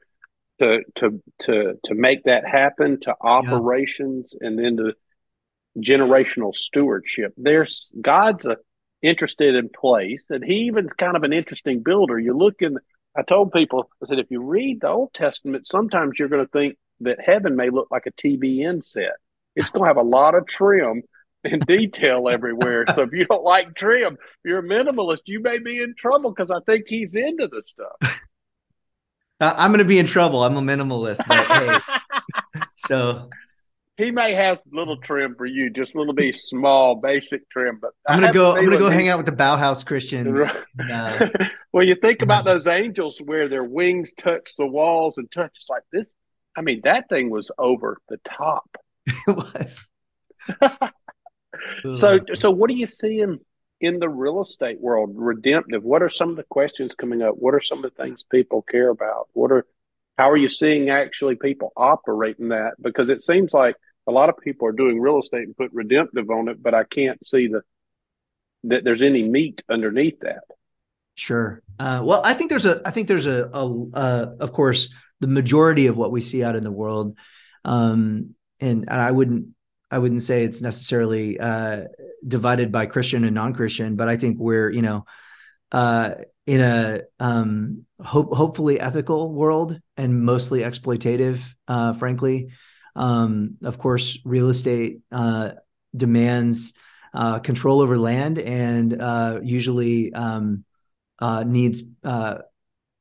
to 0.59 0.81
to 0.97 1.23
to 1.39 1.75
to 1.85 1.95
make 1.95 2.25
that 2.25 2.47
happen 2.47 2.99
to 3.01 3.15
operations 3.21 4.35
yeah. 4.41 4.49
and 4.49 4.59
then 4.59 4.77
to 4.77 4.93
generational 5.79 6.55
stewardship 6.55 7.33
there's 7.37 7.93
god's 8.01 8.45
a, 8.45 8.57
interested 9.03 9.55
in 9.55 9.69
place 9.69 10.25
and 10.31 10.45
he 10.45 10.67
even's 10.67 10.93
kind 10.93 11.17
of 11.17 11.23
an 11.23 11.33
interesting 11.33 11.83
builder 11.83 12.19
you 12.19 12.37
look 12.37 12.61
in 12.61 12.77
I 13.17 13.23
told 13.23 13.53
people, 13.53 13.91
I 14.03 14.07
said, 14.09 14.19
if 14.19 14.31
you 14.31 14.43
read 14.43 14.81
the 14.81 14.89
Old 14.89 15.13
Testament, 15.13 15.67
sometimes 15.67 16.15
you're 16.19 16.29
going 16.29 16.45
to 16.45 16.51
think 16.51 16.77
that 17.01 17.21
heaven 17.21 17.57
may 17.57 17.69
look 17.69 17.89
like 17.91 18.07
a 18.07 18.13
TBN 18.13 18.85
set. 18.85 19.13
It's 19.55 19.71
going 19.71 19.85
to 19.85 19.89
have 19.89 19.99
a 19.99 20.09
lot 20.09 20.35
of 20.35 20.47
trim 20.47 21.03
and 21.45 21.65
detail 21.67 22.29
everywhere. 22.29 22.85
So 22.95 23.03
if 23.03 23.13
you 23.13 23.27
don't 23.27 23.45
like 23.45 23.75
trim, 23.75 24.17
you're 24.45 24.61
a 24.61 24.63
minimalist, 24.63 25.23
you 25.27 25.41
may 25.41 25.59
be 25.59 25.81
in 25.81 25.95
trouble 25.99 26.31
because 26.31 26.51
I 26.51 26.61
think 26.61 26.85
he's 26.87 27.15
into 27.15 27.49
the 27.49 27.63
stuff. 27.63 28.21
I'm 29.41 29.71
going 29.71 29.81
to 29.81 29.85
be 29.85 29.99
in 29.99 30.07
trouble. 30.07 30.45
I'm 30.45 30.57
a 30.57 30.61
minimalist, 30.61 31.27
but 31.27 31.51
hey, 31.51 32.61
so 32.77 33.29
he 33.97 34.11
may 34.11 34.35
have 34.35 34.59
little 34.71 34.97
trim 34.97 35.35
for 35.37 35.47
you, 35.47 35.71
just 35.71 35.95
a 35.95 35.99
little 35.99 36.15
bit 36.15 36.35
small, 36.35 36.97
basic 36.97 37.49
trim. 37.51 37.79
But 37.81 37.93
I'm 38.07 38.21
gonna 38.21 38.33
go. 38.33 38.57
I'm 38.57 38.65
gonna 38.65 38.79
go 38.79 38.89
hang 38.89 39.09
out 39.09 39.19
with 39.19 39.27
the 39.27 39.33
Bauhaus 39.33 39.85
Christians. 39.85 40.37
Uh, 40.39 41.29
well, 41.73 41.85
you 41.85 41.95
think 41.95 42.23
about 42.23 42.45
those 42.45 42.67
angels 42.67 43.21
where 43.25 43.49
their 43.49 43.65
wings 43.65 44.13
touch 44.13 44.51
the 44.59 44.67
walls 44.67 45.19
and 45.19 45.31
touch. 45.31 45.53
It's 45.57 45.69
like 45.69 45.85
this. 45.93 46.15
I 46.57 46.63
mean, 46.63 46.81
that 46.85 47.09
thing 47.09 47.31
was 47.31 47.51
over 47.59 47.99
the 48.09 48.19
top. 48.25 48.77
it 49.07 49.17
was. 49.29 49.87
So, 51.91 52.21
so 52.35 52.51
what 52.51 52.71
are 52.71 52.75
you 52.75 52.87
seeing 52.87 53.39
in 53.81 53.99
the 53.99 54.09
real 54.09 54.43
estate 54.43 54.81
world? 54.81 55.13
Redemptive. 55.15 55.85
What 55.85 56.03
are 56.03 56.11
some 56.11 56.31
of 56.31 56.37
the 56.37 56.45
questions 56.45 56.95
coming 56.95 57.23
up? 57.23 57.35
What 57.37 57.55
are 57.55 57.61
some 57.61 57.85
of 57.85 57.95
the 57.95 58.03
things 58.03 58.25
people 58.31 58.63
care 58.63 58.89
about? 58.89 59.29
What 59.33 59.53
are 59.53 59.67
how 60.19 60.31
are 60.31 60.37
you 60.37 60.49
seeing 60.49 60.91
actually 60.91 61.37
people 61.37 61.73
operating 61.77 62.49
that? 62.49 62.75
Because 62.81 63.09
it 63.09 63.23
seems 63.23 63.55
like 63.55 63.77
a 64.07 64.13
lot 64.13 64.29
of 64.29 64.37
people 64.39 64.69
are 64.69 64.73
doing 64.73 65.01
real 65.01 65.19
estate 65.19 65.47
and 65.47 65.57
put 65.57 65.73
redemptive 65.73 66.31
on 66.31 66.49
it, 66.49 66.63
but 66.63 66.75
I 66.75 66.85
can't 66.85 67.27
see 67.27 67.49
the 67.49 67.63
that 68.65 68.85
there's 68.85 69.03
any 69.03 69.23
meat 69.23 69.63
underneath 69.69 70.21
that. 70.21 70.45
Sure. 71.15 71.63
Uh, 71.79 72.01
well, 72.05 72.23
I 72.25 72.35
think 72.35 72.49
there's 72.49 72.65
a, 72.65 72.81
I 72.85 72.91
think 72.91 73.09
there's 73.09 73.27
a, 73.27 73.51
a 73.53 73.87
uh, 73.93 74.35
of 74.41 74.53
course, 74.53 74.93
the 75.21 75.27
majority 75.27 75.89
of 75.89 75.97
what 75.97 76.13
we 76.13 76.21
see 76.21 76.43
out 76.43 76.57
in 76.57 76.65
the 76.65 76.71
world, 76.71 77.17
um, 77.65 78.35
and, 78.61 78.85
and 78.89 79.01
I 79.01 79.11
wouldn't, 79.11 79.49
I 79.93 79.99
wouldn't 79.99 80.23
say 80.23 80.43
it's 80.43 80.63
necessarily 80.63 81.39
uh, 81.39 81.85
divided 82.27 82.73
by 82.73 82.87
Christian 82.87 83.25
and 83.25 83.35
non-Christian, 83.35 83.95
but 83.95 84.09
I 84.09 84.17
think 84.17 84.39
we're, 84.41 84.71
you 84.71 84.81
know, 84.81 85.05
uh, 85.71 86.15
in 86.47 86.63
a 86.63 87.03
um, 87.21 87.85
hope, 88.01 88.35
hopefully 88.35 88.81
ethical 88.81 89.35
world 89.35 89.79
and 89.99 90.25
mostly 90.25 90.61
exploitative, 90.61 91.41
uh, 91.69 91.93
frankly. 91.93 92.49
Um, 92.97 93.59
of 93.63 93.77
course, 93.77 94.19
real 94.25 94.49
estate 94.49 95.01
uh, 95.13 95.53
demands 95.95 96.73
uh, 97.13 97.41
control 97.41 97.83
over 97.83 97.99
land 97.99 98.39
and 98.39 98.99
uh, 98.99 99.41
usually 99.43 100.15
um, 100.15 100.65
needs 101.45 101.83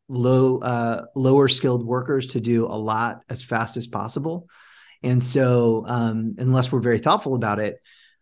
low 0.09 1.07
lower 1.15 1.47
skilled 1.47 1.85
workers 1.85 2.27
to 2.27 2.41
do 2.41 2.65
a 2.65 2.75
lot 2.75 3.21
as 3.29 3.41
fast 3.41 3.77
as 3.77 3.87
possible. 3.87 4.49
And 5.03 5.21
so, 5.21 5.85
um, 5.87 6.35
unless 6.37 6.71
we're 6.71 6.79
very 6.79 6.99
thoughtful 6.99 7.35
about 7.35 7.59
it, 7.59 7.77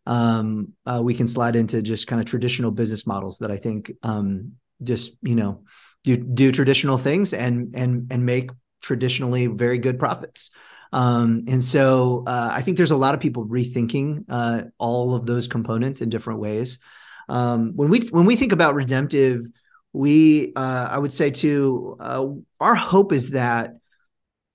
um, 0.06 0.74
uh, 0.86 1.02
we 1.04 1.14
can 1.14 1.28
slide 1.28 1.56
into 1.56 1.82
just 1.82 2.08
kind 2.08 2.22
of 2.22 2.26
traditional 2.26 2.72
business 2.72 3.06
models 3.06 3.40
that 3.40 3.52
I 3.52 3.58
think 3.58 3.92
um, 4.04 4.54
just 4.82 5.18
you 5.22 5.36
know 5.36 5.64
do 6.04 6.18
do 6.18 6.52
traditional 6.52 6.98
things 6.98 7.34
and 7.34 7.76
and 7.76 8.08
and 8.12 8.26
make 8.26 8.52
traditionally 8.82 9.48
very 9.48 9.78
good 9.78 10.00
profits. 10.00 10.52
Um, 10.92 11.44
and 11.48 11.64
so 11.64 12.24
uh, 12.26 12.50
I 12.52 12.62
think 12.62 12.78
there's 12.78 12.92
a 12.92 12.98
lot 12.98 13.14
of 13.14 13.20
people 13.20 13.46
rethinking 13.46 14.26
uh, 14.30 14.64
all 14.78 15.14
of 15.14 15.26
those 15.26 15.48
components 15.48 16.02
in 16.02 16.10
different 16.10 16.40
ways. 16.40 16.80
Um, 17.28 17.74
when 17.76 17.90
we 17.90 18.00
when 18.10 18.26
we 18.26 18.36
think 18.36 18.52
about 18.52 18.74
redemptive, 18.74 19.46
we 19.94 20.54
uh, 20.56 20.88
I 20.90 20.98
would 20.98 21.14
say 21.14 21.30
too, 21.30 21.98
uh, 22.00 22.28
our 22.60 22.76
hope 22.76 23.12
is 23.12 23.32
that 23.32 23.76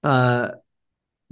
uh, 0.02 0.50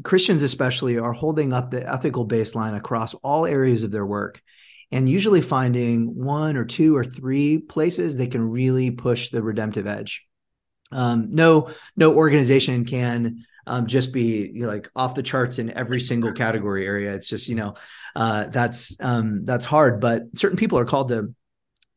Christians 0.02 0.42
especially 0.42 0.98
are 0.98 1.12
holding 1.12 1.52
up 1.52 1.70
the 1.70 1.88
ethical 1.88 2.26
baseline 2.26 2.76
across 2.76 3.14
all 3.14 3.46
areas 3.46 3.82
of 3.82 3.90
their 3.90 4.06
work 4.06 4.42
and 4.90 5.08
usually 5.08 5.40
finding 5.40 6.14
one 6.14 6.56
or 6.56 6.64
two 6.64 6.94
or 6.94 7.04
three 7.04 7.58
places 7.58 8.16
they 8.16 8.26
can 8.26 8.42
really 8.42 8.90
push 8.90 9.30
the 9.30 9.42
redemptive 9.42 9.86
edge. 9.86 10.26
Um, 10.90 11.28
no, 11.30 11.70
no 11.96 12.14
organization 12.14 12.84
can 12.84 13.44
um, 13.66 13.86
just 13.86 14.12
be 14.12 14.50
you 14.52 14.62
know, 14.62 14.68
like 14.68 14.90
off 14.94 15.14
the 15.14 15.22
charts 15.22 15.58
in 15.58 15.70
every 15.70 16.00
single 16.00 16.32
category 16.32 16.86
area. 16.86 17.14
It's 17.14 17.28
just 17.28 17.48
you 17.48 17.54
know 17.54 17.74
uh, 18.14 18.46
that's 18.46 18.96
um, 19.00 19.44
that's 19.44 19.64
hard, 19.64 20.00
but 20.00 20.22
certain 20.34 20.58
people 20.58 20.78
are 20.78 20.84
called 20.84 21.08
to 21.08 21.34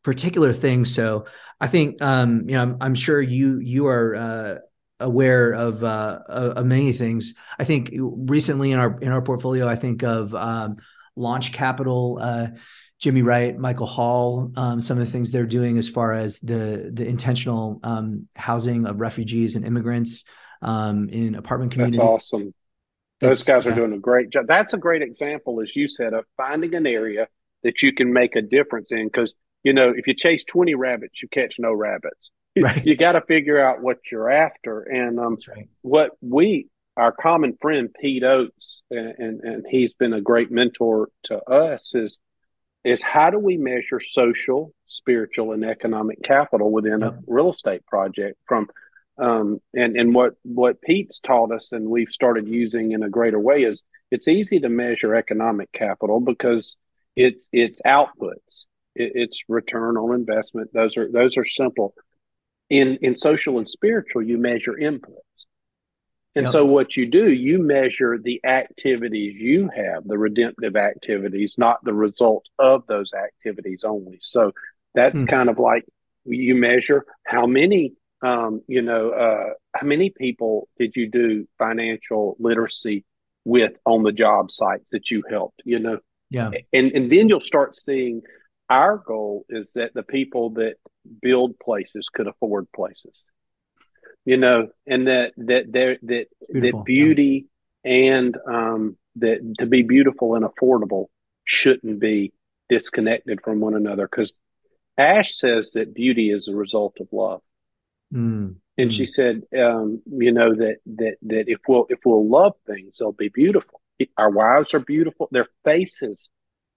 particular 0.03 0.53
things. 0.53 0.93
So 0.93 1.25
I 1.59 1.67
think 1.67 2.01
um, 2.01 2.47
you 2.47 2.55
know 2.55 2.61
I'm, 2.61 2.77
I'm, 2.79 2.95
sure 2.95 3.21
you 3.21 3.59
you 3.59 3.87
are 3.87 4.15
uh, 4.15 4.55
aware 4.99 5.53
of, 5.53 5.83
uh, 5.83 6.19
of 6.27 6.65
many 6.65 6.91
things. 6.93 7.33
I 7.59 7.63
think 7.63 7.91
recently 7.93 8.71
in 8.71 8.79
our 8.79 8.99
in 8.99 9.09
our 9.09 9.21
portfolio, 9.21 9.67
I 9.67 9.75
think 9.75 10.03
of 10.03 10.33
um, 10.33 10.77
Launch 11.15 11.53
Capital. 11.53 12.19
Uh, 12.21 12.47
Jimmy 12.97 13.21
Wright, 13.21 13.57
Michael 13.57 13.87
Hall, 13.87 14.51
um, 14.55 14.79
some 14.79 14.97
of 14.97 15.05
the 15.05 15.11
things 15.11 15.29
they're 15.29 15.45
doing 15.45 15.77
as 15.77 15.89
far 15.89 16.13
as 16.13 16.39
the 16.39 16.89
the 16.93 17.05
intentional 17.05 17.79
um, 17.83 18.27
housing 18.35 18.85
of 18.85 19.01
refugees 19.01 19.55
and 19.55 19.65
immigrants 19.65 20.23
um, 20.61 21.09
in 21.09 21.35
apartment 21.35 21.73
communities. 21.73 21.97
That's 21.97 22.07
awesome. 22.07 22.53
Those 23.19 23.41
it's, 23.41 23.47
guys 23.47 23.65
are 23.65 23.71
doing 23.71 23.93
a 23.93 23.99
great 23.99 24.29
job. 24.29 24.45
That's 24.47 24.73
a 24.73 24.77
great 24.77 25.01
example, 25.01 25.61
as 25.61 25.75
you 25.75 25.87
said, 25.87 26.13
of 26.13 26.25
finding 26.37 26.73
an 26.73 26.87
area 26.87 27.27
that 27.63 27.81
you 27.81 27.93
can 27.93 28.11
make 28.13 28.35
a 28.35 28.41
difference 28.41 28.91
in. 28.91 29.07
Because 29.07 29.33
you 29.63 29.73
know, 29.73 29.93
if 29.95 30.07
you 30.07 30.13
chase 30.13 30.43
twenty 30.43 30.73
rabbits, 30.73 31.21
you 31.21 31.27
catch 31.27 31.55
no 31.59 31.73
rabbits. 31.73 32.31
Right. 32.57 32.85
You 32.85 32.95
got 32.95 33.13
to 33.13 33.21
figure 33.21 33.59
out 33.59 33.81
what 33.81 33.97
you're 34.11 34.31
after, 34.31 34.81
and 34.81 35.19
um, 35.19 35.37
right. 35.47 35.67
what 35.81 36.11
we, 36.21 36.69
our 36.95 37.11
common 37.11 37.57
friend 37.59 37.89
Pete 37.99 38.23
Oates, 38.23 38.81
and, 38.89 39.13
and 39.17 39.41
and 39.41 39.65
he's 39.69 39.93
been 39.93 40.13
a 40.13 40.21
great 40.21 40.51
mentor 40.51 41.09
to 41.23 41.43
us. 41.49 41.93
Is 41.93 42.19
is 42.85 43.01
how 43.01 43.29
do 43.29 43.39
we 43.39 43.57
measure 43.57 43.99
social, 43.99 44.73
spiritual, 44.87 45.51
and 45.51 45.65
economic 45.65 46.23
capital 46.23 46.71
within 46.71 47.01
yep. 47.01 47.13
a 47.13 47.19
real 47.27 47.49
estate 47.49 47.85
project 47.85 48.37
from 48.47 48.69
um, 49.17 49.59
and 49.73 49.95
and 49.95 50.13
what 50.13 50.33
what 50.43 50.81
Pete's 50.81 51.19
taught 51.19 51.51
us, 51.51 51.71
and 51.71 51.89
we've 51.89 52.09
started 52.09 52.47
using 52.47 52.91
in 52.91 53.03
a 53.03 53.09
greater 53.09 53.39
way, 53.39 53.63
is 53.63 53.81
it's 54.11 54.27
easy 54.27 54.59
to 54.59 54.69
measure 54.69 55.15
economic 55.15 55.71
capital 55.71 56.19
because 56.19 56.75
it's 57.15 57.47
it's 57.51 57.81
outputs, 57.85 58.65
it, 58.93 59.13
it's 59.15 59.43
return 59.47 59.97
on 59.97 60.13
investment. 60.13 60.71
Those 60.73 60.97
are 60.97 61.09
those 61.11 61.37
are 61.37 61.45
simple. 61.45 61.93
In 62.69 62.97
in 63.01 63.15
social 63.15 63.57
and 63.57 63.69
spiritual, 63.69 64.23
you 64.23 64.37
measure 64.37 64.73
inputs, 64.73 65.45
and 66.35 66.43
yep. 66.45 66.51
so 66.51 66.65
what 66.65 66.97
you 66.97 67.05
do, 67.05 67.31
you 67.31 67.59
measure 67.59 68.17
the 68.17 68.41
activities 68.43 69.35
you 69.35 69.69
have, 69.75 70.05
the 70.05 70.17
redemptive 70.17 70.75
activities, 70.75 71.55
not 71.57 71.83
the 71.83 71.93
result 71.93 72.47
of 72.57 72.87
those 72.87 73.13
activities 73.13 73.83
only. 73.85 74.17
So 74.21 74.51
that's 74.95 75.21
hmm. 75.21 75.27
kind 75.27 75.49
of 75.49 75.59
like 75.59 75.85
you 76.25 76.55
measure 76.55 77.05
how 77.23 77.45
many 77.45 77.93
um, 78.21 78.61
you 78.67 78.81
know, 78.81 79.11
uh, 79.11 79.53
how 79.73 79.85
many 79.85 80.09
people 80.09 80.67
did 80.79 80.95
you 80.95 81.09
do 81.09 81.47
financial 81.57 82.35
literacy 82.39 83.05
with 83.43 83.73
on 83.85 84.03
the 84.03 84.11
job 84.11 84.51
sites 84.51 84.89
that 84.91 85.11
you 85.11 85.23
helped? 85.29 85.61
You 85.63 85.79
know, 85.79 85.99
yeah, 86.29 86.49
and 86.73 86.91
and 86.91 87.11
then 87.11 87.29
you'll 87.29 87.41
start 87.41 87.75
seeing. 87.75 88.21
Our 88.67 88.97
goal 88.97 89.45
is 89.47 89.73
that 89.73 89.93
the 89.93 90.01
people 90.01 90.49
that 90.51 90.77
build 91.21 91.59
places 91.59 92.09
could 92.13 92.27
afford 92.27 92.67
places, 92.73 93.23
you 94.25 94.37
know, 94.37 94.69
and 94.87 95.07
that 95.07 95.33
that 95.37 95.71
there 95.71 95.97
that 96.03 96.27
that 96.49 96.83
beauty 96.85 97.47
yeah. 97.83 97.91
and 97.91 98.37
um, 98.47 98.97
that 99.17 99.55
to 99.59 99.65
be 99.65 99.81
beautiful 99.81 100.35
and 100.35 100.45
affordable 100.45 101.07
shouldn't 101.43 101.99
be 101.99 102.33
disconnected 102.69 103.41
from 103.41 103.59
one 103.59 103.75
another 103.75 104.07
because 104.07 104.39
Ash 104.97 105.37
says 105.37 105.71
that 105.71 105.93
beauty 105.93 106.31
is 106.31 106.47
a 106.47 106.55
result 106.55 106.97
of 106.99 107.07
love. 107.11 107.41
Mm. 108.13 108.55
And 108.77 108.93
she 108.93 109.03
mm. 109.03 109.09
said, 109.09 109.43
um, 109.57 110.01
you 110.05 110.31
know 110.31 110.53
that 110.53 110.77
that 110.85 111.15
that 111.23 111.45
if 111.47 111.59
we'll 111.67 111.85
if 111.89 111.99
we'll 112.05 112.27
love 112.27 112.53
things, 112.67 112.97
they'll 112.99 113.11
be 113.11 113.29
beautiful. 113.29 113.81
Our 114.17 114.29
wives 114.29 114.73
are 114.73 114.79
beautiful. 114.79 115.29
Their 115.31 115.47
faces 115.63 116.29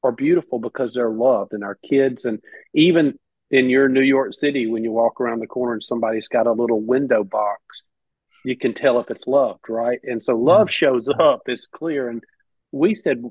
are 0.03 0.12
beautiful 0.12 0.61
because 0.61 0.95
they're 0.95 1.11
loved, 1.11 1.53
and 1.53 1.64
our 1.64 1.77
kids, 1.77 2.25
and 2.25 2.41
even 2.75 3.19
in 3.50 3.70
your 3.70 3.88
New 3.88 4.02
York 4.02 4.34
City, 4.34 4.66
when 4.66 4.84
you 4.84 4.92
walk 4.92 5.20
around 5.20 5.40
the 5.40 5.46
corner 5.46 5.74
and 5.74 5.84
somebody's 5.84 6.28
got 6.28 6.46
a 6.46 6.52
little 6.52 6.80
window 6.80 7.24
box, 7.24 7.84
you 8.44 8.56
can 8.56 8.74
tell 8.74 9.00
if 9.00 9.11
it's 9.11 9.26
loved, 9.26 9.68
right? 9.68 10.00
And 10.04 10.22
so 10.22 10.37
love 10.37 10.70
shows 10.70 11.08
up. 11.08 11.42
It's 11.46 11.66
clear. 11.66 12.08
And 12.08 12.22
we 12.72 12.94
said, 12.94 13.22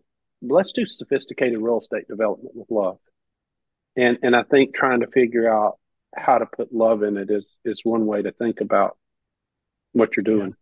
let's 0.41 0.71
do 0.71 0.86
sophisticated 0.86 1.60
real 1.60 1.80
estate 1.80 2.08
development 2.08 2.56
with 2.56 2.69
love. 2.69 2.97
And 3.95 4.19
and 4.21 4.36
I 4.36 4.43
think 4.43 4.75
trying 4.75 4.99
to 4.99 5.08
figure 5.08 5.51
out 5.51 5.80
how 6.15 6.38
to 6.38 6.45
put 6.45 6.73
love 6.73 7.03
in 7.03 7.17
it 7.17 7.30
is 7.32 7.58
is 7.65 7.82
one 7.84 8.06
way 8.06 8.21
to 8.21 8.32
think 8.32 8.62
about 8.62 8.97
what 9.93 10.15
you're 10.15 10.23
doing. 10.23 10.56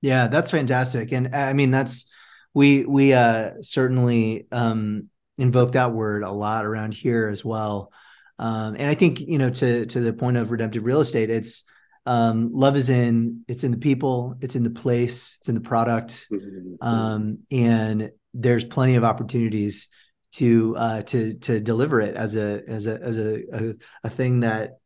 Yeah, 0.00 0.22
yeah 0.22 0.28
that's 0.28 0.50
fantastic. 0.50 1.12
And 1.12 1.34
I 1.34 1.52
mean 1.52 1.70
that's 1.70 2.06
we 2.54 2.84
we 2.84 3.12
uh 3.12 3.54
certainly 3.62 4.46
um 4.52 5.10
invoke 5.36 5.72
that 5.72 5.92
word 5.92 6.22
a 6.22 6.30
lot 6.30 6.64
around 6.64 6.94
here 6.94 7.28
as 7.28 7.44
well. 7.44 7.92
Um 8.38 8.76
and 8.76 8.88
I 8.88 8.94
think, 8.94 9.20
you 9.20 9.38
know, 9.38 9.50
to 9.50 9.86
to 9.86 10.00
the 10.00 10.12
point 10.12 10.36
of 10.36 10.50
redemptive 10.50 10.84
real 10.84 11.00
estate, 11.00 11.30
it's 11.30 11.64
um 12.04 12.50
love 12.52 12.76
is 12.76 12.90
in 12.90 13.44
it's 13.48 13.64
in 13.64 13.70
the 13.70 13.78
people, 13.78 14.36
it's 14.40 14.56
in 14.56 14.62
the 14.62 14.70
place, 14.70 15.38
it's 15.40 15.48
in 15.48 15.54
the 15.54 15.60
product. 15.60 16.28
Mm-hmm. 16.30 16.86
Um 16.86 17.38
and 17.50 18.10
there's 18.34 18.64
plenty 18.64 18.96
of 18.96 19.04
opportunities 19.04 19.88
to 20.32 20.76
uh 20.76 21.02
to 21.02 21.34
to 21.34 21.60
deliver 21.60 22.00
it 22.00 22.14
as 22.14 22.36
a 22.36 22.62
as 22.68 22.86
a 22.86 23.00
as 23.02 23.16
a 23.16 23.42
a, 23.52 23.74
a 24.04 24.10
thing 24.10 24.40
that 24.40 24.78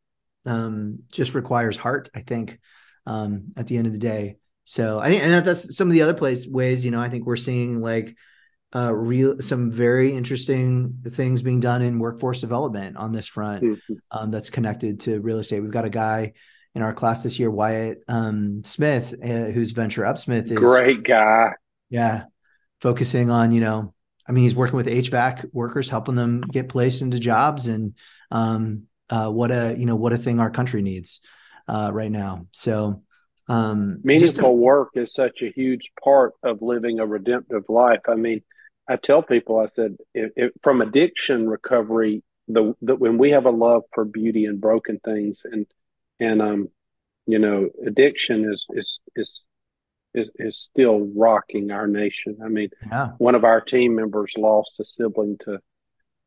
um, 0.46 1.01
just 1.12 1.34
requires 1.34 1.76
heart, 1.76 2.09
I 2.14 2.20
think, 2.20 2.59
um, 3.07 3.53
at 3.57 3.66
the 3.66 3.76
end 3.76 3.86
of 3.86 3.92
the 3.92 3.98
day. 3.98 4.36
So 4.64 4.98
I 4.98 5.11
think, 5.11 5.22
and 5.22 5.44
that's 5.44 5.76
some 5.76 5.88
of 5.88 5.92
the 5.92 6.03
other 6.03 6.14
place 6.14 6.46
ways, 6.46 6.84
you 6.84 6.90
know, 6.90 7.01
I 7.01 7.09
think 7.09 7.26
we're 7.26 7.36
seeing 7.36 7.80
like 7.80 8.16
uh, 8.74 8.94
real, 8.94 9.40
some 9.40 9.70
very 9.70 10.12
interesting 10.12 10.98
things 11.08 11.42
being 11.42 11.60
done 11.60 11.82
in 11.82 11.98
workforce 11.98 12.40
development 12.40 12.96
on 12.96 13.12
this 13.12 13.26
front 13.26 13.64
mm-hmm. 13.64 13.94
um, 14.10 14.30
that's 14.30 14.50
connected 14.50 15.00
to 15.00 15.20
real 15.20 15.38
estate. 15.38 15.60
We've 15.60 15.70
got 15.70 15.84
a 15.84 15.90
guy 15.90 16.32
in 16.74 16.82
our 16.82 16.94
class 16.94 17.22
this 17.22 17.38
year, 17.38 17.50
Wyatt 17.50 18.02
um, 18.06 18.62
Smith, 18.64 19.14
uh, 19.22 19.46
who's 19.46 19.72
Venture 19.72 20.02
Upsmith 20.02 20.50
is 20.50 20.58
great 20.58 21.02
guy. 21.02 21.52
Yeah. 21.88 22.24
Focusing 22.80 23.28
on, 23.28 23.50
you 23.52 23.60
know, 23.60 23.92
I 24.28 24.32
mean, 24.32 24.44
he's 24.44 24.54
working 24.54 24.76
with 24.76 24.86
HVAC 24.86 25.52
workers, 25.52 25.90
helping 25.90 26.14
them 26.14 26.42
get 26.42 26.68
placed 26.68 27.02
into 27.02 27.18
jobs 27.18 27.66
and, 27.66 27.94
um, 28.30 28.86
uh, 29.10 29.28
what 29.28 29.50
a 29.50 29.74
you 29.76 29.86
know 29.86 29.96
what 29.96 30.12
a 30.12 30.18
thing 30.18 30.40
our 30.40 30.50
country 30.50 30.82
needs 30.82 31.20
uh, 31.68 31.90
right 31.92 32.10
now. 32.10 32.46
So 32.52 33.02
um, 33.48 34.00
meaningful 34.04 34.50
to- 34.50 34.54
work 34.54 34.90
is 34.94 35.12
such 35.12 35.42
a 35.42 35.50
huge 35.50 35.90
part 36.02 36.34
of 36.42 36.62
living 36.62 37.00
a 37.00 37.06
redemptive 37.06 37.64
life. 37.68 38.00
I 38.08 38.14
mean, 38.14 38.42
I 38.91 38.97
tell 38.97 39.22
people, 39.22 39.61
I 39.61 39.66
said, 39.66 39.99
from 40.62 40.82
addiction 40.82 41.49
recovery, 41.49 42.24
the, 42.49 42.74
the 42.82 42.97
when 42.97 43.18
we 43.18 43.30
have 43.30 43.47
a 43.47 43.51
love 43.51 43.84
for 43.95 44.05
beauty 44.05 44.47
and 44.47 44.61
broken 44.61 44.99
things, 45.05 45.43
and 45.45 45.64
and 46.18 46.43
um, 46.43 46.68
you 47.24 47.38
know, 47.38 47.70
addiction 47.86 48.53
is 48.53 48.66
is 48.70 48.99
is 49.14 49.45
is, 50.12 50.30
is 50.34 50.68
still 50.72 51.09
rocking 51.14 51.70
our 51.70 51.86
nation. 51.86 52.38
I 52.45 52.49
mean, 52.49 52.70
yeah. 52.91 53.12
one 53.18 53.36
of 53.36 53.45
our 53.45 53.61
team 53.61 53.95
members 53.95 54.32
lost 54.36 54.80
a 54.80 54.84
sibling 54.84 55.38
to 55.45 55.61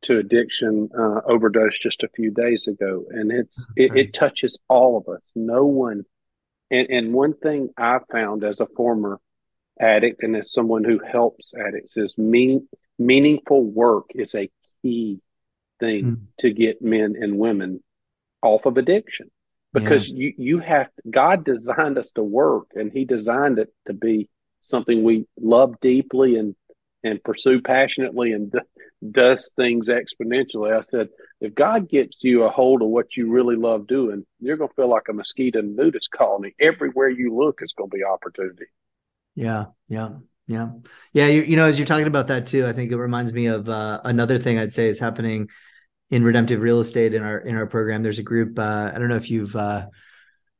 to 0.04 0.18
addiction 0.18 0.88
uh, 0.98 1.20
overdose 1.26 1.78
just 1.78 2.02
a 2.02 2.08
few 2.16 2.30
days 2.30 2.66
ago, 2.66 3.04
and 3.10 3.30
it's 3.30 3.62
it, 3.76 3.94
it, 3.94 4.14
touches 4.14 4.58
all 4.68 4.96
of 4.96 5.14
us. 5.14 5.30
No 5.34 5.66
one, 5.66 6.04
and 6.70 6.88
and 6.88 7.12
one 7.12 7.34
thing 7.34 7.68
I 7.76 7.98
found 8.10 8.42
as 8.42 8.60
a 8.60 8.66
former 8.74 9.20
addict 9.80 10.22
and 10.22 10.36
as 10.36 10.52
someone 10.52 10.84
who 10.84 10.98
helps 10.98 11.52
addicts 11.54 11.96
is 11.96 12.16
mean 12.16 12.68
meaningful 12.98 13.64
work 13.64 14.06
is 14.14 14.34
a 14.34 14.50
key 14.82 15.20
thing 15.80 16.04
mm. 16.04 16.20
to 16.38 16.52
get 16.52 16.80
men 16.80 17.14
and 17.20 17.38
women 17.38 17.82
off 18.42 18.66
of 18.66 18.76
addiction 18.76 19.30
because 19.72 20.08
yeah. 20.08 20.14
you 20.16 20.34
you 20.38 20.58
have 20.60 20.88
God 21.10 21.44
designed 21.44 21.98
us 21.98 22.10
to 22.10 22.22
work 22.22 22.68
and 22.74 22.92
he 22.92 23.04
designed 23.04 23.58
it 23.58 23.72
to 23.86 23.92
be 23.92 24.28
something 24.60 25.02
we 25.02 25.26
love 25.40 25.74
deeply 25.80 26.36
and 26.36 26.54
and 27.02 27.22
pursue 27.22 27.60
passionately 27.60 28.32
and 28.32 28.50
d- 28.50 28.58
does 29.10 29.52
things 29.54 29.88
exponentially. 29.88 30.74
I 30.74 30.80
said, 30.80 31.08
if 31.40 31.54
God 31.54 31.90
gets 31.90 32.24
you 32.24 32.44
a 32.44 32.50
hold 32.50 32.80
of 32.80 32.88
what 32.88 33.16
you 33.16 33.30
really 33.30 33.56
love 33.56 33.86
doing, 33.86 34.24
you're 34.40 34.56
going 34.56 34.70
to 34.70 34.74
feel 34.74 34.88
like 34.88 35.08
a 35.10 35.12
mosquito 35.12 35.60
nudist 35.60 36.10
colony. 36.10 36.54
Everywhere 36.58 37.10
you 37.10 37.34
look 37.36 37.60
is 37.62 37.74
going 37.76 37.90
to 37.90 37.96
be 37.96 38.04
opportunity. 38.04 38.64
Yeah, 39.34 39.66
yeah, 39.88 40.10
yeah, 40.46 40.70
yeah. 41.12 41.26
You, 41.26 41.42
you 41.42 41.56
know, 41.56 41.64
as 41.64 41.78
you're 41.78 41.86
talking 41.86 42.06
about 42.06 42.28
that 42.28 42.46
too, 42.46 42.66
I 42.66 42.72
think 42.72 42.92
it 42.92 42.96
reminds 42.96 43.32
me 43.32 43.46
of 43.46 43.68
uh, 43.68 44.00
another 44.04 44.38
thing 44.38 44.58
I'd 44.58 44.72
say 44.72 44.88
is 44.88 44.98
happening 44.98 45.48
in 46.10 46.22
redemptive 46.22 46.62
real 46.62 46.80
estate 46.80 47.14
in 47.14 47.22
our 47.22 47.38
in 47.38 47.56
our 47.56 47.66
program. 47.66 48.02
There's 48.02 48.18
a 48.18 48.22
group. 48.24 48.58
Uh, 48.58 48.92
I 48.94 48.98
don't 48.98 49.08
know 49.08 49.16
if 49.16 49.30
you've 49.30 49.56
uh, 49.56 49.86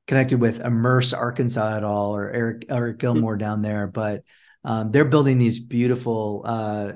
connected 0.07 0.41
with 0.41 0.61
Immerse 0.61 1.13
Arkansas 1.13 1.77
at 1.77 1.85
all, 1.85 2.17
or 2.17 2.31
Eric 2.31 2.67
Eric 2.69 2.99
Gilmore 2.99 3.37
down 3.37 3.63
there, 3.63 3.87
but 3.87 4.23
um, 4.65 4.91
they're 4.91 5.05
building 5.05 5.39
these 5.39 5.59
beautiful 5.59 6.43
uh, 6.45 6.93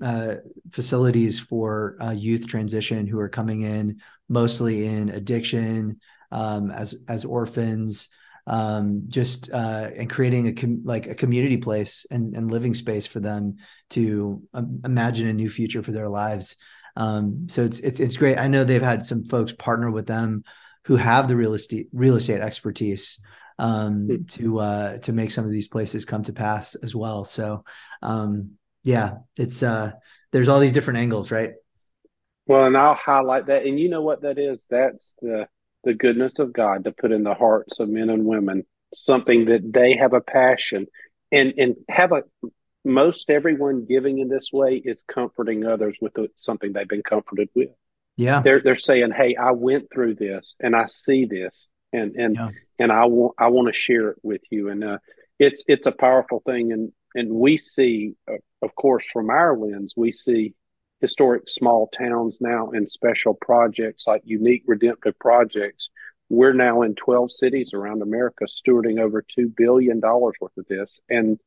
uh, 0.00 0.36
facilities 0.70 1.40
for 1.40 1.96
uh, 2.00 2.12
youth 2.12 2.46
transition 2.46 3.06
who 3.06 3.18
are 3.18 3.28
coming 3.28 3.62
in 3.62 4.00
mostly 4.28 4.86
in 4.86 5.08
addiction 5.10 6.00
um, 6.30 6.70
as 6.70 6.94
as 7.08 7.24
orphans 7.24 8.08
um, 8.50 9.04
just 9.08 9.50
uh, 9.50 9.90
and 9.96 10.10
creating 10.10 10.48
a 10.48 10.52
com- 10.52 10.82
like 10.84 11.06
a 11.06 11.14
community 11.14 11.56
place 11.56 12.04
and, 12.10 12.36
and 12.36 12.50
living 12.50 12.74
space 12.74 13.06
for 13.06 13.20
them 13.20 13.56
to 13.90 14.42
um, 14.52 14.80
imagine 14.84 15.28
a 15.28 15.32
new 15.32 15.48
future 15.48 15.82
for 15.82 15.92
their 15.92 16.08
lives 16.08 16.56
um, 16.96 17.46
so 17.48 17.64
it's 17.64 17.80
it's 17.80 18.00
it's 18.00 18.16
great. 18.16 18.38
I 18.38 18.48
know 18.48 18.64
they've 18.64 18.82
had 18.82 19.04
some 19.04 19.24
folks 19.24 19.52
partner 19.52 19.90
with 19.90 20.06
them 20.06 20.44
who 20.84 20.96
have 20.96 21.28
the 21.28 21.36
real 21.36 21.54
estate 21.54 21.88
real 21.92 22.16
estate 22.16 22.40
expertise 22.40 23.20
um, 23.58 24.06
hmm. 24.06 24.24
to 24.24 24.58
uh, 24.60 24.98
to 24.98 25.12
make 25.12 25.30
some 25.30 25.44
of 25.44 25.50
these 25.50 25.68
places 25.68 26.04
come 26.04 26.22
to 26.24 26.32
pass 26.32 26.74
as 26.76 26.94
well. 26.94 27.24
So 27.24 27.64
um, 28.02 28.52
yeah, 28.84 29.18
it's 29.36 29.62
uh, 29.62 29.92
there's 30.32 30.48
all 30.48 30.60
these 30.60 30.72
different 30.72 30.98
angles, 30.98 31.30
right? 31.30 31.52
Well, 32.46 32.64
and 32.64 32.76
I'll 32.76 32.94
highlight 32.94 33.46
that. 33.46 33.64
And 33.64 33.78
you 33.78 33.88
know 33.88 34.02
what 34.02 34.22
that 34.22 34.38
is? 34.38 34.64
That's 34.68 35.14
the 35.20 35.46
the 35.84 35.94
goodness 35.94 36.38
of 36.38 36.52
God 36.52 36.84
to 36.84 36.92
put 36.92 37.12
in 37.12 37.22
the 37.22 37.34
hearts 37.34 37.80
of 37.80 37.88
men 37.88 38.10
and 38.10 38.24
women 38.24 38.64
something 38.94 39.46
that 39.46 39.72
they 39.72 39.96
have 39.96 40.12
a 40.12 40.20
passion 40.20 40.86
and 41.32 41.54
and 41.58 41.76
have 41.88 42.12
a 42.12 42.22
most 42.84 43.30
everyone 43.30 43.84
giving 43.84 44.18
in 44.18 44.28
this 44.28 44.50
way 44.52 44.80
is 44.84 45.04
comforting 45.06 45.66
others 45.66 45.98
with 46.00 46.14
something 46.36 46.72
they've 46.72 46.88
been 46.88 47.02
comforted 47.02 47.48
with. 47.54 47.68
Yeah, 48.16 48.42
they're 48.42 48.60
they're 48.60 48.76
saying, 48.76 49.12
"Hey, 49.12 49.36
I 49.36 49.52
went 49.52 49.90
through 49.92 50.16
this, 50.16 50.56
and 50.60 50.74
I 50.74 50.86
see 50.88 51.26
this, 51.26 51.68
and 51.92 52.14
and 52.16 52.36
yeah. 52.36 52.48
and 52.78 52.92
I 52.92 53.04
want 53.06 53.34
I 53.38 53.48
want 53.48 53.68
to 53.68 53.78
share 53.78 54.08
it 54.10 54.18
with 54.22 54.42
you." 54.50 54.70
And 54.70 54.82
uh, 54.82 54.98
it's 55.38 55.62
it's 55.68 55.86
a 55.86 55.92
powerful 55.92 56.42
thing, 56.44 56.72
and 56.72 56.92
and 57.14 57.30
we 57.30 57.56
see, 57.56 58.14
uh, 58.30 58.36
of 58.62 58.74
course, 58.74 59.06
from 59.10 59.30
our 59.30 59.56
lens, 59.56 59.94
we 59.96 60.12
see 60.12 60.54
historic 61.00 61.48
small 61.48 61.88
towns 61.88 62.38
now 62.40 62.70
in 62.70 62.86
special 62.86 63.34
projects 63.34 64.06
like 64.06 64.22
unique 64.24 64.62
redemptive 64.66 65.18
projects. 65.18 65.88
We're 66.28 66.52
now 66.52 66.82
in 66.82 66.94
12 66.94 67.32
cities 67.32 67.72
around 67.74 68.02
America 68.02 68.44
stewarding 68.44 69.00
over 69.00 69.22
$2 69.22 69.54
billion 69.56 70.00
worth 70.00 70.56
of 70.56 70.66
this. 70.68 71.00
And 71.08 71.38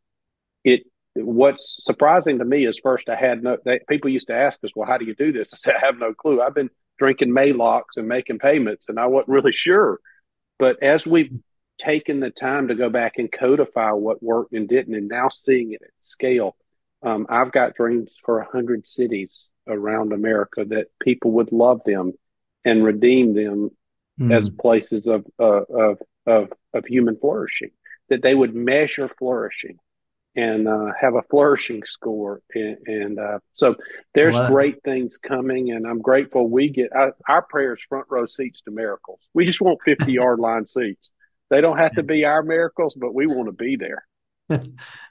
it 0.64 0.84
what's 1.16 1.84
surprising 1.84 2.40
to 2.40 2.46
me 2.46 2.66
is 2.66 2.80
first 2.82 3.08
I 3.08 3.16
had 3.16 3.44
no 3.44 3.58
they, 3.64 3.80
people 3.88 4.10
used 4.10 4.28
to 4.28 4.36
ask 4.36 4.64
us, 4.64 4.72
well, 4.76 4.88
how 4.88 4.98
do 4.98 5.06
you 5.06 5.16
do 5.16 5.32
this? 5.32 5.54
I 5.54 5.58
said, 5.58 5.76
I 5.82 5.86
have 5.86 6.00
no 6.00 6.14
clue. 6.14 6.42
I've 6.42 6.56
been 6.56 6.70
drinking 6.98 7.30
Maalox 7.30 7.84
and 7.96 8.08
making 8.08 8.40
payments, 8.40 8.86
and 8.90 9.00
I 9.00 9.08
wasn't 9.08 9.30
really 9.30 9.52
sure. 9.52 10.00
But 10.60 10.82
as 10.82 11.06
we've 11.08 11.32
taken 11.80 12.20
the 12.20 12.30
time 12.30 12.68
to 12.68 12.76
go 12.76 12.90
back 12.90 13.18
and 13.18 13.32
codify 13.32 13.92
what 13.92 14.24
worked 14.24 14.54
and 14.54 14.68
didn't, 14.68 14.96
and 14.96 15.08
now 15.08 15.30
seeing 15.30 15.74
it 15.74 15.82
at 15.82 15.90
scale, 16.00 16.56
um, 17.04 17.28
I've 17.30 17.52
got 17.52 17.76
dreams 17.76 18.14
for 18.26 18.40
a 18.40 18.50
hundred 18.50 18.88
cities 18.88 19.50
around 19.68 20.14
America 20.14 20.66
that 20.66 20.88
people 21.02 21.32
would 21.32 21.52
love 21.52 21.82
them 21.86 22.14
and 22.66 22.84
redeem 22.84 23.34
them 23.34 23.72
mm. 24.20 24.34
as 24.34 24.50
places 24.50 25.08
of, 25.08 25.26
uh, 25.40 25.64
of 25.64 25.98
of 26.26 26.54
of 26.74 26.86
human 26.86 27.18
flourishing. 27.18 27.72
That 28.10 28.22
they 28.22 28.36
would 28.36 28.56
measure 28.56 29.10
flourishing 29.18 29.80
and 30.36 30.68
uh, 30.68 30.88
have 31.00 31.16
a 31.16 31.22
flourishing 31.30 31.84
score. 31.84 32.42
And, 32.54 32.78
and 32.86 33.20
uh, 33.20 33.40
so 33.54 33.76
there's 34.14 34.38
great 34.48 34.84
things 34.84 35.18
coming, 35.18 35.72
and 35.72 35.86
I'm 35.86 36.02
grateful 36.02 36.50
we 36.50 36.70
get 36.70 36.92
our, 36.94 37.16
our 37.28 37.42
prayers 37.44 37.82
front 37.88 38.08
row 38.10 38.26
seats 38.26 38.62
to 38.62 38.72
miracles. 38.72 39.20
We 39.34 39.46
just 39.46 39.62
want 39.62 39.80
50 39.86 40.12
yard 40.12 40.40
line 40.40 40.68
seats. 40.68 41.12
They 41.50 41.62
don't 41.62 41.78
have 41.78 41.96
to 41.96 42.04
be 42.04 42.26
our 42.26 42.42
miracles, 42.42 42.96
but 43.00 43.14
we 43.14 43.28
want 43.28 43.48
to 43.48 43.52
be 43.52 43.76
there. 43.76 44.06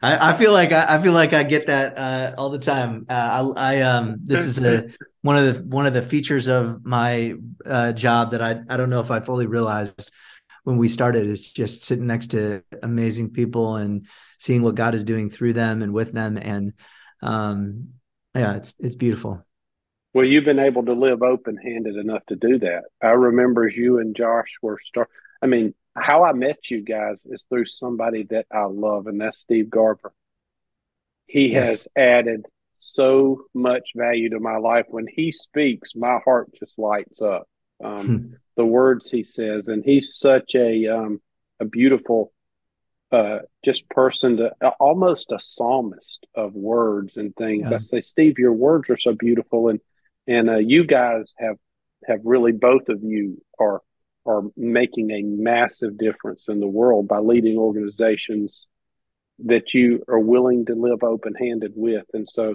I, 0.02 0.30
I, 0.30 0.32
feel 0.34 0.52
like 0.52 0.72
I, 0.72 0.96
I, 0.96 1.02
feel 1.02 1.12
like 1.12 1.32
I 1.32 1.42
get 1.42 1.66
that 1.66 1.96
uh, 1.96 2.34
all 2.36 2.50
the 2.50 2.58
time. 2.58 3.06
Uh, 3.08 3.52
I, 3.56 3.76
I, 3.76 3.80
um 3.82 4.18
this 4.20 4.40
is 4.40 4.58
a 4.58 4.90
one 5.22 5.36
of 5.36 5.54
the 5.54 5.62
one 5.64 5.86
of 5.86 5.94
the 5.94 6.02
features 6.02 6.48
of 6.48 6.84
my 6.84 7.34
uh, 7.64 7.92
job 7.92 8.32
that 8.32 8.42
I 8.42 8.60
I 8.68 8.76
don't 8.76 8.90
know 8.90 9.00
if 9.00 9.10
I 9.10 9.20
fully 9.20 9.46
realized 9.46 10.10
when 10.64 10.76
we 10.76 10.88
started 10.88 11.26
is 11.26 11.52
just 11.52 11.82
sitting 11.82 12.06
next 12.06 12.28
to 12.28 12.62
amazing 12.82 13.30
people 13.30 13.76
and 13.76 14.06
seeing 14.38 14.62
what 14.62 14.74
God 14.74 14.94
is 14.94 15.04
doing 15.04 15.30
through 15.30 15.54
them 15.54 15.82
and 15.82 15.92
with 15.92 16.12
them. 16.12 16.36
And 16.36 16.72
um, 17.22 17.94
yeah, 18.34 18.56
it's 18.56 18.74
it's 18.78 18.94
beautiful. 18.94 19.44
Well, 20.14 20.26
you've 20.26 20.44
been 20.44 20.58
able 20.58 20.84
to 20.84 20.92
live 20.92 21.22
open 21.22 21.56
handed 21.56 21.96
enough 21.96 22.24
to 22.26 22.36
do 22.36 22.58
that. 22.58 22.82
I 23.02 23.08
remember 23.08 23.66
as 23.66 23.76
you 23.76 23.98
and 23.98 24.14
Josh 24.14 24.48
were 24.60 24.78
start. 24.84 25.08
I 25.40 25.46
mean, 25.46 25.74
how 25.94 26.24
I 26.24 26.32
met 26.32 26.70
you 26.70 26.82
guys 26.82 27.22
is 27.24 27.44
through 27.48 27.66
somebody 27.66 28.24
that 28.30 28.46
I 28.50 28.64
love, 28.64 29.06
and 29.06 29.20
that's 29.20 29.38
Steve 29.38 29.70
Garber. 29.70 30.12
He 31.26 31.52
yes. 31.52 31.68
has 31.68 31.88
added 31.96 32.46
so 32.78 33.44
much 33.54 33.90
value 33.94 34.30
to 34.30 34.40
my 34.40 34.56
life. 34.56 34.86
When 34.88 35.06
he 35.06 35.32
speaks, 35.32 35.94
my 35.94 36.18
heart 36.24 36.50
just 36.58 36.78
lights 36.78 37.20
up. 37.20 37.48
Um, 37.82 38.06
hmm. 38.06 38.34
The 38.56 38.66
words 38.66 39.10
he 39.10 39.22
says, 39.24 39.68
and 39.68 39.84
he's 39.84 40.16
such 40.16 40.54
a 40.54 40.86
um, 40.86 41.20
a 41.58 41.64
beautiful 41.64 42.32
uh, 43.10 43.40
just 43.64 43.88
person 43.88 44.38
to 44.38 44.52
uh, 44.60 44.70
almost 44.80 45.32
a 45.32 45.38
psalmist 45.38 46.26
of 46.34 46.54
words 46.54 47.16
and 47.16 47.34
things. 47.36 47.66
Yeah. 47.68 47.74
I 47.74 47.78
say, 47.78 48.00
Steve, 48.00 48.38
your 48.38 48.52
words 48.52 48.90
are 48.90 48.96
so 48.96 49.14
beautiful, 49.14 49.68
and 49.68 49.80
and 50.26 50.50
uh, 50.50 50.56
you 50.56 50.84
guys 50.84 51.34
have 51.38 51.56
have 52.06 52.20
really 52.24 52.52
both 52.52 52.88
of 52.88 53.02
you 53.02 53.42
are 53.58 53.80
are 54.24 54.42
making 54.56 55.10
a 55.10 55.22
massive 55.22 55.98
difference 55.98 56.48
in 56.48 56.60
the 56.60 56.66
world 56.66 57.08
by 57.08 57.18
leading 57.18 57.56
organizations 57.58 58.68
that 59.40 59.74
you 59.74 60.02
are 60.08 60.20
willing 60.20 60.66
to 60.66 60.74
live 60.74 61.02
open 61.02 61.34
handed 61.34 61.72
with, 61.74 62.04
and 62.12 62.28
so 62.28 62.54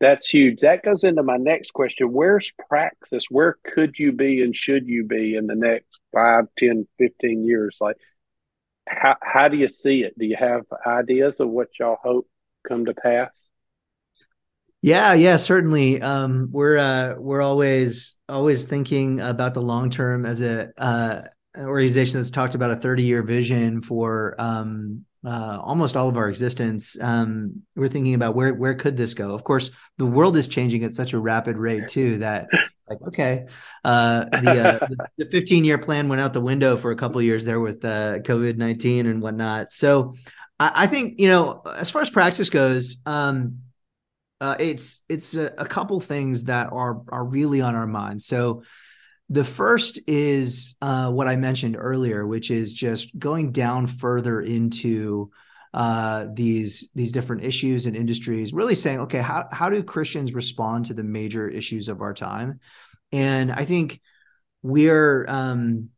that's 0.00 0.28
huge. 0.28 0.60
That 0.60 0.84
goes 0.84 1.04
into 1.04 1.22
my 1.22 1.36
next 1.36 1.72
question. 1.72 2.12
Where's 2.12 2.52
praxis? 2.68 3.26
Where 3.30 3.56
could 3.64 3.98
you 3.98 4.12
be 4.12 4.42
and 4.42 4.54
should 4.54 4.86
you 4.86 5.04
be 5.04 5.34
in 5.34 5.46
the 5.46 5.54
next 5.54 5.88
five, 6.12 6.46
ten, 6.58 6.86
fifteen 6.98 7.44
years? 7.44 7.78
Like, 7.80 7.96
how 8.86 9.16
how 9.22 9.48
do 9.48 9.56
you 9.56 9.68
see 9.68 10.02
it? 10.02 10.18
Do 10.18 10.26
you 10.26 10.36
have 10.36 10.62
ideas 10.86 11.40
of 11.40 11.48
what 11.48 11.68
y'all 11.78 11.98
hope 12.02 12.28
come 12.68 12.86
to 12.86 12.94
pass? 12.94 13.30
Yeah, 14.84 15.14
yeah, 15.14 15.38
certainly. 15.38 15.98
Um, 16.02 16.48
we're 16.52 16.76
uh, 16.76 17.14
we're 17.18 17.40
always 17.40 18.16
always 18.28 18.66
thinking 18.66 19.18
about 19.18 19.54
the 19.54 19.62
long 19.62 19.88
term 19.88 20.26
as 20.26 20.42
a 20.42 20.72
uh, 20.76 21.22
an 21.54 21.64
organization 21.64 22.18
that's 22.18 22.30
talked 22.30 22.54
about 22.54 22.70
a 22.70 22.76
30 22.76 23.02
year 23.02 23.22
vision 23.22 23.80
for 23.80 24.34
um, 24.38 25.06
uh, 25.24 25.58
almost 25.62 25.96
all 25.96 26.10
of 26.10 26.18
our 26.18 26.28
existence. 26.28 27.00
Um, 27.00 27.62
we're 27.74 27.88
thinking 27.88 28.12
about 28.12 28.34
where 28.34 28.52
where 28.52 28.74
could 28.74 28.94
this 28.94 29.14
go? 29.14 29.34
Of 29.34 29.42
course, 29.42 29.70
the 29.96 30.04
world 30.04 30.36
is 30.36 30.48
changing 30.48 30.84
at 30.84 30.92
such 30.92 31.14
a 31.14 31.18
rapid 31.18 31.56
rate 31.56 31.88
too 31.88 32.18
that 32.18 32.48
like 32.86 33.00
okay 33.08 33.46
uh, 33.84 34.26
the, 34.42 34.82
uh, 34.82 34.86
the 35.16 35.24
15 35.30 35.64
year 35.64 35.78
plan 35.78 36.10
went 36.10 36.20
out 36.20 36.34
the 36.34 36.42
window 36.42 36.76
for 36.76 36.90
a 36.90 36.96
couple 36.96 37.22
years 37.22 37.46
there 37.46 37.58
with 37.58 37.82
uh, 37.86 38.18
covid-19 38.18 39.08
and 39.08 39.22
whatnot 39.22 39.72
so 39.72 40.12
I, 40.60 40.72
I, 40.74 40.86
think 40.88 41.18
you 41.18 41.28
know 41.28 41.62
as 41.74 41.90
far 41.90 42.02
as 42.02 42.10
Praxis 42.10 42.50
goes 42.50 42.98
um, 43.06 43.60
uh, 44.44 44.56
it's 44.58 45.00
it's 45.08 45.34
a, 45.36 45.54
a 45.56 45.64
couple 45.64 45.98
things 46.00 46.44
that 46.44 46.68
are 46.70 47.00
are 47.08 47.24
really 47.24 47.62
on 47.62 47.74
our 47.74 47.86
mind. 47.86 48.20
So 48.20 48.62
the 49.30 49.42
first 49.42 49.98
is 50.06 50.76
uh, 50.82 51.10
what 51.10 51.28
I 51.28 51.36
mentioned 51.36 51.76
earlier, 51.78 52.26
which 52.26 52.50
is 52.50 52.74
just 52.74 53.18
going 53.18 53.52
down 53.52 53.86
further 53.86 54.42
into 54.42 55.30
uh, 55.72 56.26
these 56.30 56.90
these 56.94 57.10
different 57.10 57.42
issues 57.42 57.86
and 57.86 57.96
industries, 57.96 58.52
really 58.52 58.74
saying, 58.74 59.00
okay, 59.00 59.22
how 59.22 59.48
how 59.50 59.70
do 59.70 59.82
Christians 59.82 60.34
respond 60.34 60.84
to 60.86 60.94
the 60.94 61.04
major 61.04 61.48
issues 61.48 61.88
of 61.88 62.02
our 62.02 62.12
time? 62.12 62.60
And 63.12 63.50
I 63.50 63.64
think 63.64 64.02
we're 64.62 65.24
um, 65.26 65.88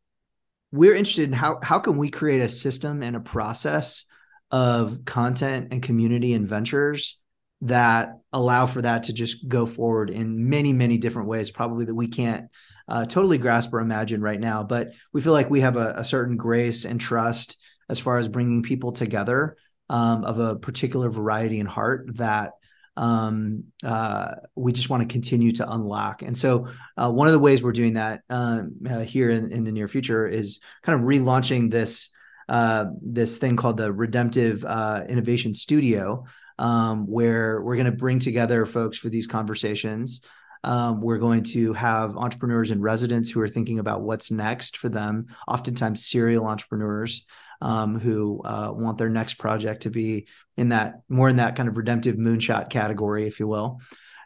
we're 0.71 0.95
interested 0.95 1.25
in 1.25 1.33
how 1.33 1.59
how 1.65 1.81
can 1.81 1.97
we 1.97 2.11
create 2.11 2.43
a 2.43 2.49
system 2.49 3.03
and 3.03 3.17
a 3.17 3.21
process 3.21 4.05
of 4.53 5.05
content 5.05 5.73
and 5.73 5.83
community 5.83 6.33
and 6.33 6.49
ventures 6.49 7.19
that 7.63 8.19
allow 8.33 8.67
for 8.67 8.83
that 8.83 9.05
to 9.05 9.13
just 9.13 9.49
go 9.49 9.67
forward 9.67 10.11
in 10.11 10.49
many 10.49 10.73
many 10.73 10.99
different 10.99 11.29
ways 11.29 11.51
probably 11.51 11.85
that 11.87 11.95
we 11.95 12.07
can't 12.07 12.49
uh, 12.89 13.05
totally 13.05 13.39
grasp 13.39 13.73
or 13.73 13.81
imagine 13.81 14.21
right 14.21 14.41
now 14.41 14.63
but 14.63 14.91
we 15.13 15.21
feel 15.21 15.33
like 15.33 15.51
we 15.51 15.61
have 15.61 15.77
a, 15.77 15.95
a 15.97 16.05
certain 16.05 16.37
grace 16.37 16.85
and 16.85 17.01
trust 17.01 17.57
as 17.89 17.99
far 17.99 18.19
as 18.19 18.29
bringing 18.29 18.63
people 18.63 18.93
together 18.93 19.57
um, 19.89 20.25
of 20.25 20.39
a 20.39 20.57
particular 20.57 21.11
variety 21.11 21.61
and 21.61 21.69
heart 21.69 22.17
that 22.17 22.53
um, 22.97 23.65
uh, 23.85 24.37
we 24.55 24.73
just 24.73 24.89
want 24.89 25.03
to 25.03 25.13
continue 25.13 25.53
to 25.53 25.71
unlock. 25.71 26.23
And 26.23 26.37
so, 26.37 26.69
uh, 26.97 27.11
one 27.11 27.29
of 27.29 27.33
the 27.33 27.39
ways 27.39 27.63
we're 27.63 27.73
doing 27.73 27.95
that 27.95 28.23
uh, 28.31 28.63
uh 28.89 29.01
here 29.01 29.31
in, 29.31 29.53
in, 29.53 29.65
the 29.65 29.73
near 29.73 29.87
future 29.87 30.27
is 30.27 30.61
kind 30.83 30.99
of 30.99 31.07
relaunching 31.07 31.71
this 31.71 32.11
uh, 32.49 32.87
this 33.03 33.39
thing 33.39 33.57
called 33.57 33.77
the 33.77 33.93
Redemptive 33.93 34.65
uh, 34.65 35.05
Innovation 35.09 35.53
Studio, 35.53 36.25
um, 36.59 37.07
where 37.07 37.63
we're 37.63 37.77
going 37.77 37.87
to 37.87 37.93
bring 37.93 38.19
together 38.19 38.67
folks 38.67 38.99
for 38.99 39.09
these 39.09 39.27
conversations. 39.27 40.23
Um, 40.65 41.01
we're 41.01 41.19
going 41.19 41.45
to 41.45 41.73
have 41.75 42.17
entrepreneurs 42.17 42.71
and 42.71 42.83
residents 42.83 43.31
who 43.31 43.41
are 43.41 43.49
thinking 43.49 43.79
about 43.79 44.03
what's 44.03 44.31
next 44.31 44.77
for 44.79 44.89
them, 44.89 45.27
oftentimes 45.47 46.07
serial 46.07 46.47
entrepreneurs 46.47 47.25
um, 47.61 47.99
who 47.99 48.41
uh, 48.45 48.73
want 48.73 48.99
their 48.99 49.09
next 49.09 49.35
project 49.35 49.83
to 49.83 49.91
be 49.91 50.27
in 50.57 50.71
that 50.71 51.03
more 51.09 51.29
in 51.29 51.37
that 51.37 51.57
kind 51.57 51.69
of 51.69 51.77
redemptive 51.77 52.17
moonshot 52.17 52.71
category, 52.71 53.27
if 53.27 53.41
you 53.41 53.47
will, 53.47 53.81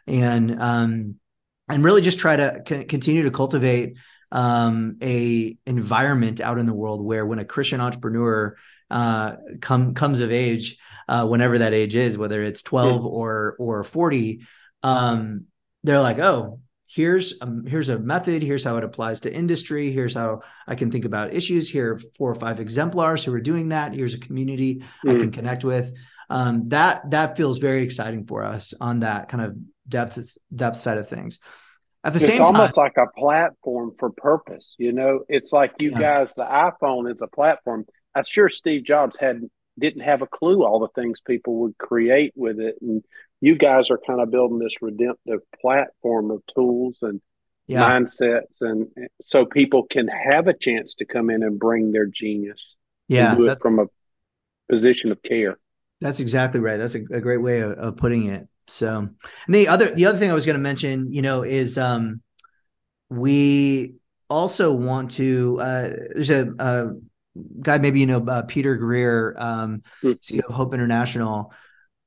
and 0.07 0.61
um, 0.61 1.15
and 1.69 1.83
really 1.83 2.01
just 2.01 2.19
try 2.19 2.35
to 2.35 2.61
c- 2.67 2.85
continue 2.85 3.23
to 3.23 3.31
cultivate 3.31 3.97
um, 4.31 4.97
a 5.01 5.57
environment 5.65 6.41
out 6.41 6.57
in 6.57 6.65
the 6.65 6.73
world 6.73 7.03
where 7.03 7.25
when 7.25 7.39
a 7.39 7.45
Christian 7.45 7.81
entrepreneur 7.81 8.55
uh, 8.89 9.35
come 9.59 9.93
comes 9.93 10.19
of 10.19 10.31
age, 10.31 10.77
uh, 11.07 11.25
whenever 11.25 11.59
that 11.59 11.73
age 11.73 11.95
is, 11.95 12.17
whether 12.17 12.43
it's 12.43 12.61
twelve 12.61 13.05
or 13.05 13.55
or 13.59 13.83
forty, 13.83 14.41
um, 14.83 15.45
they're 15.83 16.01
like, 16.01 16.19
oh, 16.19 16.59
here's 16.87 17.35
a, 17.41 17.49
here's 17.67 17.89
a 17.89 17.99
method. 17.99 18.43
Here's 18.43 18.63
how 18.63 18.77
it 18.77 18.83
applies 18.83 19.21
to 19.21 19.33
industry. 19.33 19.91
Here's 19.91 20.13
how 20.13 20.41
i 20.67 20.75
can 20.75 20.91
think 20.91 21.05
about 21.05 21.33
issues. 21.33 21.69
Here 21.69 21.93
are 21.93 21.99
four 22.17 22.31
or 22.31 22.35
five 22.35 22.59
exemplars 22.59 23.23
who 23.23 23.33
are 23.33 23.41
doing 23.41 23.69
that. 23.69 23.93
Here's 23.93 24.13
a 24.13 24.19
community 24.19 24.83
mm. 25.05 25.11
i 25.11 25.15
can 25.15 25.31
mm. 25.31 25.33
connect 25.33 25.63
with. 25.63 25.91
Um, 26.29 26.69
that 26.69 27.11
that 27.11 27.35
feels 27.35 27.59
very 27.59 27.83
exciting 27.83 28.25
for 28.25 28.43
us 28.43 28.73
on 28.79 29.01
that 29.01 29.27
kind 29.27 29.43
of 29.43 29.57
depth 29.87 30.37
depth 30.53 30.79
side 30.79 30.97
of 30.97 31.09
things 31.09 31.39
at 32.03 32.13
the 32.13 32.17
it's 32.17 32.25
same 32.25 32.41
almost 32.41 32.77
like 32.77 32.97
a 32.97 33.07
platform 33.17 33.93
for 33.97 34.09
purpose 34.11 34.75
you 34.77 34.91
know? 34.91 35.21
It's 35.27 35.51
like 35.51 35.73
you 35.79 35.91
yeah. 35.91 35.99
guys 35.99 36.27
the 36.35 36.43
iphone 36.43 37.11
is 37.13 37.21
a 37.21 37.27
platform. 37.27 37.85
I'm 38.15 38.23
sure 38.23 38.49
steve 38.49 38.83
jobs 38.83 39.17
had 39.19 39.41
didn't 39.79 40.01
have 40.01 40.21
a 40.21 40.27
clue 40.27 40.63
all 40.63 40.79
the 40.79 41.01
things 41.01 41.21
people 41.21 41.61
would 41.61 41.77
create 41.77 42.33
with 42.35 42.59
it 42.59 42.75
and 42.81 43.03
you 43.39 43.57
guys 43.57 43.89
are 43.89 43.99
kind 44.05 44.21
of 44.21 44.29
building 44.29 44.59
this 44.59 44.81
redemptive 44.81 45.39
platform 45.59 46.29
of 46.29 46.43
tools 46.53 46.99
and 47.01 47.21
yeah. 47.67 47.89
mindsets 47.89 48.61
and 48.61 48.87
so 49.21 49.45
people 49.45 49.83
can 49.83 50.07
have 50.07 50.47
a 50.47 50.53
chance 50.53 50.95
to 50.95 51.05
come 51.05 51.29
in 51.29 51.41
and 51.41 51.57
bring 51.57 51.91
their 51.91 52.05
genius 52.05 52.75
yeah 53.07 53.35
from 53.61 53.79
a 53.79 53.85
position 54.71 55.11
of 55.11 55.21
care. 55.21 55.57
That's 55.99 56.19
exactly 56.19 56.59
right. 56.59 56.77
That's 56.77 56.95
a, 56.95 57.03
a 57.11 57.21
great 57.21 57.41
way 57.41 57.59
of, 57.59 57.73
of, 57.73 57.97
putting 57.97 58.27
it 58.27 58.47
so 58.71 58.99
and 58.99 59.55
the 59.55 59.67
other 59.67 59.93
the 59.93 60.05
other 60.05 60.17
thing 60.17 60.31
i 60.31 60.33
was 60.33 60.45
going 60.45 60.55
to 60.55 60.61
mention 60.61 61.11
you 61.11 61.21
know 61.21 61.43
is 61.43 61.77
um 61.77 62.21
we 63.09 63.95
also 64.29 64.71
want 64.71 65.11
to 65.11 65.59
uh 65.59 65.89
there's 66.13 66.29
a, 66.29 66.51
a 66.59 66.91
guy 67.61 67.77
maybe 67.77 67.99
you 67.99 68.07
know 68.07 68.25
uh, 68.25 68.41
peter 68.43 68.75
greer 68.77 69.35
um 69.37 69.81
mm-hmm. 70.01 70.11
ceo 70.11 70.45
of 70.47 70.55
hope 70.55 70.73
international 70.73 71.53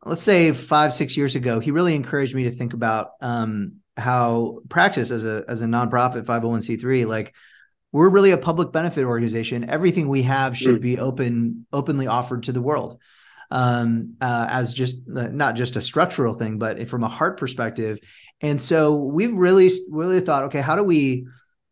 let's 0.04 0.22
say 0.22 0.52
five 0.52 0.94
six 0.94 1.16
years 1.16 1.34
ago 1.34 1.60
he 1.60 1.70
really 1.70 1.94
encouraged 1.94 2.34
me 2.34 2.44
to 2.44 2.50
think 2.50 2.72
about 2.72 3.12
um, 3.20 3.76
how 3.96 4.60
praxis 4.68 5.10
as 5.10 5.24
a 5.24 5.44
as 5.48 5.62
a 5.62 5.66
nonprofit 5.66 6.24
501c3 6.24 7.06
like 7.06 7.34
we're 7.92 8.08
really 8.08 8.32
a 8.32 8.38
public 8.38 8.72
benefit 8.72 9.04
organization 9.04 9.68
everything 9.68 10.08
we 10.08 10.22
have 10.22 10.56
should 10.56 10.78
mm. 10.78 10.82
be 10.82 10.98
open 10.98 11.66
openly 11.72 12.06
offered 12.06 12.44
to 12.44 12.52
the 12.52 12.62
world 12.62 12.98
um, 13.50 14.14
uh, 14.20 14.46
as 14.48 14.74
just 14.74 14.96
uh, 15.14 15.28
not 15.28 15.56
just 15.56 15.76
a 15.76 15.82
structural 15.82 16.34
thing 16.34 16.58
but 16.58 16.88
from 16.88 17.04
a 17.04 17.08
heart 17.08 17.38
perspective 17.38 17.98
and 18.40 18.60
so 18.60 18.96
we've 18.96 19.34
really 19.34 19.70
really 19.90 20.20
thought 20.20 20.44
okay 20.44 20.60
how 20.60 20.76
do 20.76 20.82
we 20.82 21.26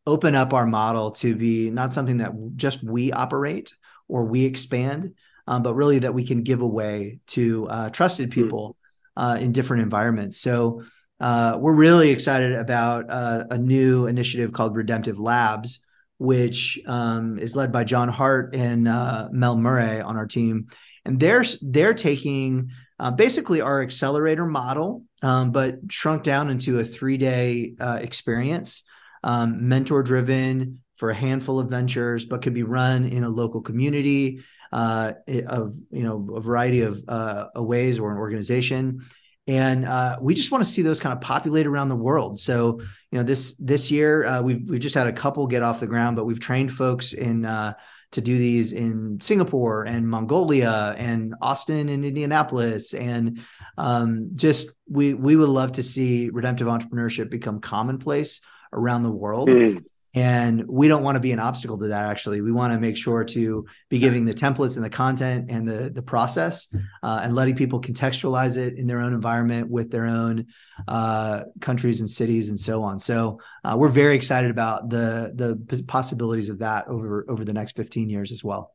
open 0.06 0.34
up 0.34 0.52
our 0.52 0.66
model 0.66 1.12
to 1.12 1.34
be 1.34 1.70
not 1.70 1.92
something 1.92 2.18
that 2.18 2.32
just 2.56 2.82
we 2.82 3.12
operate 3.12 3.72
or 4.08 4.24
we 4.24 4.44
expand 4.44 5.12
um, 5.46 5.62
but 5.62 5.74
really 5.74 6.00
that 6.00 6.14
we 6.14 6.24
can 6.24 6.42
give 6.42 6.62
away 6.62 7.18
to 7.26 7.66
uh, 7.68 7.90
trusted 7.90 8.32
hmm. 8.32 8.40
people 8.40 8.76
uh, 9.16 9.38
in 9.40 9.52
different 9.52 9.82
environments. 9.82 10.38
So 10.38 10.82
uh, 11.20 11.58
we're 11.60 11.74
really 11.74 12.10
excited 12.10 12.52
about 12.52 13.06
uh, 13.08 13.44
a 13.50 13.58
new 13.58 14.06
initiative 14.06 14.52
called 14.52 14.76
Redemptive 14.76 15.18
Labs, 15.18 15.80
which 16.18 16.80
um, 16.86 17.38
is 17.38 17.54
led 17.54 17.72
by 17.72 17.84
John 17.84 18.08
Hart 18.08 18.54
and 18.54 18.88
uh, 18.88 19.28
Mel 19.30 19.56
Murray 19.56 20.00
on 20.00 20.16
our 20.16 20.26
team, 20.26 20.68
and 21.04 21.18
they're 21.18 21.44
they're 21.60 21.94
taking 21.94 22.70
uh, 22.98 23.10
basically 23.10 23.60
our 23.60 23.82
accelerator 23.82 24.46
model, 24.46 25.04
um, 25.22 25.50
but 25.50 25.78
shrunk 25.90 26.22
down 26.22 26.50
into 26.50 26.78
a 26.78 26.84
three 26.84 27.16
day 27.16 27.74
experience, 27.80 28.84
um, 29.24 29.68
mentor 29.68 30.02
driven 30.02 30.80
for 30.96 31.10
a 31.10 31.14
handful 31.14 31.58
of 31.58 31.68
ventures, 31.68 32.24
but 32.24 32.42
could 32.42 32.54
be 32.54 32.62
run 32.62 33.04
in 33.04 33.24
a 33.24 33.28
local 33.28 33.60
community 33.60 34.44
uh, 34.72 35.12
of 35.46 35.74
you 35.90 36.02
know 36.02 36.34
a 36.36 36.40
variety 36.40 36.82
of 36.82 37.02
uh, 37.08 37.46
ways 37.56 37.98
or 37.98 38.12
an 38.12 38.18
organization 38.18 39.02
and 39.46 39.84
uh, 39.84 40.18
we 40.20 40.34
just 40.34 40.52
want 40.52 40.64
to 40.64 40.70
see 40.70 40.82
those 40.82 41.00
kind 41.00 41.12
of 41.12 41.20
populate 41.20 41.66
around 41.66 41.88
the 41.88 41.96
world. 41.96 42.38
So, 42.38 42.80
you 43.10 43.18
know, 43.18 43.24
this 43.24 43.54
this 43.58 43.90
year 43.90 44.24
uh, 44.24 44.40
we've 44.40 44.68
we've 44.68 44.80
just 44.80 44.94
had 44.94 45.08
a 45.08 45.12
couple 45.12 45.46
get 45.46 45.62
off 45.62 45.80
the 45.80 45.86
ground, 45.86 46.16
but 46.16 46.24
we've 46.24 46.40
trained 46.40 46.72
folks 46.72 47.12
in 47.12 47.44
uh, 47.44 47.74
to 48.12 48.20
do 48.20 48.38
these 48.38 48.72
in 48.72 49.20
Singapore 49.20 49.84
and 49.84 50.08
Mongolia 50.08 50.94
and 50.96 51.34
Austin 51.42 51.88
and 51.88 52.04
Indianapolis, 52.04 52.94
and 52.94 53.40
um, 53.76 54.30
just 54.34 54.72
we 54.88 55.14
we 55.14 55.36
would 55.36 55.48
love 55.48 55.72
to 55.72 55.82
see 55.82 56.30
redemptive 56.30 56.68
entrepreneurship 56.68 57.30
become 57.30 57.60
commonplace 57.60 58.40
around 58.72 59.02
the 59.02 59.10
world. 59.10 59.48
Mm 59.48 59.84
and 60.14 60.66
we 60.68 60.88
don't 60.88 61.02
want 61.02 61.16
to 61.16 61.20
be 61.20 61.32
an 61.32 61.38
obstacle 61.38 61.78
to 61.78 61.88
that 61.88 62.10
actually. 62.10 62.40
We 62.40 62.52
want 62.52 62.72
to 62.74 62.80
make 62.80 62.96
sure 62.96 63.24
to 63.24 63.66
be 63.88 63.98
giving 63.98 64.24
the 64.24 64.34
templates 64.34 64.76
and 64.76 64.84
the 64.84 64.90
content 64.90 65.50
and 65.50 65.66
the 65.66 65.90
the 65.90 66.02
process 66.02 66.68
uh, 67.02 67.20
and 67.22 67.34
letting 67.34 67.56
people 67.56 67.80
contextualize 67.80 68.56
it 68.56 68.76
in 68.76 68.86
their 68.86 69.00
own 69.00 69.14
environment 69.14 69.70
with 69.70 69.90
their 69.90 70.06
own 70.06 70.46
uh, 70.86 71.44
countries 71.60 72.00
and 72.00 72.10
cities 72.10 72.50
and 72.50 72.60
so 72.60 72.82
on. 72.82 72.98
So 72.98 73.40
uh, 73.64 73.76
we're 73.78 73.88
very 73.88 74.14
excited 74.14 74.50
about 74.50 74.90
the 74.90 75.32
the 75.34 75.82
possibilities 75.84 76.50
of 76.50 76.58
that 76.58 76.88
over 76.88 77.24
over 77.28 77.44
the 77.44 77.54
next 77.54 77.76
15 77.76 78.10
years 78.10 78.32
as 78.32 78.44
well. 78.44 78.74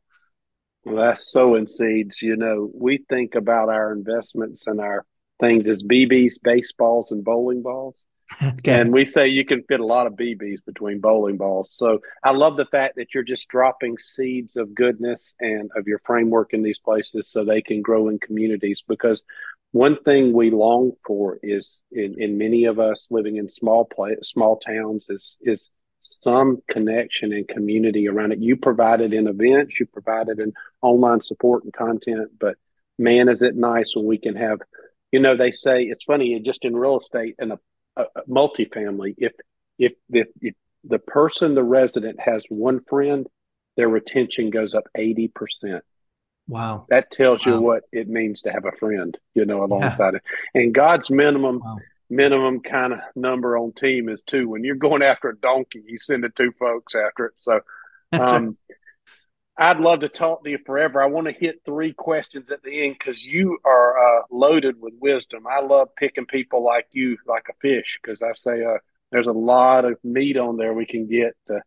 Well 0.84 0.96
that's 0.96 1.30
sowing 1.30 1.66
seeds 1.66 2.20
you 2.20 2.36
know. 2.36 2.68
We 2.74 3.04
think 3.08 3.36
about 3.36 3.68
our 3.68 3.92
investments 3.92 4.64
and 4.66 4.80
our 4.80 5.06
things 5.40 5.68
as 5.68 5.84
bbs 5.84 6.34
baseballs 6.42 7.12
and 7.12 7.24
bowling 7.24 7.62
balls 7.62 8.02
okay. 8.42 8.80
And 8.80 8.92
we 8.92 9.04
say 9.04 9.28
you 9.28 9.44
can 9.44 9.62
fit 9.64 9.80
a 9.80 9.86
lot 9.86 10.06
of 10.06 10.14
BBs 10.14 10.64
between 10.66 11.00
bowling 11.00 11.36
balls. 11.36 11.72
So 11.72 12.00
I 12.22 12.30
love 12.30 12.56
the 12.56 12.66
fact 12.66 12.96
that 12.96 13.14
you're 13.14 13.22
just 13.22 13.48
dropping 13.48 13.98
seeds 13.98 14.56
of 14.56 14.74
goodness 14.74 15.34
and 15.40 15.70
of 15.76 15.86
your 15.86 16.00
framework 16.04 16.52
in 16.52 16.62
these 16.62 16.78
places 16.78 17.30
so 17.30 17.44
they 17.44 17.62
can 17.62 17.80
grow 17.80 18.08
in 18.08 18.18
communities. 18.18 18.82
Because 18.86 19.24
one 19.72 19.96
thing 20.02 20.32
we 20.32 20.50
long 20.50 20.92
for 21.06 21.38
is 21.42 21.80
in, 21.92 22.20
in 22.20 22.38
many 22.38 22.64
of 22.64 22.78
us 22.78 23.08
living 23.10 23.36
in 23.36 23.48
small 23.48 23.84
play, 23.84 24.16
small 24.22 24.58
towns 24.58 25.06
is 25.08 25.36
is 25.40 25.70
some 26.00 26.62
connection 26.68 27.32
and 27.32 27.46
community 27.48 28.08
around 28.08 28.32
it. 28.32 28.38
You 28.38 28.56
provided 28.56 29.12
in 29.12 29.26
events, 29.26 29.78
you 29.78 29.86
provided 29.86 30.38
in 30.38 30.52
online 30.80 31.20
support 31.20 31.64
and 31.64 31.72
content, 31.72 32.30
but 32.38 32.56
man, 32.98 33.28
is 33.28 33.42
it 33.42 33.56
nice 33.56 33.92
when 33.94 34.06
we 34.06 34.18
can 34.18 34.36
have, 34.36 34.60
you 35.12 35.20
know, 35.20 35.36
they 35.36 35.50
say 35.50 35.82
it's 35.82 36.04
funny 36.04 36.38
just 36.40 36.64
in 36.64 36.76
real 36.76 36.96
estate 36.96 37.34
and 37.38 37.52
a 37.98 38.02
a, 38.02 38.22
multifamily, 38.28 39.14
if, 39.18 39.32
if 39.78 39.92
if 40.10 40.28
if 40.40 40.54
the 40.84 40.98
person, 40.98 41.54
the 41.54 41.62
resident, 41.62 42.20
has 42.20 42.46
one 42.48 42.80
friend, 42.88 43.26
their 43.76 43.88
retention 43.88 44.50
goes 44.50 44.74
up 44.74 44.88
eighty 44.96 45.28
percent. 45.28 45.84
Wow. 46.46 46.86
That 46.88 47.10
tells 47.10 47.44
wow. 47.44 47.52
you 47.52 47.60
what 47.60 47.82
it 47.92 48.08
means 48.08 48.42
to 48.42 48.50
have 48.50 48.64
a 48.64 48.72
friend, 48.72 49.16
you 49.34 49.44
know, 49.44 49.62
alongside 49.64 50.14
yeah. 50.14 50.16
it. 50.16 50.22
And 50.54 50.74
God's 50.74 51.10
minimum 51.10 51.60
wow. 51.62 51.78
minimum 52.08 52.60
kind 52.60 52.94
of 52.94 53.00
number 53.14 53.58
on 53.58 53.72
team 53.72 54.08
is 54.08 54.22
two. 54.22 54.48
When 54.48 54.64
you're 54.64 54.76
going 54.76 55.02
after 55.02 55.28
a 55.28 55.36
donkey, 55.36 55.82
you 55.86 55.98
send 55.98 56.24
the 56.24 56.30
two 56.30 56.52
folks 56.58 56.94
after 56.94 57.26
it. 57.26 57.34
So 57.36 57.60
um, 58.12 58.56
I'd 59.60 59.80
love 59.80 60.00
to 60.00 60.08
talk 60.08 60.44
to 60.44 60.50
you 60.50 60.58
forever. 60.64 61.02
I 61.02 61.06
want 61.06 61.26
to 61.26 61.32
hit 61.32 61.62
three 61.64 61.92
questions 61.92 62.52
at 62.52 62.62
the 62.62 62.84
end 62.84 62.96
because 62.98 63.24
you 63.24 63.58
are 63.64 64.20
uh, 64.20 64.22
loaded 64.30 64.80
with 64.80 64.94
wisdom. 65.00 65.46
I 65.48 65.60
love 65.60 65.88
picking 65.96 66.26
people 66.26 66.62
like 66.62 66.86
you, 66.92 67.16
like 67.26 67.46
a 67.50 67.54
fish, 67.60 67.98
because 68.00 68.22
I 68.22 68.34
say 68.34 68.64
uh, 68.64 68.78
there's 69.10 69.26
a 69.26 69.32
lot 69.32 69.84
of 69.84 69.98
meat 70.04 70.36
on 70.36 70.56
there 70.58 70.72
we 70.72 70.86
can 70.86 71.08
get 71.08 71.36
to 71.48 71.60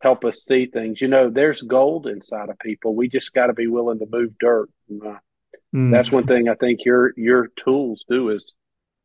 help 0.00 0.24
us 0.24 0.44
see 0.44 0.66
things. 0.66 1.00
You 1.00 1.08
know, 1.08 1.28
there's 1.28 1.62
gold 1.62 2.06
inside 2.06 2.48
of 2.48 2.58
people. 2.58 2.94
We 2.94 3.08
just 3.08 3.32
got 3.34 3.48
to 3.48 3.52
be 3.52 3.66
willing 3.66 3.98
to 3.98 4.06
move 4.10 4.38
dirt. 4.38 4.70
Uh, 4.90 5.16
mm. 5.74 5.90
That's 5.90 6.12
one 6.12 6.26
thing 6.26 6.48
I 6.48 6.54
think 6.54 6.84
your 6.84 7.12
your 7.16 7.48
tools 7.62 8.04
do 8.08 8.30
is 8.30 8.54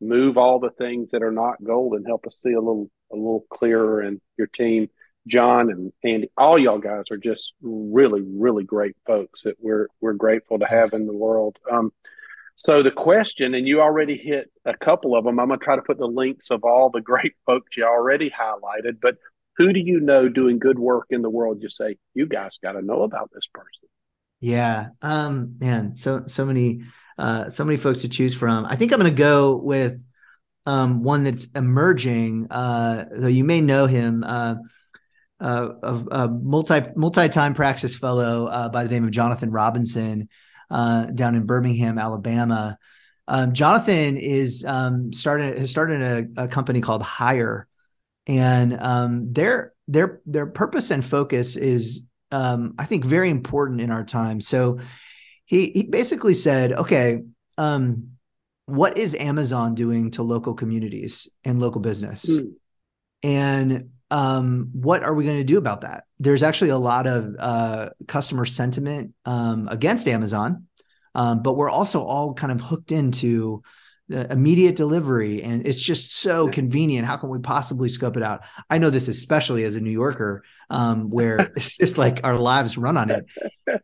move 0.00 0.38
all 0.38 0.60
the 0.60 0.70
things 0.70 1.10
that 1.10 1.22
are 1.22 1.32
not 1.32 1.62
gold 1.62 1.92
and 1.92 2.06
help 2.06 2.26
us 2.26 2.38
see 2.40 2.52
a 2.52 2.60
little 2.60 2.90
a 3.12 3.16
little 3.16 3.44
clearer. 3.50 4.00
And 4.00 4.20
your 4.38 4.46
team, 4.46 4.88
John 5.26 5.70
and 5.70 5.92
Andy, 6.02 6.30
all 6.36 6.58
y'all 6.58 6.78
guys 6.78 7.04
are 7.10 7.16
just 7.16 7.54
really 7.62 8.22
really 8.22 8.64
great 8.64 8.96
folks 9.06 9.42
that 9.42 9.56
we're 9.60 9.88
we're 10.00 10.14
grateful 10.14 10.58
to 10.58 10.66
have 10.66 10.92
in 10.92 11.06
the 11.06 11.16
world. 11.16 11.58
Um, 11.70 11.92
so 12.60 12.82
the 12.82 12.90
question, 12.90 13.54
and 13.54 13.66
you 13.66 13.80
already 13.80 14.18
hit 14.18 14.50
a 14.66 14.76
couple 14.76 15.16
of 15.16 15.24
them. 15.24 15.40
I'm 15.40 15.48
going 15.48 15.58
to 15.58 15.64
try 15.64 15.76
to 15.76 15.82
put 15.82 15.96
the 15.96 16.06
links 16.06 16.50
of 16.50 16.62
all 16.62 16.90
the 16.90 17.00
great 17.00 17.32
folks 17.46 17.74
you 17.74 17.84
already 17.84 18.30
highlighted, 18.30 19.00
but 19.00 19.16
who 19.56 19.72
do 19.72 19.80
you 19.80 19.98
know 19.98 20.28
doing 20.28 20.58
good 20.58 20.78
work 20.78 21.06
in 21.08 21.22
the 21.22 21.30
world? 21.30 21.62
You 21.62 21.70
say, 21.70 21.96
you 22.12 22.26
guys 22.26 22.58
got 22.62 22.72
to 22.72 22.82
know 22.82 23.02
about 23.02 23.30
this 23.32 23.46
person. 23.52 23.88
Yeah. 24.40 24.88
Um, 25.00 25.56
man, 25.58 25.96
so, 25.96 26.24
so 26.26 26.44
many, 26.44 26.82
uh, 27.16 27.48
so 27.48 27.64
many 27.64 27.78
folks 27.78 28.02
to 28.02 28.10
choose 28.10 28.34
from. 28.34 28.66
I 28.66 28.76
think 28.76 28.92
I'm 28.92 29.00
going 29.00 29.10
to 29.10 29.18
go 29.18 29.56
with, 29.56 30.02
um, 30.66 31.02
one 31.02 31.24
that's 31.24 31.46
emerging, 31.54 32.48
uh, 32.50 33.06
though 33.10 33.26
you 33.26 33.44
may 33.44 33.62
know 33.62 33.86
him, 33.86 34.22
uh, 34.22 34.56
uh, 35.40 35.68
a, 35.82 35.94
a 36.10 36.28
multi 36.28 36.82
multi-time 36.96 37.54
praxis 37.54 37.96
fellow 37.96 38.46
uh, 38.46 38.68
by 38.68 38.84
the 38.84 38.90
name 38.90 39.04
of 39.04 39.10
Jonathan 39.10 39.50
Robinson 39.50 40.28
uh, 40.70 41.06
down 41.06 41.34
in 41.34 41.46
Birmingham, 41.46 41.98
Alabama. 41.98 42.78
Um, 43.26 43.52
Jonathan 43.52 44.16
is 44.16 44.64
um, 44.64 45.12
started 45.12 45.58
has 45.58 45.70
started 45.70 46.02
a, 46.36 46.42
a, 46.44 46.48
company 46.48 46.80
called 46.80 47.02
Hire, 47.02 47.68
and 48.26 48.76
um, 48.80 49.32
their 49.32 49.72
their 49.88 50.20
their 50.26 50.46
purpose 50.46 50.90
and 50.90 51.04
focus 51.04 51.56
is 51.56 52.02
um, 52.32 52.74
I 52.78 52.86
think 52.86 53.04
very 53.04 53.30
important 53.30 53.80
in 53.80 53.90
our 53.90 54.04
time. 54.04 54.40
So 54.40 54.80
he 55.46 55.70
he 55.70 55.84
basically 55.84 56.34
said, 56.34 56.72
okay, 56.72 57.20
um, 57.56 58.10
what 58.66 58.98
is 58.98 59.14
Amazon 59.14 59.74
doing 59.74 60.10
to 60.12 60.22
local 60.22 60.54
communities 60.54 61.28
and 61.44 61.60
local 61.60 61.80
business, 61.80 62.28
mm. 62.28 62.52
and 63.22 63.90
um, 64.10 64.70
what 64.72 65.02
are 65.04 65.14
we 65.14 65.24
going 65.24 65.38
to 65.38 65.44
do 65.44 65.58
about 65.58 65.82
that? 65.82 66.04
There's 66.18 66.42
actually 66.42 66.70
a 66.70 66.78
lot 66.78 67.06
of 67.06 67.34
uh, 67.38 67.90
customer 68.08 68.44
sentiment 68.46 69.14
um, 69.24 69.68
against 69.70 70.08
Amazon, 70.08 70.66
um, 71.14 71.42
but 71.42 71.54
we're 71.54 71.70
also 71.70 72.02
all 72.02 72.34
kind 72.34 72.52
of 72.52 72.60
hooked 72.60 72.92
into 72.92 73.62
immediate 74.10 74.74
delivery 74.74 75.42
and 75.42 75.66
it's 75.66 75.78
just 75.78 76.16
so 76.16 76.48
convenient. 76.48 77.06
How 77.06 77.16
can 77.16 77.28
we 77.28 77.38
possibly 77.38 77.88
scope 77.88 78.16
it 78.16 78.22
out? 78.22 78.42
I 78.68 78.78
know 78.78 78.90
this 78.90 79.08
especially 79.08 79.64
as 79.64 79.76
a 79.76 79.80
new 79.80 79.90
yorker 79.90 80.42
um, 80.68 81.10
where 81.10 81.38
it's 81.56 81.76
just 81.76 81.96
like 81.96 82.20
our 82.24 82.36
lives 82.36 82.76
run 82.76 82.96
on 82.96 83.10
it. 83.10 83.26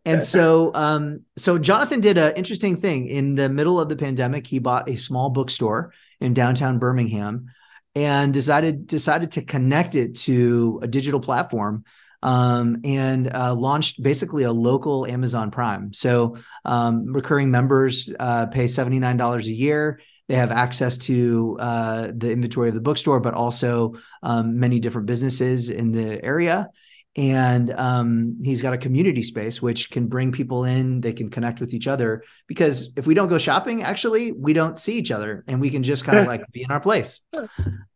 And 0.04 0.22
so 0.22 0.72
um, 0.74 1.20
so 1.36 1.58
jonathan 1.58 2.00
did 2.00 2.18
an 2.18 2.34
interesting 2.34 2.76
thing. 2.76 3.06
In 3.06 3.36
the 3.36 3.48
middle 3.48 3.80
of 3.80 3.88
the 3.88 3.96
pandemic 3.96 4.46
he 4.46 4.58
bought 4.58 4.88
a 4.88 4.96
small 4.96 5.30
bookstore 5.30 5.92
in 6.20 6.34
downtown 6.34 6.78
birmingham 6.78 7.50
and 7.97 8.32
decided 8.32 8.86
decided 8.86 9.32
to 9.32 9.42
connect 9.42 9.97
it 9.97 10.14
to 10.14 10.78
a 10.82 10.86
digital 10.86 11.18
platform 11.18 11.82
um, 12.22 12.82
and 12.84 13.34
uh, 13.34 13.55
launched 13.55 14.01
basically 14.01 14.44
a 14.44 14.53
local 14.53 15.07
Amazon 15.07 15.51
Prime. 15.51 15.92
So 15.92 16.36
um, 16.64 17.12
recurring 17.12 17.51
members 17.51 18.12
uh, 18.20 18.47
pay 18.47 18.68
seventy 18.68 19.01
nine 19.01 19.16
dollars 19.16 19.49
a 19.49 19.53
year 19.53 19.99
they 20.28 20.34
have 20.34 20.51
access 20.51 20.97
to 20.97 21.57
uh, 21.61 22.12
the 22.14 22.32
inventory 22.32 22.68
of 22.68 22.74
the 22.74 22.80
bookstore, 22.80 23.20
but 23.20 23.34
also 23.34 23.94
um, 24.22 24.59
many 24.59 24.80
different 24.80 25.07
businesses 25.07 25.70
in 25.70 25.92
the 25.92 26.22
area. 26.24 26.68
And 27.16 27.70
um, 27.70 28.38
he's 28.42 28.60
got 28.60 28.74
a 28.74 28.78
community 28.78 29.22
space 29.22 29.62
which 29.62 29.90
can 29.90 30.06
bring 30.06 30.32
people 30.32 30.64
in. 30.64 31.00
They 31.00 31.14
can 31.14 31.30
connect 31.30 31.60
with 31.60 31.72
each 31.72 31.86
other 31.86 32.22
because 32.46 32.92
if 32.94 33.06
we 33.06 33.14
don't 33.14 33.28
go 33.28 33.38
shopping, 33.38 33.82
actually, 33.82 34.32
we 34.32 34.52
don't 34.52 34.78
see 34.78 34.98
each 34.98 35.10
other, 35.10 35.42
and 35.48 35.58
we 35.58 35.70
can 35.70 35.82
just 35.82 36.04
kind 36.04 36.18
of 36.18 36.26
like 36.26 36.42
be 36.52 36.62
in 36.62 36.70
our 36.70 36.80
place. 36.80 37.20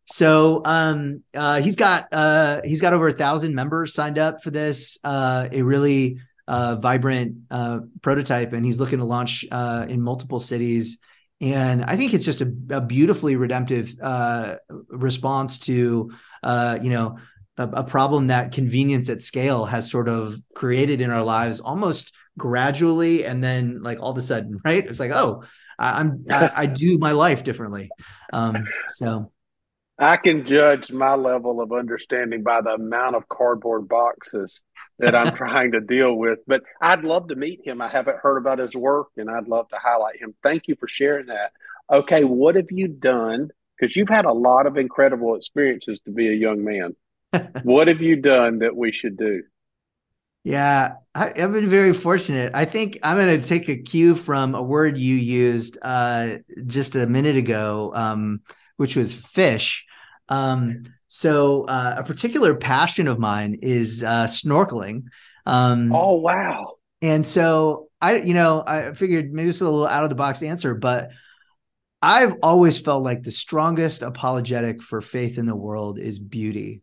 So 0.06 0.62
um, 0.64 1.22
uh, 1.34 1.60
he's 1.60 1.76
got 1.76 2.08
uh, 2.12 2.62
he's 2.64 2.80
got 2.80 2.94
over 2.94 3.08
a 3.08 3.12
thousand 3.12 3.54
members 3.54 3.92
signed 3.92 4.18
up 4.18 4.42
for 4.42 4.50
this. 4.50 4.96
Uh, 5.04 5.48
a 5.52 5.60
really 5.60 6.18
uh, 6.48 6.76
vibrant 6.76 7.36
uh, 7.50 7.80
prototype, 8.00 8.54
and 8.54 8.64
he's 8.64 8.80
looking 8.80 9.00
to 9.00 9.04
launch 9.04 9.44
uh, 9.52 9.84
in 9.88 10.00
multiple 10.00 10.40
cities 10.40 10.98
and 11.40 11.84
I 11.84 11.96
think 11.96 12.12
it's 12.12 12.24
just 12.24 12.42
a, 12.42 12.52
a 12.70 12.80
beautifully 12.82 13.36
redemptive 13.36 13.94
uh, 14.00 14.56
response 14.88 15.58
to, 15.60 16.12
uh, 16.42 16.78
you 16.82 16.90
know, 16.90 17.16
a, 17.60 17.80
a, 17.80 17.84
problem 17.84 18.28
that 18.28 18.52
convenience 18.52 19.08
at 19.08 19.20
scale 19.20 19.64
has 19.64 19.90
sort 19.90 20.08
of 20.08 20.40
created 20.54 21.00
in 21.00 21.10
our 21.10 21.22
lives 21.22 21.60
almost 21.60 22.14
gradually, 22.38 23.24
and 23.24 23.42
then 23.42 23.82
like 23.82 24.00
all 24.00 24.10
of 24.10 24.18
a 24.18 24.22
sudden, 24.22 24.60
right? 24.64 24.86
It's 24.86 25.00
like, 25.00 25.12
oh, 25.12 25.44
I, 25.78 26.00
am 26.00 26.24
I, 26.30 26.50
I, 26.56 26.66
do 26.66 26.98
my 26.98 27.12
life 27.12 27.44
differently. 27.44 27.90
Um, 28.32 28.64
so 28.88 29.32
I 30.00 30.16
can 30.16 30.46
judge 30.46 30.90
my 30.90 31.14
level 31.14 31.60
of 31.60 31.72
understanding 31.72 32.42
by 32.42 32.62
the 32.62 32.70
amount 32.70 33.16
of 33.16 33.28
cardboard 33.28 33.86
boxes 33.86 34.62
that 34.98 35.14
I'm 35.14 35.36
trying 35.36 35.72
to 35.72 35.80
deal 35.80 36.14
with. 36.14 36.38
But 36.46 36.62
I'd 36.80 37.04
love 37.04 37.28
to 37.28 37.36
meet 37.36 37.60
him. 37.66 37.82
I 37.82 37.88
haven't 37.88 38.16
heard 38.16 38.38
about 38.38 38.60
his 38.60 38.74
work 38.74 39.08
and 39.18 39.30
I'd 39.30 39.46
love 39.46 39.68
to 39.68 39.76
highlight 39.76 40.18
him. 40.18 40.34
Thank 40.42 40.68
you 40.68 40.76
for 40.80 40.88
sharing 40.88 41.26
that. 41.26 41.52
Okay, 41.92 42.24
what 42.24 42.54
have 42.54 42.70
you 42.70 42.88
done? 42.88 43.50
Because 43.78 43.94
you've 43.94 44.08
had 44.08 44.24
a 44.24 44.32
lot 44.32 44.66
of 44.66 44.78
incredible 44.78 45.34
experiences 45.34 46.00
to 46.02 46.10
be 46.10 46.28
a 46.28 46.34
young 46.34 46.64
man. 46.64 46.96
What 47.62 47.88
have 47.88 48.00
you 48.00 48.16
done 48.16 48.58
that 48.60 48.76
we 48.76 48.92
should 48.92 49.16
do? 49.16 49.42
Yeah, 50.42 50.94
I, 51.14 51.32
have 51.36 51.52
been 51.52 51.68
very 51.68 51.92
fortunate. 51.92 52.52
I 52.54 52.64
think 52.64 52.98
I'm 53.02 53.18
going 53.18 53.40
to 53.40 53.46
take 53.46 53.68
a 53.68 53.76
cue 53.76 54.14
from 54.14 54.54
a 54.54 54.62
word 54.62 54.96
you 54.96 55.14
used 55.14 55.76
uh, 55.82 56.38
just 56.66 56.96
a 56.96 57.06
minute 57.06 57.36
ago, 57.36 57.92
um, 57.94 58.40
which 58.76 58.96
was 58.96 59.12
fish. 59.12 59.84
Um, 60.30 60.84
so 61.08 61.64
uh, 61.64 61.96
a 61.98 62.04
particular 62.04 62.54
passion 62.54 63.06
of 63.06 63.18
mine 63.18 63.58
is 63.60 64.02
uh, 64.02 64.26
snorkeling. 64.26 65.04
Um, 65.44 65.94
oh 65.94 66.14
wow! 66.14 66.76
And 67.02 67.24
so 67.26 67.88
I, 68.00 68.16
you 68.16 68.34
know, 68.34 68.62
I 68.66 68.92
figured 68.92 69.32
maybe 69.32 69.50
it's 69.50 69.60
a 69.60 69.64
little 69.64 69.86
out 69.86 70.04
of 70.04 70.10
the 70.10 70.16
box 70.16 70.42
answer, 70.42 70.74
but 70.74 71.10
I've 72.00 72.36
always 72.42 72.78
felt 72.78 73.04
like 73.04 73.22
the 73.22 73.30
strongest 73.30 74.02
apologetic 74.02 74.82
for 74.82 75.00
faith 75.00 75.36
in 75.36 75.46
the 75.46 75.56
world 75.56 75.98
is 75.98 76.18
beauty. 76.18 76.82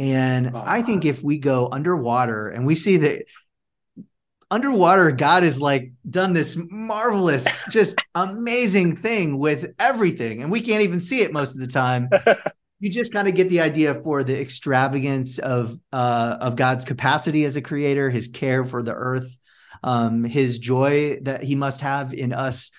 And 0.00 0.56
I 0.56 0.80
think 0.80 1.04
if 1.04 1.22
we 1.22 1.36
go 1.36 1.68
underwater 1.70 2.48
and 2.48 2.64
we 2.64 2.74
see 2.74 2.96
that 2.96 3.26
underwater, 4.50 5.10
God 5.12 5.42
has 5.42 5.60
like 5.60 5.92
done 6.08 6.32
this 6.32 6.56
marvelous, 6.70 7.46
just 7.68 8.00
amazing 8.14 8.96
thing 8.96 9.38
with 9.38 9.74
everything, 9.78 10.40
and 10.40 10.50
we 10.50 10.62
can't 10.62 10.80
even 10.80 11.02
see 11.02 11.20
it 11.20 11.34
most 11.34 11.54
of 11.54 11.60
the 11.60 11.66
time. 11.66 12.08
you 12.80 12.88
just 12.88 13.12
kind 13.12 13.28
of 13.28 13.34
get 13.34 13.50
the 13.50 13.60
idea 13.60 13.92
for 13.92 14.24
the 14.24 14.40
extravagance 14.40 15.38
of 15.38 15.78
uh, 15.92 16.38
of 16.40 16.56
God's 16.56 16.86
capacity 16.86 17.44
as 17.44 17.56
a 17.56 17.62
creator, 17.62 18.08
His 18.08 18.26
care 18.26 18.64
for 18.64 18.82
the 18.82 18.94
earth, 18.94 19.36
um, 19.82 20.24
His 20.24 20.58
joy 20.58 21.18
that 21.24 21.42
He 21.42 21.56
must 21.56 21.82
have 21.82 22.14
in 22.14 22.32
us 22.32 22.70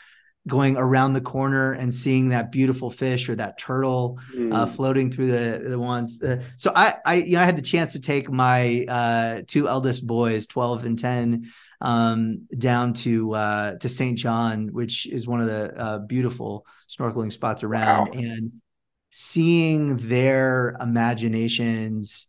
going 0.47 0.75
around 0.75 1.13
the 1.13 1.21
corner 1.21 1.73
and 1.73 1.93
seeing 1.93 2.29
that 2.29 2.51
beautiful 2.51 2.89
fish 2.89 3.29
or 3.29 3.35
that 3.35 3.57
turtle 3.59 4.17
mm. 4.35 4.53
uh, 4.53 4.65
floating 4.65 5.11
through 5.11 5.27
the 5.27 5.69
the 5.69 5.79
ones. 5.79 6.21
Uh, 6.21 6.41
so 6.57 6.71
I 6.75 6.95
I 7.05 7.13
you 7.15 7.33
know 7.33 7.41
I 7.41 7.45
had 7.45 7.57
the 7.57 7.61
chance 7.61 7.93
to 7.93 8.01
take 8.01 8.29
my 8.29 8.85
uh, 8.87 9.41
two 9.47 9.67
eldest 9.67 10.07
boys, 10.07 10.47
twelve 10.47 10.85
and 10.85 10.97
ten, 10.97 11.51
um, 11.79 12.47
down 12.57 12.93
to 12.93 13.33
uh, 13.35 13.75
to 13.77 13.89
St. 13.89 14.17
John, 14.17 14.69
which 14.71 15.07
is 15.07 15.27
one 15.27 15.41
of 15.41 15.47
the 15.47 15.77
uh, 15.77 15.99
beautiful 15.99 16.65
snorkeling 16.89 17.31
spots 17.31 17.63
around, 17.63 18.15
wow. 18.15 18.21
and 18.21 18.51
seeing 19.11 19.97
their 19.97 20.75
imaginations 20.79 22.27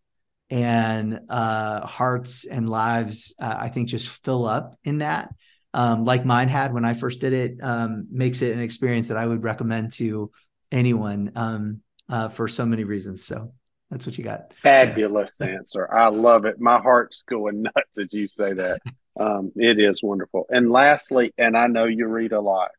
and 0.51 1.21
uh, 1.31 1.87
hearts 1.87 2.45
and 2.45 2.69
lives, 2.69 3.35
uh, 3.39 3.57
I 3.59 3.69
think 3.71 3.89
just 3.89 4.09
fill 4.23 4.45
up 4.45 4.79
in 4.85 4.99
that. 4.99 5.31
Um, 5.75 6.05
like 6.05 6.25
mine 6.25 6.49
had 6.49 6.75
when 6.75 6.85
I 6.85 6.95
first 6.95 7.21
did 7.21 7.33
it, 7.33 7.59
um, 7.63 8.07
makes 8.11 8.43
it 8.43 8.53
an 8.53 8.61
experience 8.61 9.09
that 9.09 9.17
I 9.17 9.27
would 9.27 9.43
recommend 9.43 9.93
to 9.95 10.31
anyone 10.71 11.33
um, 11.35 11.81
uh, 12.09 12.29
for 12.29 12.49
so 12.49 12.67
many 12.67 12.85
reasons. 12.85 13.25
So 13.25 13.53
that's 13.91 14.07
what 14.07 14.19
you 14.19 14.25
got. 14.25 14.53
Fabulous 14.63 15.39
yeah. 15.41 15.49
answer. 15.49 15.93
I 15.93 16.09
love 16.09 16.45
it. 16.45 16.61
My 16.61 16.79
heart's 16.79 17.23
going 17.23 17.63
nuts 17.63 17.99
as 17.99 18.09
you 18.13 18.27
say 18.27 18.55
that. 18.55 18.81
Um, 19.19 19.53
it 19.57 19.79
is 19.79 20.03
wonderful. 20.03 20.47
And 20.49 20.71
lastly, 20.71 21.33
and 21.37 21.57
I 21.57 21.67
know 21.67 21.85
you 21.85 22.07
read 22.07 22.33
a 22.33 22.41
lot, 22.41 22.71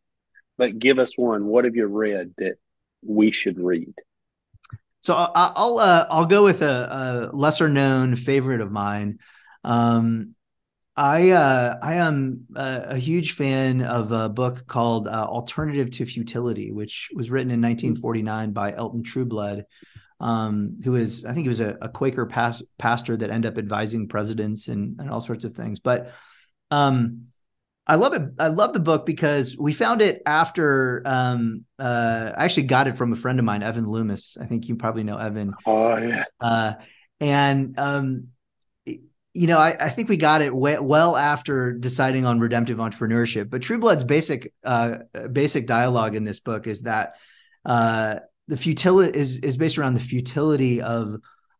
but 0.57 0.79
give 0.79 0.99
us 0.99 1.11
one. 1.15 1.45
What 1.45 1.65
have 1.65 1.75
you 1.75 1.85
read 1.85 2.33
that 2.37 2.55
we 3.05 3.31
should 3.31 3.59
read? 3.59 3.93
So 5.01 5.13
I'll 5.13 5.53
I'll, 5.55 5.79
uh, 5.79 6.05
I'll 6.09 6.25
go 6.25 6.43
with 6.43 6.61
a, 6.61 7.29
a, 7.31 7.35
lesser 7.35 7.69
known 7.69 8.15
favorite 8.15 8.61
of 8.61 8.71
mine. 8.71 9.19
Um, 9.63 10.33
I 10.95 11.31
uh, 11.31 11.77
I 11.81 11.95
am 11.95 12.45
a, 12.55 12.83
a, 12.89 12.97
huge 12.97 13.33
fan 13.33 13.81
of 13.81 14.11
a 14.11 14.29
book 14.29 14.67
called 14.67 15.07
uh, 15.07 15.25
Alternative 15.27 15.89
to 15.89 16.05
Futility, 16.05 16.71
which 16.71 17.09
was 17.15 17.31
written 17.31 17.49
in 17.49 17.61
1949 17.61 18.51
by 18.51 18.73
Elton 18.73 19.01
Trueblood, 19.01 19.65
um, 20.19 20.77
who 20.83 20.95
is 20.95 21.25
I 21.25 21.33
think 21.33 21.45
he 21.45 21.49
was 21.49 21.61
a, 21.61 21.77
a 21.81 21.89
Quaker 21.89 22.27
pas- 22.27 22.61
pastor 22.77 23.17
that 23.17 23.31
ended 23.31 23.51
up 23.51 23.57
advising 23.57 24.07
presidents 24.07 24.67
and, 24.67 24.99
and 24.99 25.09
all 25.09 25.19
sorts 25.19 25.45
of 25.45 25.55
things. 25.55 25.79
But 25.79 26.11
um, 26.69 27.27
I 27.87 27.95
love 27.95 28.13
it. 28.13 28.21
I 28.37 28.49
love 28.49 28.73
the 28.73 28.79
book 28.79 29.07
because 29.07 29.57
we 29.57 29.73
found 29.73 30.01
it 30.01 30.21
after. 30.27 31.01
Um, 31.05 31.65
uh, 31.79 32.33
I 32.37 32.45
actually 32.45 32.67
got 32.67 32.87
it 32.87 32.97
from 32.97 33.13
a 33.13 33.15
friend 33.15 33.39
of 33.39 33.45
mine, 33.45 33.63
Evan 33.63 33.87
Loomis. 33.87 34.37
I 34.39 34.45
think 34.45 34.67
you 34.67 34.75
probably 34.75 35.03
know 35.03 35.17
Evan. 35.17 35.55
Oh 35.65 35.97
yeah. 35.97 36.25
Uh, 36.39 36.73
and 37.19 37.79
um, 37.79 38.27
you 39.34 39.47
know, 39.47 39.57
I, 39.57 39.75
I, 39.79 39.89
think 39.89 40.09
we 40.09 40.17
got 40.17 40.41
it 40.41 40.53
well 40.53 41.17
after 41.17 41.73
deciding 41.73 42.25
on 42.25 42.39
redemptive 42.39 42.77
entrepreneurship. 42.77 43.49
But 43.49 43.61
Trueblood's 43.61 44.03
basic 44.03 44.53
uh, 44.63 44.99
basic 45.31 45.65
dialogue 45.65 46.15
in 46.15 46.23
this 46.23 46.39
book 46.39 46.67
is 46.67 46.84
that 46.84 47.15
uh, 47.65 48.19
the 48.47 48.57
futility 48.57 49.17
is 49.17 49.39
is 49.39 49.57
based 49.57 49.77
around 49.77 49.95
the 49.95 50.01
futility 50.01 50.81
of 50.81 51.15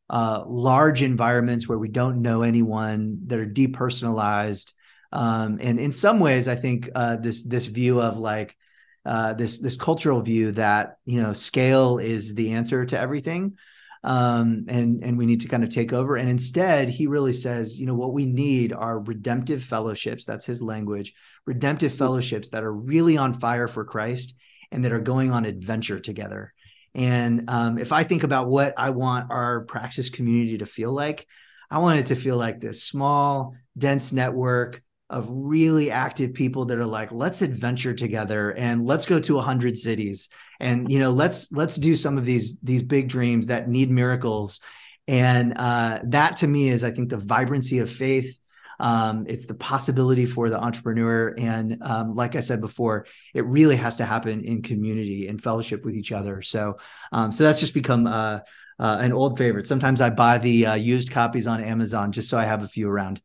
uh, 0.10 0.44
large 0.46 1.02
environments 1.02 1.68
where 1.68 1.80
we 1.80 1.90
don't 1.90 2.22
know 2.22 2.44
anyone 2.44 3.22
that 3.26 3.40
are 3.40 3.48
depersonalized 3.48 4.74
um, 5.14 5.60
and 5.62 5.80
in 5.80 5.92
some 5.92 6.20
ways, 6.20 6.48
I 6.48 6.56
think 6.56 6.90
uh, 6.94 7.18
this 7.18 7.44
this 7.44 7.68
view 7.68 8.02
of 8.02 8.18
like 8.18 8.58
uh, 9.06 9.34
this 9.36 9.60
this 9.60 9.78
cultural 9.78 10.22
view 10.22 10.52
that 10.54 10.98
you 11.06 11.22
know 11.22 11.34
scale 11.34 12.00
is 12.00 12.34
the 12.34 12.54
answer 12.54 12.84
to 12.88 13.00
everything, 13.00 13.58
um, 14.04 14.66
and 14.68 15.04
and 15.04 15.18
we 15.18 15.26
need 15.26 15.42
to 15.42 15.48
kind 15.48 15.64
of 15.64 15.70
take 15.70 15.94
over. 15.94 16.16
And 16.16 16.30
instead, 16.30 16.90
he 16.90 17.08
really 17.08 17.34
says, 17.34 17.80
you 17.80 17.86
know, 17.86 17.94
what 17.94 18.14
we 18.14 18.26
need 18.26 18.74
are 18.74 19.00
redemptive 19.00 19.64
fellowships. 19.64 20.26
That's 20.26 20.46
his 20.46 20.62
language. 20.62 21.14
Redemptive 21.46 21.94
fellowships 21.94 22.50
that 22.50 22.64
are 22.64 22.74
really 22.74 23.18
on 23.18 23.34
fire 23.34 23.68
for 23.68 23.86
Christ 23.86 24.36
and 24.72 24.84
that 24.84 24.92
are 24.92 25.00
going 25.00 25.32
on 25.32 25.46
adventure 25.46 26.00
together. 26.00 26.54
And 26.96 27.50
um, 27.50 27.78
if 27.78 27.92
I 27.92 28.04
think 28.04 28.24
about 28.24 28.50
what 28.50 28.74
I 28.78 28.92
want 28.92 29.32
our 29.32 29.62
praxis 29.62 30.10
community 30.10 30.60
to 30.60 30.66
feel 30.66 30.92
like, 30.92 31.26
I 31.72 31.80
want 31.80 32.00
it 32.00 32.08
to 32.08 32.16
feel 32.16 32.38
like 32.38 32.60
this 32.60 32.84
small, 32.84 33.56
dense 33.78 34.14
network 34.14 34.82
of 35.14 35.28
really 35.30 35.92
active 35.92 36.34
people 36.34 36.66
that 36.66 36.80
are 36.80 36.88
like 36.88 37.12
let's 37.12 37.44
adventure 37.44 37.94
together 37.94 38.52
and 38.58 38.84
let's 38.84 39.06
go 39.06 39.20
to 39.20 39.36
100 39.36 39.78
cities 39.78 40.30
and 40.60 40.92
you 40.92 40.98
know 40.98 41.12
let's 41.12 41.52
let's 41.52 41.76
do 41.76 41.96
some 41.96 42.18
of 42.18 42.26
these 42.26 42.58
these 42.60 42.82
big 42.82 43.08
dreams 43.08 43.48
that 43.48 43.70
need 43.70 43.92
miracles. 43.92 44.60
And 45.08 45.54
uh, 45.58 46.00
that 46.06 46.38
to 46.38 46.48
me 46.48 46.70
is 46.70 46.84
i 46.84 46.92
think 46.92 47.10
the 47.10 47.18
vibrancy 47.18 47.80
of 47.80 47.90
faith. 47.92 48.40
Um, 48.80 49.26
it's 49.28 49.46
the 49.46 49.54
possibility 49.54 50.26
for 50.26 50.50
the 50.50 50.60
entrepreneur. 50.60 51.36
And 51.38 51.78
um, 51.82 52.16
like 52.16 52.36
i 52.36 52.40
said 52.40 52.60
before 52.60 53.06
it 53.36 53.46
really 53.46 53.76
has 53.76 53.98
to 53.98 54.06
happen 54.06 54.44
in 54.44 54.64
community 54.64 55.28
and 55.28 55.42
fellowship 55.42 55.86
with 55.86 55.96
each 55.96 56.12
other. 56.12 56.42
So 56.42 56.78
um, 57.12 57.32
so 57.32 57.44
that's 57.44 57.60
just 57.60 57.76
become 57.76 58.08
uh, 58.08 58.40
uh, 58.80 58.98
an 59.00 59.14
old 59.14 59.38
favorite. 59.38 59.68
Sometimes 59.68 60.02
i 60.02 60.10
buy 60.10 60.40
the 60.40 60.66
uh, 60.66 60.74
used 60.74 61.12
copies 61.12 61.46
on 61.46 61.64
amazon 61.64 62.12
just 62.12 62.30
so 62.30 62.38
i 62.38 62.46
have 62.46 62.64
a 62.64 62.68
few 62.68 62.90
around 62.90 63.22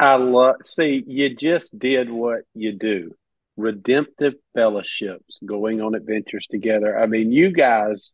I 0.00 0.14
love 0.14 0.56
see 0.62 1.04
you 1.06 1.36
just 1.36 1.78
did 1.78 2.10
what 2.10 2.40
you 2.54 2.72
do. 2.72 3.14
Redemptive 3.58 4.32
fellowships, 4.54 5.38
going 5.44 5.82
on 5.82 5.94
adventures 5.94 6.46
together. 6.50 6.98
I 6.98 7.04
mean, 7.04 7.32
you 7.32 7.52
guys, 7.52 8.10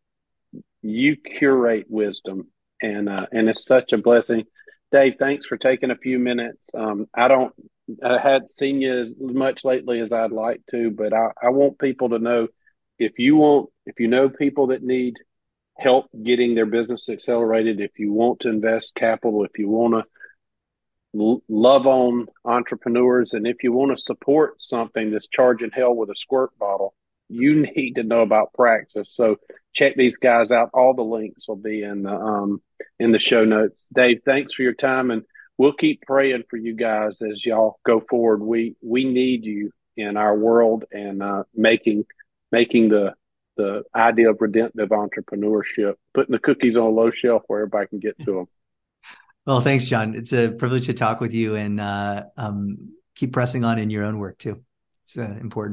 you 0.83 1.17
curate 1.17 1.87
wisdom, 1.89 2.49
and 2.83 3.09
uh, 3.09 3.27
and 3.31 3.49
it's 3.49 3.65
such 3.65 3.93
a 3.93 3.99
blessing. 3.99 4.47
Dave, 4.91 5.15
thanks 5.21 5.47
for 5.47 5.57
taking 5.57 5.93
a 5.93 5.97
few 5.97 6.19
minutes. 6.19 6.71
Um, 6.75 7.07
I 7.15 7.29
don't, 7.29 7.55
I 8.03 8.19
hadn't 8.19 8.51
seen 8.51 8.81
you 8.81 8.99
as 8.99 9.13
much 9.21 9.65
lately 9.65 10.01
as 10.01 10.13
I'd 10.13 10.33
like 10.33 10.63
to, 10.73 10.91
but 10.91 11.13
I, 11.13 11.29
I 11.41 11.51
want 11.51 11.79
people 11.79 12.09
to 12.11 12.19
know 12.19 12.49
if 12.99 13.19
you 13.21 13.37
want, 13.37 13.71
if 13.85 14.01
you 14.01 14.09
know 14.09 14.29
people 14.29 14.69
that 14.69 14.83
need 14.83 15.15
help 15.79 16.07
getting 16.21 16.57
their 16.57 16.67
business 16.67 17.09
accelerated, 17.09 17.81
if 17.81 17.99
you 17.99 18.13
want 18.13 18.41
to 18.41 18.49
invest 18.49 18.97
capital, 18.97 19.45
if 19.45 19.57
you 19.57 19.69
want 19.69 19.95
to 19.95 20.05
love 21.17 21.87
on 21.87 22.27
entrepreneurs. 22.45 23.33
And 23.33 23.47
if 23.47 23.63
you 23.63 23.73
want 23.73 23.97
to 23.97 24.03
support 24.03 24.61
something 24.61 25.11
that's 25.11 25.29
charging 25.29 25.71
hell 25.71 25.95
with 25.95 26.11
a 26.11 26.17
squirt 26.17 26.57
bottle, 26.59 26.95
you 27.29 27.67
need 27.77 27.95
to 27.95 28.03
know 28.03 28.23
about 28.23 28.53
Praxis. 28.55 29.11
So 29.15 29.37
check 29.73 29.95
these 29.97 30.17
guys 30.17 30.53
out. 30.53 30.71
All 30.73 30.95
the 30.95 31.03
links 31.03 31.49
will 31.49 31.57
be 31.57 31.83
in 31.83 32.03
the 32.03 32.15
um, 32.15 32.63
in 32.99 33.13
the 33.13 33.19
show 33.19 33.45
notes. 33.45 33.85
Dave, 33.95 34.21
thanks 34.25 34.55
for 34.55 34.63
your 34.63 34.75
time, 34.75 35.11
and 35.11 35.23
we'll 35.59 35.73
keep 35.73 36.03
praying 36.03 36.45
for 36.49 36.57
you 36.57 36.75
guys 36.75 37.21
as 37.23 37.45
y'all 37.45 37.79
go 37.85 38.01
forward. 38.09 38.43
We 38.43 38.77
we 38.81 39.05
need 39.05 39.45
you 39.45 39.73
in 39.97 40.17
our 40.17 40.37
world 40.37 40.85
and 40.93 41.23
uh, 41.23 41.45
making 41.55 42.05
making 42.53 42.89
the 42.91 43.15
the 43.57 43.85
idea 43.95 44.31
of 44.31 44.41
redemptive 44.41 44.91
entrepreneurship, 44.91 45.95
putting 46.13 46.33
the 46.33 46.39
cookies 46.39 46.77
on 46.77 46.83
a 46.83 46.89
low 46.89 47.11
shelf 47.11 47.43
where 47.47 47.61
everybody 47.61 47.87
can 47.87 47.99
get 48.01 48.19
to 48.21 48.35
them. 48.35 48.49
Well, 49.47 49.61
thanks, 49.61 49.87
John. 49.87 50.15
It's 50.15 50.33
a 50.33 50.51
privilege 50.51 50.87
to 50.87 50.95
talk 50.95 51.21
with 51.21 51.33
you 51.33 51.55
and 51.55 51.79
uh, 51.81 52.25
um, 52.37 52.97
keep 53.15 53.33
pressing 53.33 53.65
on 53.65 53.79
in 53.79 53.91
your 53.91 54.05
own 54.05 54.19
work 54.19 54.39
too. 54.39 54.63
It's 55.03 55.17
uh, 55.17 55.37
important. 55.41 55.65